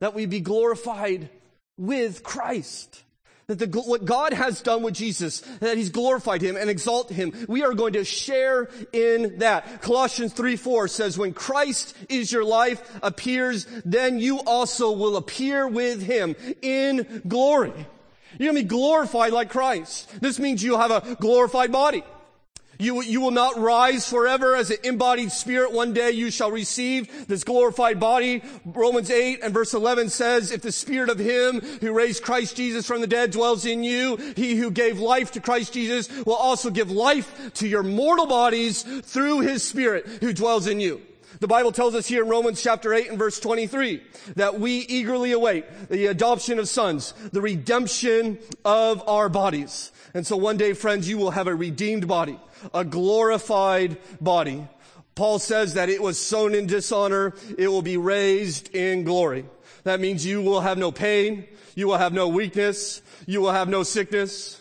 That 0.00 0.14
we 0.14 0.26
be 0.26 0.40
glorified 0.40 1.28
with 1.76 2.22
Christ. 2.22 3.02
That 3.48 3.58
the, 3.58 3.80
what 3.80 4.04
God 4.04 4.32
has 4.32 4.62
done 4.62 4.82
with 4.82 4.94
Jesus, 4.94 5.40
that 5.60 5.76
he's 5.76 5.90
glorified 5.90 6.40
him 6.40 6.56
and 6.56 6.70
exalted 6.70 7.16
him, 7.16 7.32
we 7.48 7.64
are 7.64 7.74
going 7.74 7.94
to 7.94 8.04
share 8.04 8.70
in 8.92 9.40
that. 9.40 9.82
Colossians 9.82 10.32
3, 10.32 10.56
4 10.56 10.88
says, 10.88 11.18
when 11.18 11.34
Christ 11.34 11.94
is 12.08 12.32
your 12.32 12.44
life 12.44 12.80
appears, 13.02 13.66
then 13.84 14.20
you 14.20 14.40
also 14.40 14.92
will 14.92 15.16
appear 15.16 15.66
with 15.66 16.02
him 16.02 16.36
in 16.62 17.22
glory. 17.26 17.86
You're 18.38 18.52
going 18.52 18.62
to 18.62 18.62
be 18.62 18.68
glorified 18.68 19.32
like 19.32 19.50
Christ. 19.50 20.10
This 20.20 20.38
means 20.38 20.62
you'll 20.62 20.78
have 20.78 20.90
a 20.90 21.16
glorified 21.16 21.72
body. 21.72 22.02
You, 22.78 23.00
you 23.02 23.20
will 23.20 23.30
not 23.30 23.58
rise 23.58 24.08
forever 24.08 24.56
as 24.56 24.70
an 24.70 24.78
embodied 24.82 25.30
spirit. 25.30 25.72
One 25.72 25.92
day 25.92 26.10
you 26.10 26.32
shall 26.32 26.50
receive 26.50 27.28
this 27.28 27.44
glorified 27.44 28.00
body. 28.00 28.42
Romans 28.64 29.08
8 29.08 29.40
and 29.40 29.54
verse 29.54 29.72
11 29.72 30.08
says, 30.08 30.50
if 30.50 30.62
the 30.62 30.72
spirit 30.72 31.08
of 31.08 31.18
him 31.18 31.60
who 31.80 31.92
raised 31.92 32.24
Christ 32.24 32.56
Jesus 32.56 32.84
from 32.84 33.00
the 33.00 33.06
dead 33.06 33.30
dwells 33.30 33.66
in 33.66 33.84
you, 33.84 34.16
he 34.34 34.56
who 34.56 34.72
gave 34.72 34.98
life 34.98 35.30
to 35.32 35.40
Christ 35.40 35.74
Jesus 35.74 36.08
will 36.24 36.34
also 36.34 36.70
give 36.70 36.90
life 36.90 37.52
to 37.54 37.68
your 37.68 37.84
mortal 37.84 38.26
bodies 38.26 38.82
through 38.82 39.40
his 39.40 39.62
spirit 39.62 40.04
who 40.20 40.32
dwells 40.32 40.66
in 40.66 40.80
you. 40.80 41.02
The 41.40 41.48
Bible 41.48 41.72
tells 41.72 41.94
us 41.94 42.06
here 42.06 42.22
in 42.22 42.28
Romans 42.28 42.62
chapter 42.62 42.92
8 42.92 43.10
and 43.10 43.18
verse 43.18 43.40
23 43.40 44.02
that 44.36 44.60
we 44.60 44.80
eagerly 44.80 45.32
await 45.32 45.88
the 45.88 46.06
adoption 46.06 46.58
of 46.58 46.68
sons, 46.68 47.14
the 47.32 47.40
redemption 47.40 48.38
of 48.64 49.06
our 49.08 49.28
bodies. 49.28 49.92
And 50.14 50.26
so 50.26 50.36
one 50.36 50.56
day, 50.56 50.74
friends, 50.74 51.08
you 51.08 51.16
will 51.18 51.30
have 51.30 51.46
a 51.46 51.54
redeemed 51.54 52.06
body, 52.06 52.38
a 52.74 52.84
glorified 52.84 53.98
body. 54.20 54.68
Paul 55.14 55.38
says 55.38 55.74
that 55.74 55.88
it 55.88 56.02
was 56.02 56.18
sown 56.18 56.54
in 56.54 56.66
dishonor, 56.66 57.34
it 57.58 57.68
will 57.68 57.82
be 57.82 57.96
raised 57.96 58.74
in 58.74 59.04
glory. 59.04 59.44
That 59.84 60.00
means 60.00 60.24
you 60.24 60.42
will 60.42 60.60
have 60.60 60.78
no 60.78 60.92
pain, 60.92 61.46
you 61.74 61.88
will 61.88 61.98
have 61.98 62.12
no 62.12 62.28
weakness, 62.28 63.02
you 63.26 63.40
will 63.40 63.52
have 63.52 63.68
no 63.68 63.82
sickness. 63.82 64.60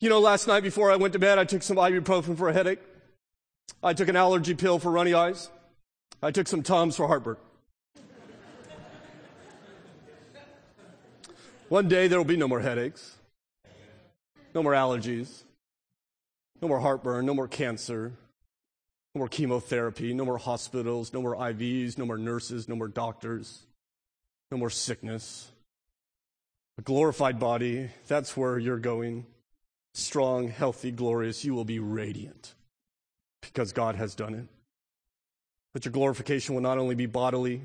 You 0.00 0.10
know, 0.10 0.20
last 0.20 0.46
night 0.46 0.62
before 0.62 0.90
I 0.90 0.96
went 0.96 1.14
to 1.14 1.18
bed, 1.18 1.38
I 1.38 1.44
took 1.44 1.62
some 1.62 1.78
ibuprofen 1.78 2.36
for 2.36 2.48
a 2.48 2.52
headache. 2.52 2.80
I 3.82 3.94
took 3.94 4.08
an 4.08 4.16
allergy 4.16 4.54
pill 4.54 4.78
for 4.78 4.90
runny 4.90 5.14
eyes. 5.14 5.50
I 6.22 6.30
took 6.30 6.48
some 6.48 6.62
Tums 6.62 6.96
for 6.96 7.06
heartburn. 7.06 7.36
One 11.68 11.88
day 11.88 12.06
there 12.06 12.18
will 12.18 12.24
be 12.24 12.36
no 12.36 12.46
more 12.46 12.60
headaches, 12.60 13.16
no 14.54 14.62
more 14.62 14.72
allergies, 14.72 15.42
no 16.62 16.68
more 16.68 16.78
heartburn, 16.78 17.26
no 17.26 17.34
more 17.34 17.48
cancer, 17.48 18.12
No 19.16 19.20
more 19.20 19.28
chemotherapy, 19.28 20.12
no 20.12 20.26
more 20.26 20.36
hospitals, 20.36 21.14
no 21.14 21.22
more 21.22 21.34
IVs, 21.34 21.96
no 21.96 22.04
more 22.04 22.18
nurses, 22.18 22.68
no 22.68 22.76
more 22.76 22.86
doctors, 22.86 23.64
no 24.50 24.58
more 24.58 24.68
sickness. 24.68 25.50
A 26.76 26.82
glorified 26.82 27.40
body, 27.40 27.88
that's 28.08 28.36
where 28.36 28.58
you're 28.58 28.78
going. 28.78 29.24
Strong, 29.94 30.48
healthy, 30.48 30.90
glorious. 30.90 31.46
You 31.46 31.54
will 31.54 31.64
be 31.64 31.78
radiant 31.78 32.52
because 33.40 33.72
God 33.72 33.94
has 33.94 34.14
done 34.14 34.34
it. 34.34 34.48
But 35.76 35.84
your 35.84 35.92
glorification 35.92 36.54
will 36.54 36.62
not 36.62 36.78
only 36.78 36.94
be 36.94 37.04
bodily, 37.04 37.60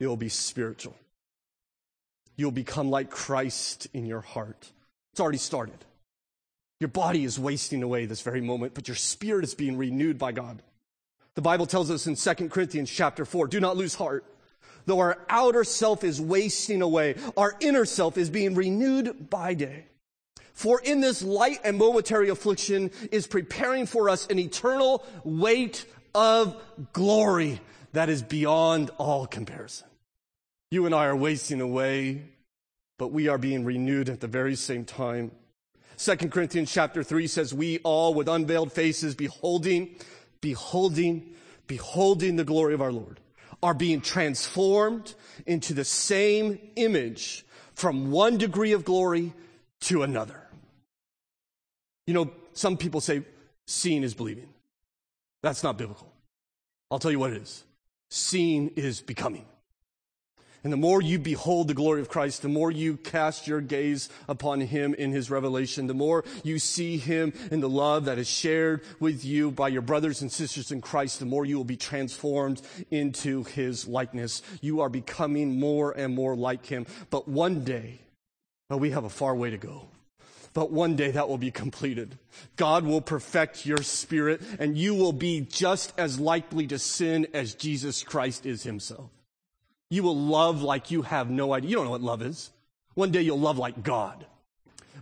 it 0.00 0.08
will 0.08 0.16
be 0.16 0.28
spiritual. 0.28 0.96
You'll 2.34 2.50
become 2.50 2.90
like 2.90 3.10
Christ 3.10 3.86
in 3.94 4.06
your 4.06 4.22
heart. 4.22 4.72
It's 5.12 5.20
already 5.20 5.38
started. 5.38 5.84
Your 6.80 6.88
body 6.88 7.22
is 7.22 7.38
wasting 7.38 7.84
away 7.84 8.06
this 8.06 8.22
very 8.22 8.40
moment, 8.40 8.74
but 8.74 8.88
your 8.88 8.96
spirit 8.96 9.44
is 9.44 9.54
being 9.54 9.76
renewed 9.76 10.18
by 10.18 10.32
God. 10.32 10.64
The 11.36 11.42
Bible 11.42 11.66
tells 11.66 11.92
us 11.92 12.08
in 12.08 12.16
2 12.16 12.48
Corinthians 12.48 12.90
chapter 12.90 13.24
4, 13.24 13.46
do 13.46 13.60
not 13.60 13.76
lose 13.76 13.94
heart. 13.94 14.24
Though 14.86 14.98
our 14.98 15.24
outer 15.28 15.62
self 15.62 16.02
is 16.02 16.20
wasting 16.20 16.82
away, 16.82 17.14
our 17.36 17.54
inner 17.60 17.84
self 17.84 18.18
is 18.18 18.30
being 18.30 18.56
renewed 18.56 19.30
by 19.30 19.54
day. 19.54 19.84
For 20.54 20.80
in 20.80 21.00
this 21.00 21.22
light 21.22 21.60
and 21.62 21.78
momentary 21.78 22.30
affliction 22.30 22.90
is 23.12 23.28
preparing 23.28 23.86
for 23.86 24.08
us 24.08 24.26
an 24.26 24.40
eternal 24.40 25.04
weight 25.22 25.86
of 26.14 26.60
glory 26.92 27.60
that 27.92 28.08
is 28.08 28.22
beyond 28.22 28.90
all 28.98 29.26
comparison. 29.26 29.88
You 30.70 30.86
and 30.86 30.94
I 30.94 31.06
are 31.06 31.16
wasting 31.16 31.60
away, 31.60 32.22
but 32.98 33.08
we 33.08 33.28
are 33.28 33.38
being 33.38 33.64
renewed 33.64 34.08
at 34.08 34.20
the 34.20 34.26
very 34.26 34.54
same 34.54 34.84
time. 34.84 35.32
2 35.98 36.16
Corinthians 36.16 36.72
chapter 36.72 37.02
3 37.02 37.26
says, 37.26 37.52
We 37.52 37.78
all 37.80 38.14
with 38.14 38.28
unveiled 38.28 38.72
faces, 38.72 39.14
beholding, 39.14 39.96
beholding, 40.40 41.34
beholding 41.66 42.36
the 42.36 42.44
glory 42.44 42.74
of 42.74 42.82
our 42.82 42.92
Lord, 42.92 43.20
are 43.62 43.74
being 43.74 44.00
transformed 44.00 45.14
into 45.46 45.74
the 45.74 45.84
same 45.84 46.58
image 46.76 47.44
from 47.74 48.10
one 48.10 48.38
degree 48.38 48.72
of 48.72 48.84
glory 48.84 49.32
to 49.82 50.02
another. 50.02 50.40
You 52.06 52.14
know, 52.14 52.30
some 52.52 52.76
people 52.76 53.00
say 53.00 53.22
seeing 53.66 54.02
is 54.02 54.14
believing. 54.14 54.51
That's 55.42 55.62
not 55.62 55.76
biblical. 55.76 56.12
I'll 56.90 56.98
tell 56.98 57.10
you 57.10 57.18
what 57.18 57.32
it 57.32 57.42
is. 57.42 57.64
Seeing 58.10 58.68
is 58.76 59.00
becoming. 59.00 59.46
And 60.64 60.72
the 60.72 60.76
more 60.76 61.02
you 61.02 61.18
behold 61.18 61.66
the 61.66 61.74
glory 61.74 62.00
of 62.00 62.08
Christ, 62.08 62.42
the 62.42 62.48
more 62.48 62.70
you 62.70 62.96
cast 62.96 63.48
your 63.48 63.60
gaze 63.60 64.08
upon 64.28 64.60
him 64.60 64.94
in 64.94 65.10
his 65.10 65.28
revelation, 65.28 65.88
the 65.88 65.94
more 65.94 66.24
you 66.44 66.60
see 66.60 66.98
him 66.98 67.32
in 67.50 67.60
the 67.60 67.68
love 67.68 68.04
that 68.04 68.18
is 68.18 68.28
shared 68.28 68.82
with 69.00 69.24
you 69.24 69.50
by 69.50 69.68
your 69.68 69.82
brothers 69.82 70.22
and 70.22 70.30
sisters 70.30 70.70
in 70.70 70.80
Christ, 70.80 71.18
the 71.18 71.26
more 71.26 71.44
you 71.44 71.56
will 71.56 71.64
be 71.64 71.76
transformed 71.76 72.62
into 72.92 73.42
his 73.42 73.88
likeness. 73.88 74.42
You 74.60 74.82
are 74.82 74.88
becoming 74.88 75.58
more 75.58 75.90
and 75.90 76.14
more 76.14 76.36
like 76.36 76.66
him. 76.66 76.86
But 77.10 77.26
one 77.26 77.64
day, 77.64 77.98
well, 78.70 78.78
we 78.78 78.90
have 78.90 79.04
a 79.04 79.10
far 79.10 79.34
way 79.34 79.50
to 79.50 79.58
go. 79.58 79.88
But 80.54 80.70
one 80.70 80.96
day 80.96 81.10
that 81.10 81.28
will 81.28 81.38
be 81.38 81.50
completed. 81.50 82.18
God 82.56 82.84
will 82.84 83.00
perfect 83.00 83.64
your 83.64 83.82
spirit 83.82 84.42
and 84.58 84.76
you 84.76 84.94
will 84.94 85.12
be 85.12 85.40
just 85.40 85.94
as 85.96 86.20
likely 86.20 86.66
to 86.66 86.78
sin 86.78 87.26
as 87.32 87.54
Jesus 87.54 88.02
Christ 88.02 88.44
is 88.44 88.62
himself. 88.62 89.10
You 89.88 90.02
will 90.02 90.16
love 90.16 90.62
like 90.62 90.90
you 90.90 91.02
have 91.02 91.30
no 91.30 91.54
idea. 91.54 91.70
You 91.70 91.76
don't 91.76 91.84
know 91.86 91.90
what 91.92 92.02
love 92.02 92.22
is. 92.22 92.50
One 92.94 93.10
day 93.10 93.22
you'll 93.22 93.40
love 93.40 93.58
like 93.58 93.82
God. 93.82 94.26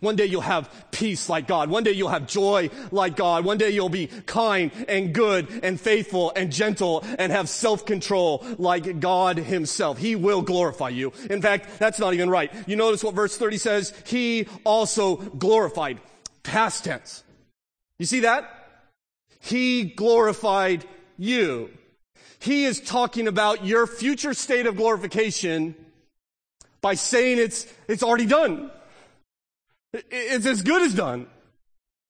One 0.01 0.16
day 0.16 0.24
you'll 0.24 0.40
have 0.40 0.70
peace 0.90 1.28
like 1.28 1.46
God. 1.46 1.70
One 1.70 1.84
day 1.84 1.92
you'll 1.92 2.09
have 2.09 2.26
joy 2.26 2.70
like 2.90 3.16
God. 3.16 3.44
One 3.44 3.59
day 3.59 3.70
you'll 3.70 3.88
be 3.90 4.07
kind 4.26 4.70
and 4.88 5.14
good 5.14 5.48
and 5.62 5.78
faithful 5.78 6.32
and 6.34 6.51
gentle 6.51 7.05
and 7.18 7.30
have 7.30 7.48
self-control 7.48 8.46
like 8.59 9.01
God 9.01 9.36
himself. 9.36 9.98
He 9.98 10.16
will 10.16 10.42
glorify 10.42 10.88
you. 10.88 11.12
In 11.28 11.42
fact, 11.42 11.78
that's 11.78 11.98
not 11.98 12.14
even 12.14 12.30
right. 12.30 12.53
You 12.66 12.76
notice 12.76 13.05
what 13.05 13.14
verse 13.14 13.36
30 13.36 13.59
says? 13.59 13.94
He 14.07 14.48
also 14.64 15.16
glorified. 15.16 16.01
Past 16.42 16.84
tense. 16.84 17.22
You 17.98 18.07
see 18.07 18.20
that? 18.20 18.51
He 19.40 19.84
glorified 19.84 20.84
you. 21.18 21.70
He 22.38 22.64
is 22.64 22.80
talking 22.80 23.28
about 23.28 23.66
your 23.66 23.86
future 23.86 24.32
state 24.32 24.66
of 24.66 24.76
glorification 24.76 25.74
by 26.80 26.94
saying 26.94 27.38
it's, 27.38 27.66
it's 27.86 28.03
already 28.03 28.24
done. 28.24 28.70
It's 29.93 30.47
as 30.47 30.62
good 30.62 30.82
as 30.82 30.95
done. 30.95 31.26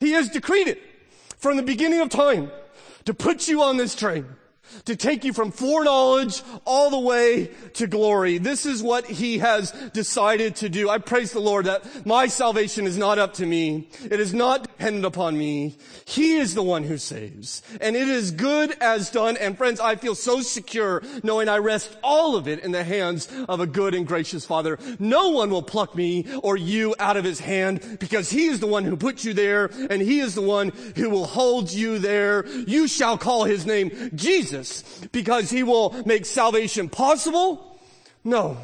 He 0.00 0.12
has 0.12 0.28
decreed 0.28 0.68
it 0.68 0.80
from 1.38 1.56
the 1.56 1.62
beginning 1.62 2.00
of 2.00 2.08
time 2.08 2.50
to 3.04 3.14
put 3.14 3.48
you 3.48 3.62
on 3.62 3.76
this 3.76 3.94
train 3.94 4.26
to 4.84 4.96
take 4.96 5.24
you 5.24 5.32
from 5.32 5.50
foreknowledge 5.50 6.42
all 6.64 6.90
the 6.90 6.98
way 6.98 7.50
to 7.74 7.86
glory. 7.86 8.38
This 8.38 8.66
is 8.66 8.82
what 8.82 9.06
he 9.06 9.38
has 9.38 9.72
decided 9.92 10.56
to 10.56 10.68
do. 10.68 10.88
I 10.88 10.98
praise 10.98 11.32
the 11.32 11.40
Lord 11.40 11.66
that 11.66 12.06
my 12.06 12.26
salvation 12.26 12.86
is 12.86 12.96
not 12.96 13.18
up 13.18 13.34
to 13.34 13.46
me. 13.46 13.88
It 14.04 14.20
is 14.20 14.34
not 14.34 14.62
dependent 14.64 15.04
upon 15.04 15.36
me. 15.36 15.76
He 16.04 16.36
is 16.36 16.54
the 16.54 16.62
one 16.62 16.84
who 16.84 16.98
saves. 16.98 17.62
And 17.80 17.96
it 17.96 18.08
is 18.08 18.30
good 18.30 18.76
as 18.80 19.10
done. 19.10 19.36
And 19.36 19.56
friends, 19.56 19.80
I 19.80 19.96
feel 19.96 20.14
so 20.14 20.40
secure 20.40 21.02
knowing 21.22 21.48
I 21.48 21.58
rest 21.58 21.96
all 22.02 22.36
of 22.36 22.48
it 22.48 22.60
in 22.60 22.72
the 22.72 22.84
hands 22.84 23.28
of 23.48 23.60
a 23.60 23.66
good 23.66 23.94
and 23.94 24.06
gracious 24.06 24.44
Father. 24.44 24.78
No 24.98 25.30
one 25.30 25.50
will 25.50 25.62
pluck 25.62 25.94
me 25.94 26.26
or 26.42 26.56
you 26.56 26.94
out 26.98 27.16
of 27.16 27.24
his 27.24 27.40
hand 27.40 27.98
because 28.00 28.30
he 28.30 28.46
is 28.46 28.60
the 28.60 28.66
one 28.66 28.84
who 28.84 28.96
put 28.96 29.24
you 29.24 29.32
there 29.32 29.70
and 29.88 30.02
he 30.02 30.20
is 30.20 30.34
the 30.34 30.42
one 30.42 30.70
who 30.96 31.10
will 31.10 31.26
hold 31.26 31.72
you 31.72 31.98
there. 31.98 32.46
You 32.46 32.88
shall 32.88 33.18
call 33.18 33.44
his 33.44 33.66
name 33.66 34.10
Jesus 34.14 34.59
Jesus 34.60 35.08
because 35.12 35.50
he 35.50 35.62
will 35.62 35.94
make 36.04 36.26
salvation 36.26 36.88
possible? 36.88 37.78
No. 38.24 38.58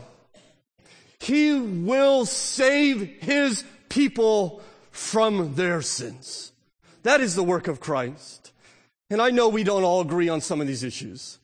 He 1.19 1.59
will 1.59 2.27
save 2.27 3.03
his 3.21 3.65
people 3.89 4.63
from 4.91 5.55
their 5.55 5.83
sins. 5.83 6.53
That 7.03 7.21
is 7.21 7.35
the 7.35 7.43
work 7.43 7.69
of 7.69 7.81
Christ. 7.81 8.53
And 9.11 9.23
I 9.23 9.31
know 9.31 9.49
we 9.49 9.65
don't 9.65 9.85
all 9.85 10.01
agree 10.01 10.29
on 10.29 10.41
some 10.41 10.61
of 10.61 10.67
these 10.67 10.83
issues. 10.83 11.39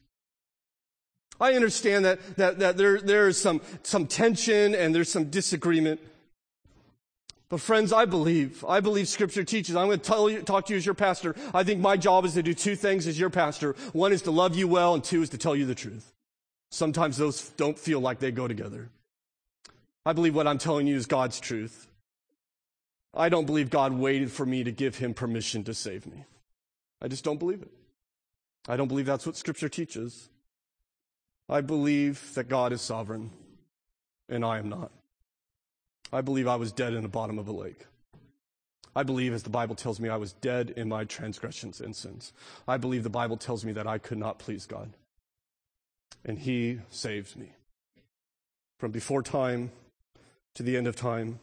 I 1.41 1.55
understand 1.55 2.05
that, 2.05 2.37
that, 2.37 2.59
that 2.59 2.77
there, 2.77 3.01
there 3.01 3.29
is 3.29 3.41
some, 3.41 3.61
some 3.83 4.07
tension 4.07 4.75
and 4.75 4.95
there's 4.95 5.11
some 5.11 5.31
disagreement. 5.31 6.01
But 7.53 7.61
friends, 7.61 7.93
I 7.93 8.07
believe, 8.07 8.65
I 8.67 8.81
believe 8.81 9.09
scripture 9.09 9.45
teaches. 9.45 9.77
I'm 9.77 9.89
going 9.89 10.01
to 10.01 10.29
you, 10.31 10.41
talk 10.41 10.65
to 10.65 10.73
you 10.73 10.79
as 10.79 10.87
your 10.87 10.95
pastor. 10.95 11.37
I 11.53 11.65
think 11.65 11.83
my 11.83 11.99
job 11.99 12.25
is 12.25 12.33
to 12.33 12.43
do 12.43 12.55
two 12.55 12.75
things 12.75 13.07
as 13.07 13.21
your 13.21 13.29
pastor. 13.29 13.77
One 13.93 14.11
is 14.11 14.23
to 14.23 14.31
love 14.31 14.57
you 14.57 14.67
well 14.67 14.95
and 14.95 15.05
two 15.05 15.21
is 15.21 15.29
to 15.29 15.37
tell 15.37 15.55
you 15.55 15.67
the 15.67 15.75
truth. 15.75 16.15
Sometimes 16.71 17.19
those 17.19 17.51
don't 17.51 17.79
feel 17.79 18.01
like 18.01 18.21
they 18.21 18.31
go 18.31 18.49
together. 18.49 18.89
I 20.07 20.15
believe 20.15 20.35
what 20.35 20.47
I'm 20.47 20.57
telling 20.57 20.87
you 20.87 20.97
is 20.97 21.05
God's 21.05 21.39
truth. 21.41 21.89
I 23.13 23.29
don't 23.29 23.45
believe 23.45 23.69
God 23.69 23.93
waited 23.93 24.33
for 24.33 24.47
me 24.47 24.65
to 24.65 24.73
give 24.73 24.97
him 24.97 25.13
permission 25.13 25.63
to 25.65 25.75
save 25.75 26.07
me. 26.07 26.25
I 27.03 27.09
just 27.09 27.23
don't 27.23 27.39
believe 27.39 27.61
it. 27.61 27.71
I 28.67 28.79
don't 28.79 28.89
believe 28.89 29.05
that's 29.05 29.27
what 29.27 29.37
scripture 29.37 29.69
teaches. 29.69 30.31
I 31.51 31.61
believe 31.61 32.33
that 32.33 32.49
God 32.49 32.73
is 32.73 32.81
sovereign 32.81 33.31
and 34.31 34.43
I 34.43 34.57
am 34.57 34.71
not. 34.71 34.91
I 36.13 36.21
believe 36.21 36.47
I 36.47 36.57
was 36.57 36.73
dead 36.73 36.93
in 36.93 37.03
the 37.03 37.09
bottom 37.09 37.39
of 37.39 37.49
a 37.49 37.53
lake. 37.53 37.87
I 38.95 39.03
believe, 39.03 39.33
as 39.33 39.43
the 39.43 39.51
Bible 39.51 39.75
tells 39.75 39.99
me, 39.99 40.11
I 40.11 40.17
was 40.17 40.35
dead 40.35 40.75
in 40.77 40.89
my 40.89 41.05
transgressions 41.05 41.81
and 41.81 41.97
sins. 41.97 42.33
I 42.69 42.77
believe 42.77 43.03
the 43.03 43.11
Bible 43.11 43.39
tells 43.39 43.65
me 43.65 43.73
that 43.73 43.87
I 43.87 43.97
could 43.97 44.19
not 44.19 44.39
please 44.39 44.67
God. 44.67 44.93
And 46.25 46.39
He 46.39 46.81
saved 46.91 47.37
me. 47.37 47.53
From 48.79 48.91
before 48.91 49.23
time 49.23 49.71
to 50.55 50.63
the 50.63 50.77
end 50.77 50.87
of 50.87 50.95
time, 50.95 51.41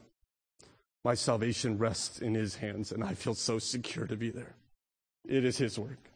my 1.03 1.15
salvation 1.15 1.79
rests 1.79 2.19
in 2.19 2.35
His 2.35 2.57
hands, 2.57 2.91
and 2.91 3.03
I 3.03 3.15
feel 3.15 3.33
so 3.33 3.57
secure 3.57 4.05
to 4.05 4.15
be 4.15 4.29
there. 4.29 4.53
It 5.27 5.43
is 5.43 5.57
His 5.57 5.79
work. 5.79 6.11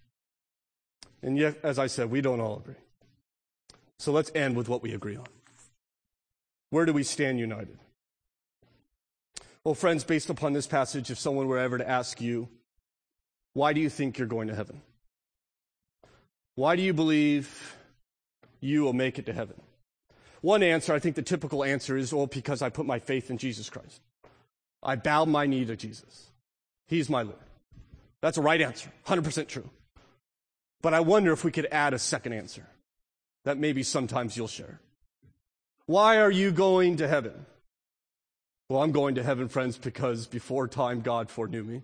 And 1.23 1.37
yet, 1.37 1.57
as 1.63 1.79
I 1.79 1.87
said, 1.87 2.11
we 2.11 2.21
don't 2.21 2.41
all 2.41 2.57
agree. 2.57 2.75
So 3.97 4.11
let's 4.11 4.31
end 4.35 4.55
with 4.55 4.69
what 4.69 4.83
we 4.83 4.93
agree 4.93 5.15
on. 5.15 5.25
Where 6.69 6.85
do 6.85 6.93
we 6.93 7.03
stand 7.03 7.39
united? 7.39 7.79
Well, 9.65 9.75
friends, 9.75 10.03
based 10.03 10.29
upon 10.29 10.51
this 10.53 10.67
passage, 10.67 11.09
if 11.09 11.17
someone 11.17 11.47
were 11.47 11.57
ever 11.57 11.77
to 11.77 11.89
ask 11.89 12.19
you, 12.19 12.49
why 13.53 13.71
do 13.71 13.79
you 13.79 13.89
think 13.89 14.17
you're 14.17 14.27
going 14.27 14.49
to 14.49 14.55
heaven? 14.55 14.81
Why 16.55 16.75
do 16.75 16.81
you 16.81 16.93
believe 16.93 17.75
you 18.59 18.83
will 18.83 18.93
make 18.93 19.17
it 19.17 19.25
to 19.27 19.33
heaven? 19.33 19.61
One 20.41 20.63
answer, 20.63 20.93
I 20.93 20.99
think 20.99 21.15
the 21.15 21.21
typical 21.21 21.63
answer 21.63 21.95
is, 21.95 22.13
well, 22.13 22.27
because 22.27 22.61
I 22.61 22.69
put 22.69 22.85
my 22.85 22.99
faith 22.99 23.29
in 23.29 23.37
Jesus 23.37 23.69
Christ. 23.69 24.01
I 24.83 24.97
bow 24.97 25.23
my 25.23 25.45
knee 25.45 25.63
to 25.63 25.77
Jesus. 25.77 26.27
He's 26.87 27.09
my 27.09 27.21
Lord. 27.21 27.37
That's 28.21 28.37
a 28.37 28.41
right 28.41 28.61
answer, 28.61 28.91
100% 29.07 29.47
true. 29.47 29.69
But 30.81 30.93
I 30.93 30.99
wonder 30.99 31.31
if 31.31 31.45
we 31.45 31.51
could 31.51 31.67
add 31.71 31.93
a 31.93 31.99
second 31.99 32.33
answer 32.33 32.67
that 33.45 33.57
maybe 33.57 33.83
sometimes 33.83 34.35
you'll 34.35 34.49
share. 34.49 34.81
Why 35.85 36.17
are 36.17 36.31
you 36.31 36.51
going 36.51 36.97
to 36.97 37.07
heaven? 37.07 37.45
Well, 38.73 38.81
I'm 38.81 38.91
going 38.91 39.13
to 39.15 39.23
heaven, 39.23 39.49
friends, 39.49 39.77
because 39.77 40.25
before 40.25 40.67
time 40.67 41.01
God 41.01 41.29
foreknew 41.29 41.63
me. 41.63 41.83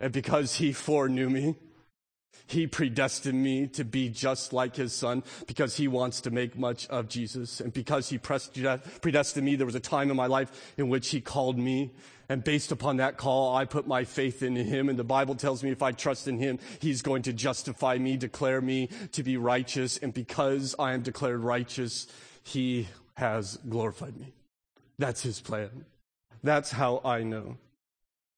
And 0.00 0.12
because 0.12 0.56
He 0.56 0.72
foreknew 0.72 1.30
me, 1.30 1.54
He 2.48 2.66
predestined 2.66 3.40
me 3.40 3.68
to 3.68 3.84
be 3.84 4.08
just 4.08 4.52
like 4.52 4.74
his 4.74 4.92
son 4.92 5.22
because 5.46 5.76
he 5.76 5.86
wants 5.86 6.20
to 6.22 6.32
make 6.32 6.58
much 6.58 6.88
of 6.88 7.08
Jesus. 7.08 7.60
And 7.60 7.72
because 7.72 8.08
he 8.08 8.18
predestined 8.18 9.46
me, 9.46 9.54
there 9.54 9.66
was 9.66 9.76
a 9.76 9.80
time 9.80 10.10
in 10.10 10.16
my 10.16 10.26
life 10.26 10.74
in 10.76 10.88
which 10.88 11.10
he 11.10 11.20
called 11.20 11.56
me. 11.56 11.92
And 12.28 12.42
based 12.42 12.72
upon 12.72 12.96
that 12.96 13.16
call, 13.16 13.54
I 13.54 13.64
put 13.64 13.86
my 13.86 14.02
faith 14.02 14.42
in 14.42 14.56
him. 14.56 14.88
And 14.88 14.98
the 14.98 15.04
Bible 15.04 15.36
tells 15.36 15.62
me 15.62 15.70
if 15.70 15.80
I 15.80 15.92
trust 15.92 16.26
in 16.26 16.40
him, 16.40 16.58
he's 16.80 17.02
going 17.02 17.22
to 17.22 17.32
justify 17.32 17.98
me, 17.98 18.16
declare 18.16 18.60
me 18.60 18.88
to 19.12 19.22
be 19.22 19.36
righteous. 19.36 19.98
And 19.98 20.12
because 20.12 20.74
I 20.76 20.92
am 20.92 21.02
declared 21.02 21.44
righteous, 21.44 22.08
he 22.42 22.88
has 23.14 23.58
glorified 23.68 24.16
me. 24.18 24.34
That's 24.98 25.22
his 25.22 25.40
plan. 25.40 25.84
That's 26.42 26.70
how 26.70 27.00
I 27.04 27.22
know. 27.22 27.56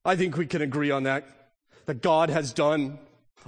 I 0.04 0.16
think 0.16 0.36
we 0.36 0.46
can 0.46 0.62
agree 0.62 0.90
on 0.90 1.02
that, 1.02 1.26
that 1.86 2.02
God 2.02 2.30
has 2.30 2.52
done 2.52 2.98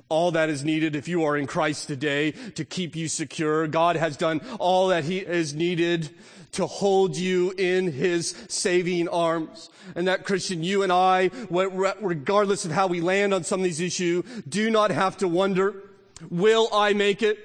all 0.08 0.32
that 0.32 0.48
is 0.48 0.64
needed 0.64 0.94
if 0.94 1.08
you 1.08 1.24
are 1.24 1.36
in 1.36 1.46
Christ 1.46 1.88
today 1.88 2.32
to 2.54 2.64
keep 2.64 2.94
you 2.94 3.08
secure. 3.08 3.66
God 3.66 3.96
has 3.96 4.16
done 4.16 4.40
all 4.58 4.88
that 4.88 5.04
he 5.04 5.18
is 5.18 5.54
needed 5.54 6.10
to 6.52 6.66
hold 6.66 7.16
you 7.16 7.52
in 7.58 7.90
his 7.90 8.34
saving 8.48 9.08
arms. 9.08 9.70
And 9.94 10.08
that 10.08 10.24
Christian, 10.24 10.62
you 10.62 10.82
and 10.82 10.92
I, 10.92 11.30
regardless 11.50 12.64
of 12.64 12.70
how 12.70 12.86
we 12.86 13.00
land 13.00 13.34
on 13.34 13.44
some 13.44 13.60
of 13.60 13.64
these 13.64 13.80
issues, 13.80 14.24
do 14.48 14.70
not 14.70 14.90
have 14.90 15.16
to 15.18 15.28
wonder, 15.28 15.82
will 16.30 16.68
I 16.72 16.92
make 16.92 17.22
it? 17.22 17.38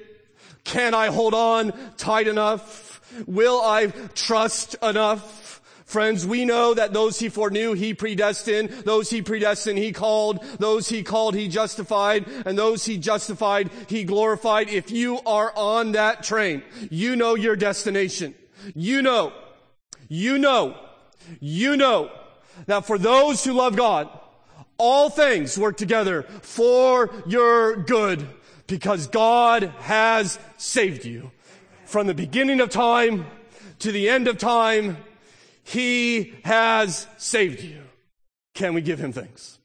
Can 0.63 0.93
I 0.93 1.07
hold 1.07 1.33
on 1.33 1.73
tight 1.97 2.27
enough? 2.27 3.01
Will 3.27 3.61
I 3.61 3.87
trust 4.15 4.75
enough? 4.81 5.42
Friends, 5.93 6.25
we 6.25 6.43
know 6.43 6.73
that 6.73 6.91
those 6.91 7.19
he 7.19 7.29
foreknew, 7.29 7.73
he 7.73 7.93
predestined. 7.93 8.71
Those 8.71 9.11
he 9.11 9.21
predestined, 9.21 9.77
he 9.77 9.91
called. 9.91 10.43
Those 10.57 10.89
he 10.89 11.03
called, 11.03 11.35
he 11.35 11.47
justified. 11.47 12.25
And 12.47 12.57
those 12.57 12.83
he 12.83 12.97
justified, 12.97 13.69
he 13.87 14.03
glorified. 14.03 14.69
If 14.69 14.89
you 14.89 15.19
are 15.23 15.53
on 15.55 15.91
that 15.91 16.23
train, 16.23 16.63
you 16.89 17.15
know 17.15 17.35
your 17.35 17.55
destination. 17.55 18.33
You 18.73 19.03
know, 19.03 19.33
you 20.07 20.39
know, 20.39 20.75
you 21.39 21.77
know 21.77 22.09
that 22.65 22.87
for 22.87 22.97
those 22.97 23.43
who 23.43 23.53
love 23.53 23.75
God, 23.75 24.09
all 24.79 25.11
things 25.11 25.59
work 25.59 25.77
together 25.77 26.23
for 26.23 27.11
your 27.27 27.75
good 27.75 28.27
because 28.65 29.05
God 29.05 29.71
has 29.81 30.39
saved 30.57 31.05
you 31.05 31.29
from 31.85 32.07
the 32.07 32.15
beginning 32.15 32.61
of 32.61 32.71
time 32.71 33.27
to 33.77 33.91
the 33.91 34.09
end 34.09 34.27
of 34.27 34.39
time 34.39 34.97
he 35.63 36.33
has 36.43 37.07
saved 37.17 37.61
you. 37.61 37.81
Can 38.53 38.73
we 38.73 38.81
give 38.81 38.99
him 38.99 39.11
thanks? 39.11 39.57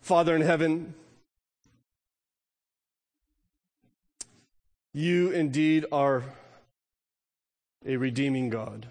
Father 0.00 0.36
in 0.36 0.42
heaven, 0.42 0.94
you 4.92 5.30
indeed 5.30 5.86
are 5.90 6.24
a 7.84 7.96
redeeming 7.96 8.50
God. 8.50 8.86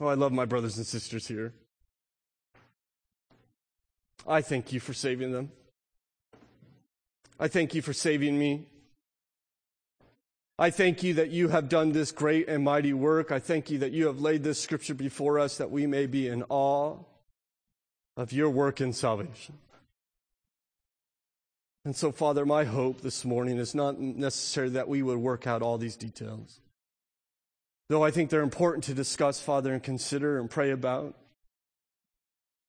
Oh, 0.00 0.06
I 0.06 0.14
love 0.14 0.32
my 0.32 0.44
brothers 0.44 0.76
and 0.76 0.86
sisters 0.86 1.28
here. 1.28 1.52
I 4.26 4.40
thank 4.40 4.72
you 4.72 4.80
for 4.80 4.92
saving 4.92 5.32
them. 5.32 5.52
I 7.38 7.48
thank 7.48 7.74
you 7.74 7.82
for 7.82 7.92
saving 7.92 8.38
me. 8.38 8.66
I 10.58 10.70
thank 10.70 11.02
you 11.02 11.14
that 11.14 11.30
you 11.30 11.48
have 11.48 11.68
done 11.68 11.90
this 11.90 12.12
great 12.12 12.48
and 12.48 12.62
mighty 12.62 12.92
work. 12.92 13.32
I 13.32 13.40
thank 13.40 13.70
you 13.70 13.78
that 13.78 13.90
you 13.90 14.06
have 14.06 14.20
laid 14.20 14.44
this 14.44 14.60
scripture 14.60 14.94
before 14.94 15.38
us 15.38 15.58
that 15.58 15.70
we 15.70 15.86
may 15.86 16.06
be 16.06 16.28
in 16.28 16.44
awe 16.48 16.96
of 18.16 18.32
your 18.32 18.50
work 18.50 18.80
in 18.80 18.92
salvation. 18.92 19.58
And 21.84 21.96
so, 21.96 22.12
Father, 22.12 22.46
my 22.46 22.64
hope 22.64 23.00
this 23.00 23.24
morning 23.24 23.58
is 23.58 23.74
not 23.74 23.98
necessarily 23.98 24.74
that 24.74 24.88
we 24.88 25.02
would 25.02 25.18
work 25.18 25.46
out 25.46 25.60
all 25.60 25.76
these 25.76 25.96
details. 25.96 26.60
Though 27.88 28.04
I 28.04 28.12
think 28.12 28.30
they're 28.30 28.40
important 28.40 28.84
to 28.84 28.94
discuss, 28.94 29.40
Father, 29.40 29.72
and 29.72 29.82
consider 29.82 30.38
and 30.38 30.48
pray 30.48 30.70
about. 30.70 31.14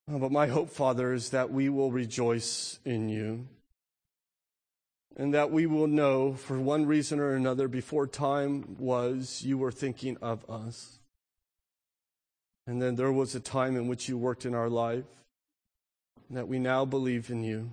But 0.07 0.31
my 0.31 0.47
hope, 0.47 0.71
Father, 0.71 1.13
is 1.13 1.29
that 1.29 1.51
we 1.51 1.69
will 1.69 1.91
rejoice 1.91 2.79
in 2.83 3.09
you 3.09 3.47
and 5.15 5.33
that 5.33 5.51
we 5.51 5.65
will 5.65 5.87
know 5.87 6.33
for 6.33 6.59
one 6.59 6.85
reason 6.85 7.19
or 7.19 7.35
another 7.35 7.67
before 7.67 8.05
time 8.05 8.75
was 8.77 9.43
you 9.43 9.57
were 9.57 9.71
thinking 9.71 10.17
of 10.21 10.49
us. 10.49 10.99
And 12.67 12.81
then 12.81 12.95
there 12.95 13.11
was 13.11 13.35
a 13.35 13.39
time 13.39 13.75
in 13.77 13.87
which 13.87 14.09
you 14.09 14.17
worked 14.17 14.45
in 14.45 14.53
our 14.53 14.69
life, 14.69 15.05
that 16.31 16.47
we 16.47 16.59
now 16.59 16.83
believe 16.83 17.29
in 17.29 17.43
you. 17.43 17.71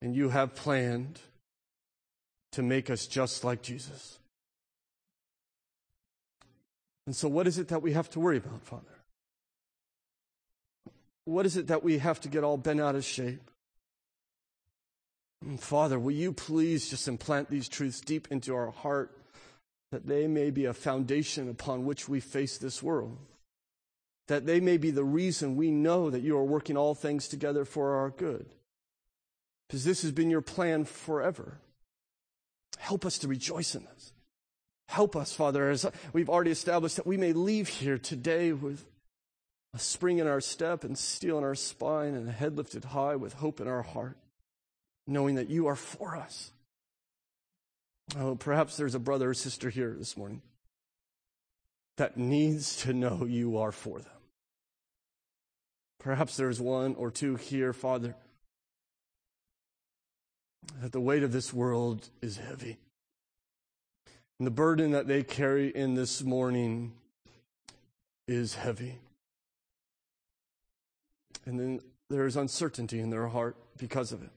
And 0.00 0.16
you 0.16 0.30
have 0.30 0.54
planned 0.54 1.20
to 2.52 2.62
make 2.62 2.90
us 2.90 3.06
just 3.06 3.44
like 3.44 3.62
Jesus. 3.62 4.18
And 7.06 7.14
so, 7.14 7.28
what 7.28 7.46
is 7.46 7.58
it 7.58 7.68
that 7.68 7.82
we 7.82 7.92
have 7.92 8.08
to 8.10 8.20
worry 8.20 8.38
about, 8.38 8.62
Father? 8.62 8.82
What 11.26 11.46
is 11.46 11.56
it 11.56 11.68
that 11.68 11.82
we 11.82 11.98
have 11.98 12.20
to 12.22 12.28
get 12.28 12.44
all 12.44 12.56
bent 12.56 12.80
out 12.80 12.94
of 12.94 13.04
shape? 13.04 13.50
Mm, 15.44 15.60
Father, 15.60 15.98
will 15.98 16.12
you 16.12 16.32
please 16.32 16.88
just 16.88 17.08
implant 17.08 17.50
these 17.50 17.68
truths 17.68 18.00
deep 18.00 18.28
into 18.30 18.54
our 18.54 18.70
heart 18.70 19.18
that 19.90 20.06
they 20.06 20.26
may 20.26 20.50
be 20.50 20.64
a 20.64 20.74
foundation 20.74 21.48
upon 21.48 21.84
which 21.84 22.08
we 22.08 22.20
face 22.20 22.58
this 22.58 22.82
world? 22.82 23.18
That 24.28 24.46
they 24.46 24.60
may 24.60 24.78
be 24.78 24.90
the 24.90 25.04
reason 25.04 25.56
we 25.56 25.70
know 25.70 26.10
that 26.10 26.22
you 26.22 26.36
are 26.36 26.44
working 26.44 26.76
all 26.76 26.94
things 26.94 27.28
together 27.28 27.64
for 27.64 27.96
our 27.96 28.10
good. 28.10 28.46
Because 29.68 29.84
this 29.84 30.02
has 30.02 30.12
been 30.12 30.30
your 30.30 30.40
plan 30.40 30.84
forever. 30.84 31.58
Help 32.78 33.04
us 33.04 33.18
to 33.18 33.28
rejoice 33.28 33.74
in 33.74 33.84
this. 33.84 34.12
Help 34.88 35.16
us, 35.16 35.32
Father, 35.32 35.70
as 35.70 35.86
we've 36.12 36.28
already 36.28 36.50
established 36.50 36.96
that 36.96 37.06
we 37.06 37.16
may 37.16 37.32
leave 37.32 37.68
here 37.68 37.98
today 37.98 38.52
with 38.52 38.84
a 39.74 39.78
spring 39.78 40.18
in 40.18 40.26
our 40.26 40.40
step 40.40 40.84
and 40.84 40.96
steel 40.96 41.38
in 41.38 41.44
our 41.44 41.54
spine 41.54 42.14
and 42.14 42.28
a 42.28 42.32
head 42.32 42.56
lifted 42.56 42.84
high 42.84 43.16
with 43.16 43.34
hope 43.34 43.60
in 43.60 43.68
our 43.68 43.82
heart 43.82 44.16
knowing 45.06 45.36
that 45.36 45.50
you 45.50 45.66
are 45.66 45.76
for 45.76 46.16
us. 46.16 46.52
Oh, 48.18 48.34
perhaps 48.34 48.76
there's 48.76 48.94
a 48.94 49.00
brother 49.00 49.30
or 49.30 49.34
sister 49.34 49.70
here 49.70 49.94
this 49.98 50.16
morning 50.16 50.42
that 51.96 52.16
needs 52.16 52.76
to 52.82 52.92
know 52.92 53.24
you 53.24 53.58
are 53.58 53.72
for 53.72 53.98
them. 53.98 54.10
Perhaps 55.98 56.36
there's 56.36 56.60
one 56.60 56.94
or 56.96 57.10
two 57.10 57.36
here, 57.36 57.72
Father, 57.72 58.14
that 60.82 60.92
the 60.92 61.00
weight 61.00 61.22
of 61.22 61.32
this 61.32 61.52
world 61.52 62.08
is 62.20 62.36
heavy. 62.36 62.76
And 64.38 64.46
the 64.46 64.50
burden 64.50 64.90
that 64.90 65.06
they 65.06 65.22
carry 65.22 65.68
in 65.68 65.94
this 65.94 66.22
morning 66.22 66.92
is 68.26 68.54
heavy. 68.54 68.98
And 71.46 71.58
then 71.58 71.80
there 72.10 72.26
is 72.26 72.36
uncertainty 72.36 73.00
in 73.00 73.10
their 73.10 73.28
heart 73.28 73.56
because 73.78 74.12
of 74.12 74.22
it. 74.22 74.30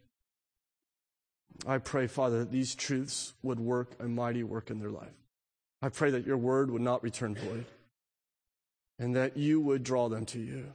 I 1.66 1.80
pray, 1.80 2.08
Father, 2.08 2.39
that 2.39 2.51
these 2.51 2.76
truths 2.76 3.34
would 3.41 3.60
work 3.60 3.95
a 3.99 4.08
mighty 4.08 4.43
work 4.43 4.70
in 4.70 4.80
their 4.80 4.89
life. 4.89 5.14
I 5.82 5.89
pray 5.89 6.12
that 6.12 6.26
your 6.26 6.38
word 6.38 6.72
would 6.72 6.82
not 6.82 7.03
return 7.03 7.36
void 7.36 7.66
and 8.99 9.16
that 9.16 9.38
you 9.38 9.60
would 9.60 9.84
draw 9.84 10.10
them 10.10 10.26
to 10.28 10.39
you 10.39 10.74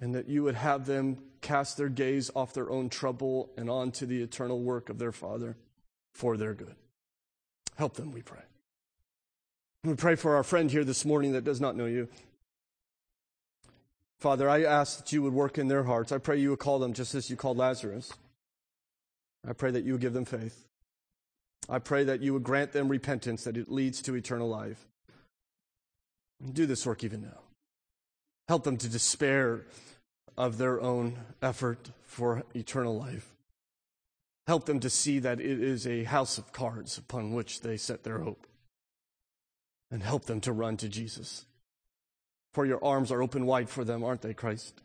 and 0.00 0.14
that 0.14 0.28
you 0.28 0.44
would 0.44 0.54
have 0.54 0.86
them 0.86 1.18
cast 1.40 1.76
their 1.76 1.88
gaze 1.88 2.30
off 2.34 2.54
their 2.54 2.70
own 2.70 2.88
trouble 2.88 3.50
and 3.56 3.68
onto 3.68 4.06
the 4.06 4.22
eternal 4.22 4.60
work 4.60 4.88
of 4.88 4.98
their 4.98 5.12
Father 5.12 5.56
for 6.14 6.36
their 6.36 6.54
good. 6.54 6.74
Help 7.76 7.94
them, 7.94 8.12
we 8.12 8.22
pray. 8.22 8.42
We 9.84 9.94
pray 9.94 10.16
for 10.16 10.36
our 10.36 10.42
friend 10.42 10.70
here 10.70 10.84
this 10.84 11.04
morning 11.04 11.32
that 11.32 11.44
does 11.44 11.60
not 11.60 11.76
know 11.76 11.86
you. 11.86 12.08
Father, 14.18 14.48
I 14.48 14.64
ask 14.64 14.98
that 14.98 15.12
you 15.12 15.22
would 15.22 15.32
work 15.32 15.58
in 15.58 15.68
their 15.68 15.84
hearts. 15.84 16.10
I 16.10 16.18
pray 16.18 16.38
you 16.38 16.50
would 16.50 16.58
call 16.58 16.80
them 16.80 16.92
just 16.92 17.14
as 17.14 17.30
you 17.30 17.36
called 17.36 17.56
Lazarus. 17.56 18.12
I 19.48 19.54
pray 19.54 19.70
that 19.70 19.84
you 19.84 19.92
would 19.92 20.02
give 20.02 20.12
them 20.12 20.26
faith. 20.26 20.66
I 21.70 21.78
pray 21.78 22.04
that 22.04 22.20
you 22.20 22.34
would 22.34 22.42
grant 22.42 22.72
them 22.72 22.88
repentance, 22.88 23.44
that 23.44 23.56
it 23.56 23.70
leads 23.70 24.02
to 24.02 24.14
eternal 24.14 24.48
life. 24.48 24.86
Do 26.52 26.66
this 26.66 26.84
work 26.84 27.02
even 27.02 27.22
now. 27.22 27.40
Help 28.46 28.64
them 28.64 28.76
to 28.76 28.88
despair 28.88 29.64
of 30.36 30.58
their 30.58 30.80
own 30.80 31.18
effort 31.40 31.90
for 32.04 32.44
eternal 32.54 32.96
life. 32.96 33.34
Help 34.46 34.66
them 34.66 34.80
to 34.80 34.90
see 34.90 35.18
that 35.18 35.40
it 35.40 35.60
is 35.60 35.86
a 35.86 36.04
house 36.04 36.36
of 36.36 36.52
cards 36.52 36.98
upon 36.98 37.32
which 37.32 37.60
they 37.60 37.76
set 37.76 38.04
their 38.04 38.18
hope. 38.18 38.46
And 39.90 40.02
help 40.02 40.26
them 40.26 40.40
to 40.42 40.52
run 40.52 40.76
to 40.78 40.88
Jesus. 40.88 41.46
For 42.52 42.66
your 42.66 42.82
arms 42.84 43.10
are 43.10 43.22
open 43.22 43.46
wide 43.46 43.70
for 43.70 43.84
them, 43.84 44.04
aren't 44.04 44.22
they, 44.22 44.34
Christ? 44.34 44.82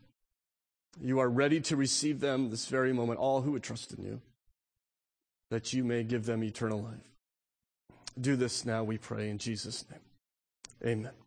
You 1.01 1.19
are 1.19 1.29
ready 1.29 1.59
to 1.61 1.75
receive 1.75 2.21
them 2.21 2.49
this 2.49 2.67
very 2.67 2.93
moment, 2.93 3.19
all 3.19 3.41
who 3.41 3.51
would 3.51 3.63
trust 3.63 3.91
in 3.93 4.03
you 4.03 4.21
that 5.53 5.71
you 5.71 5.83
may 5.83 6.01
give 6.01 6.25
them 6.25 6.43
eternal 6.43 6.81
life. 6.81 7.11
Do 8.19 8.35
this 8.35 8.65
now, 8.65 8.83
we 8.83 8.97
pray, 8.97 9.29
in 9.29 9.37
Jesus' 9.37 9.85
name. 9.87 9.99
Amen. 10.83 11.22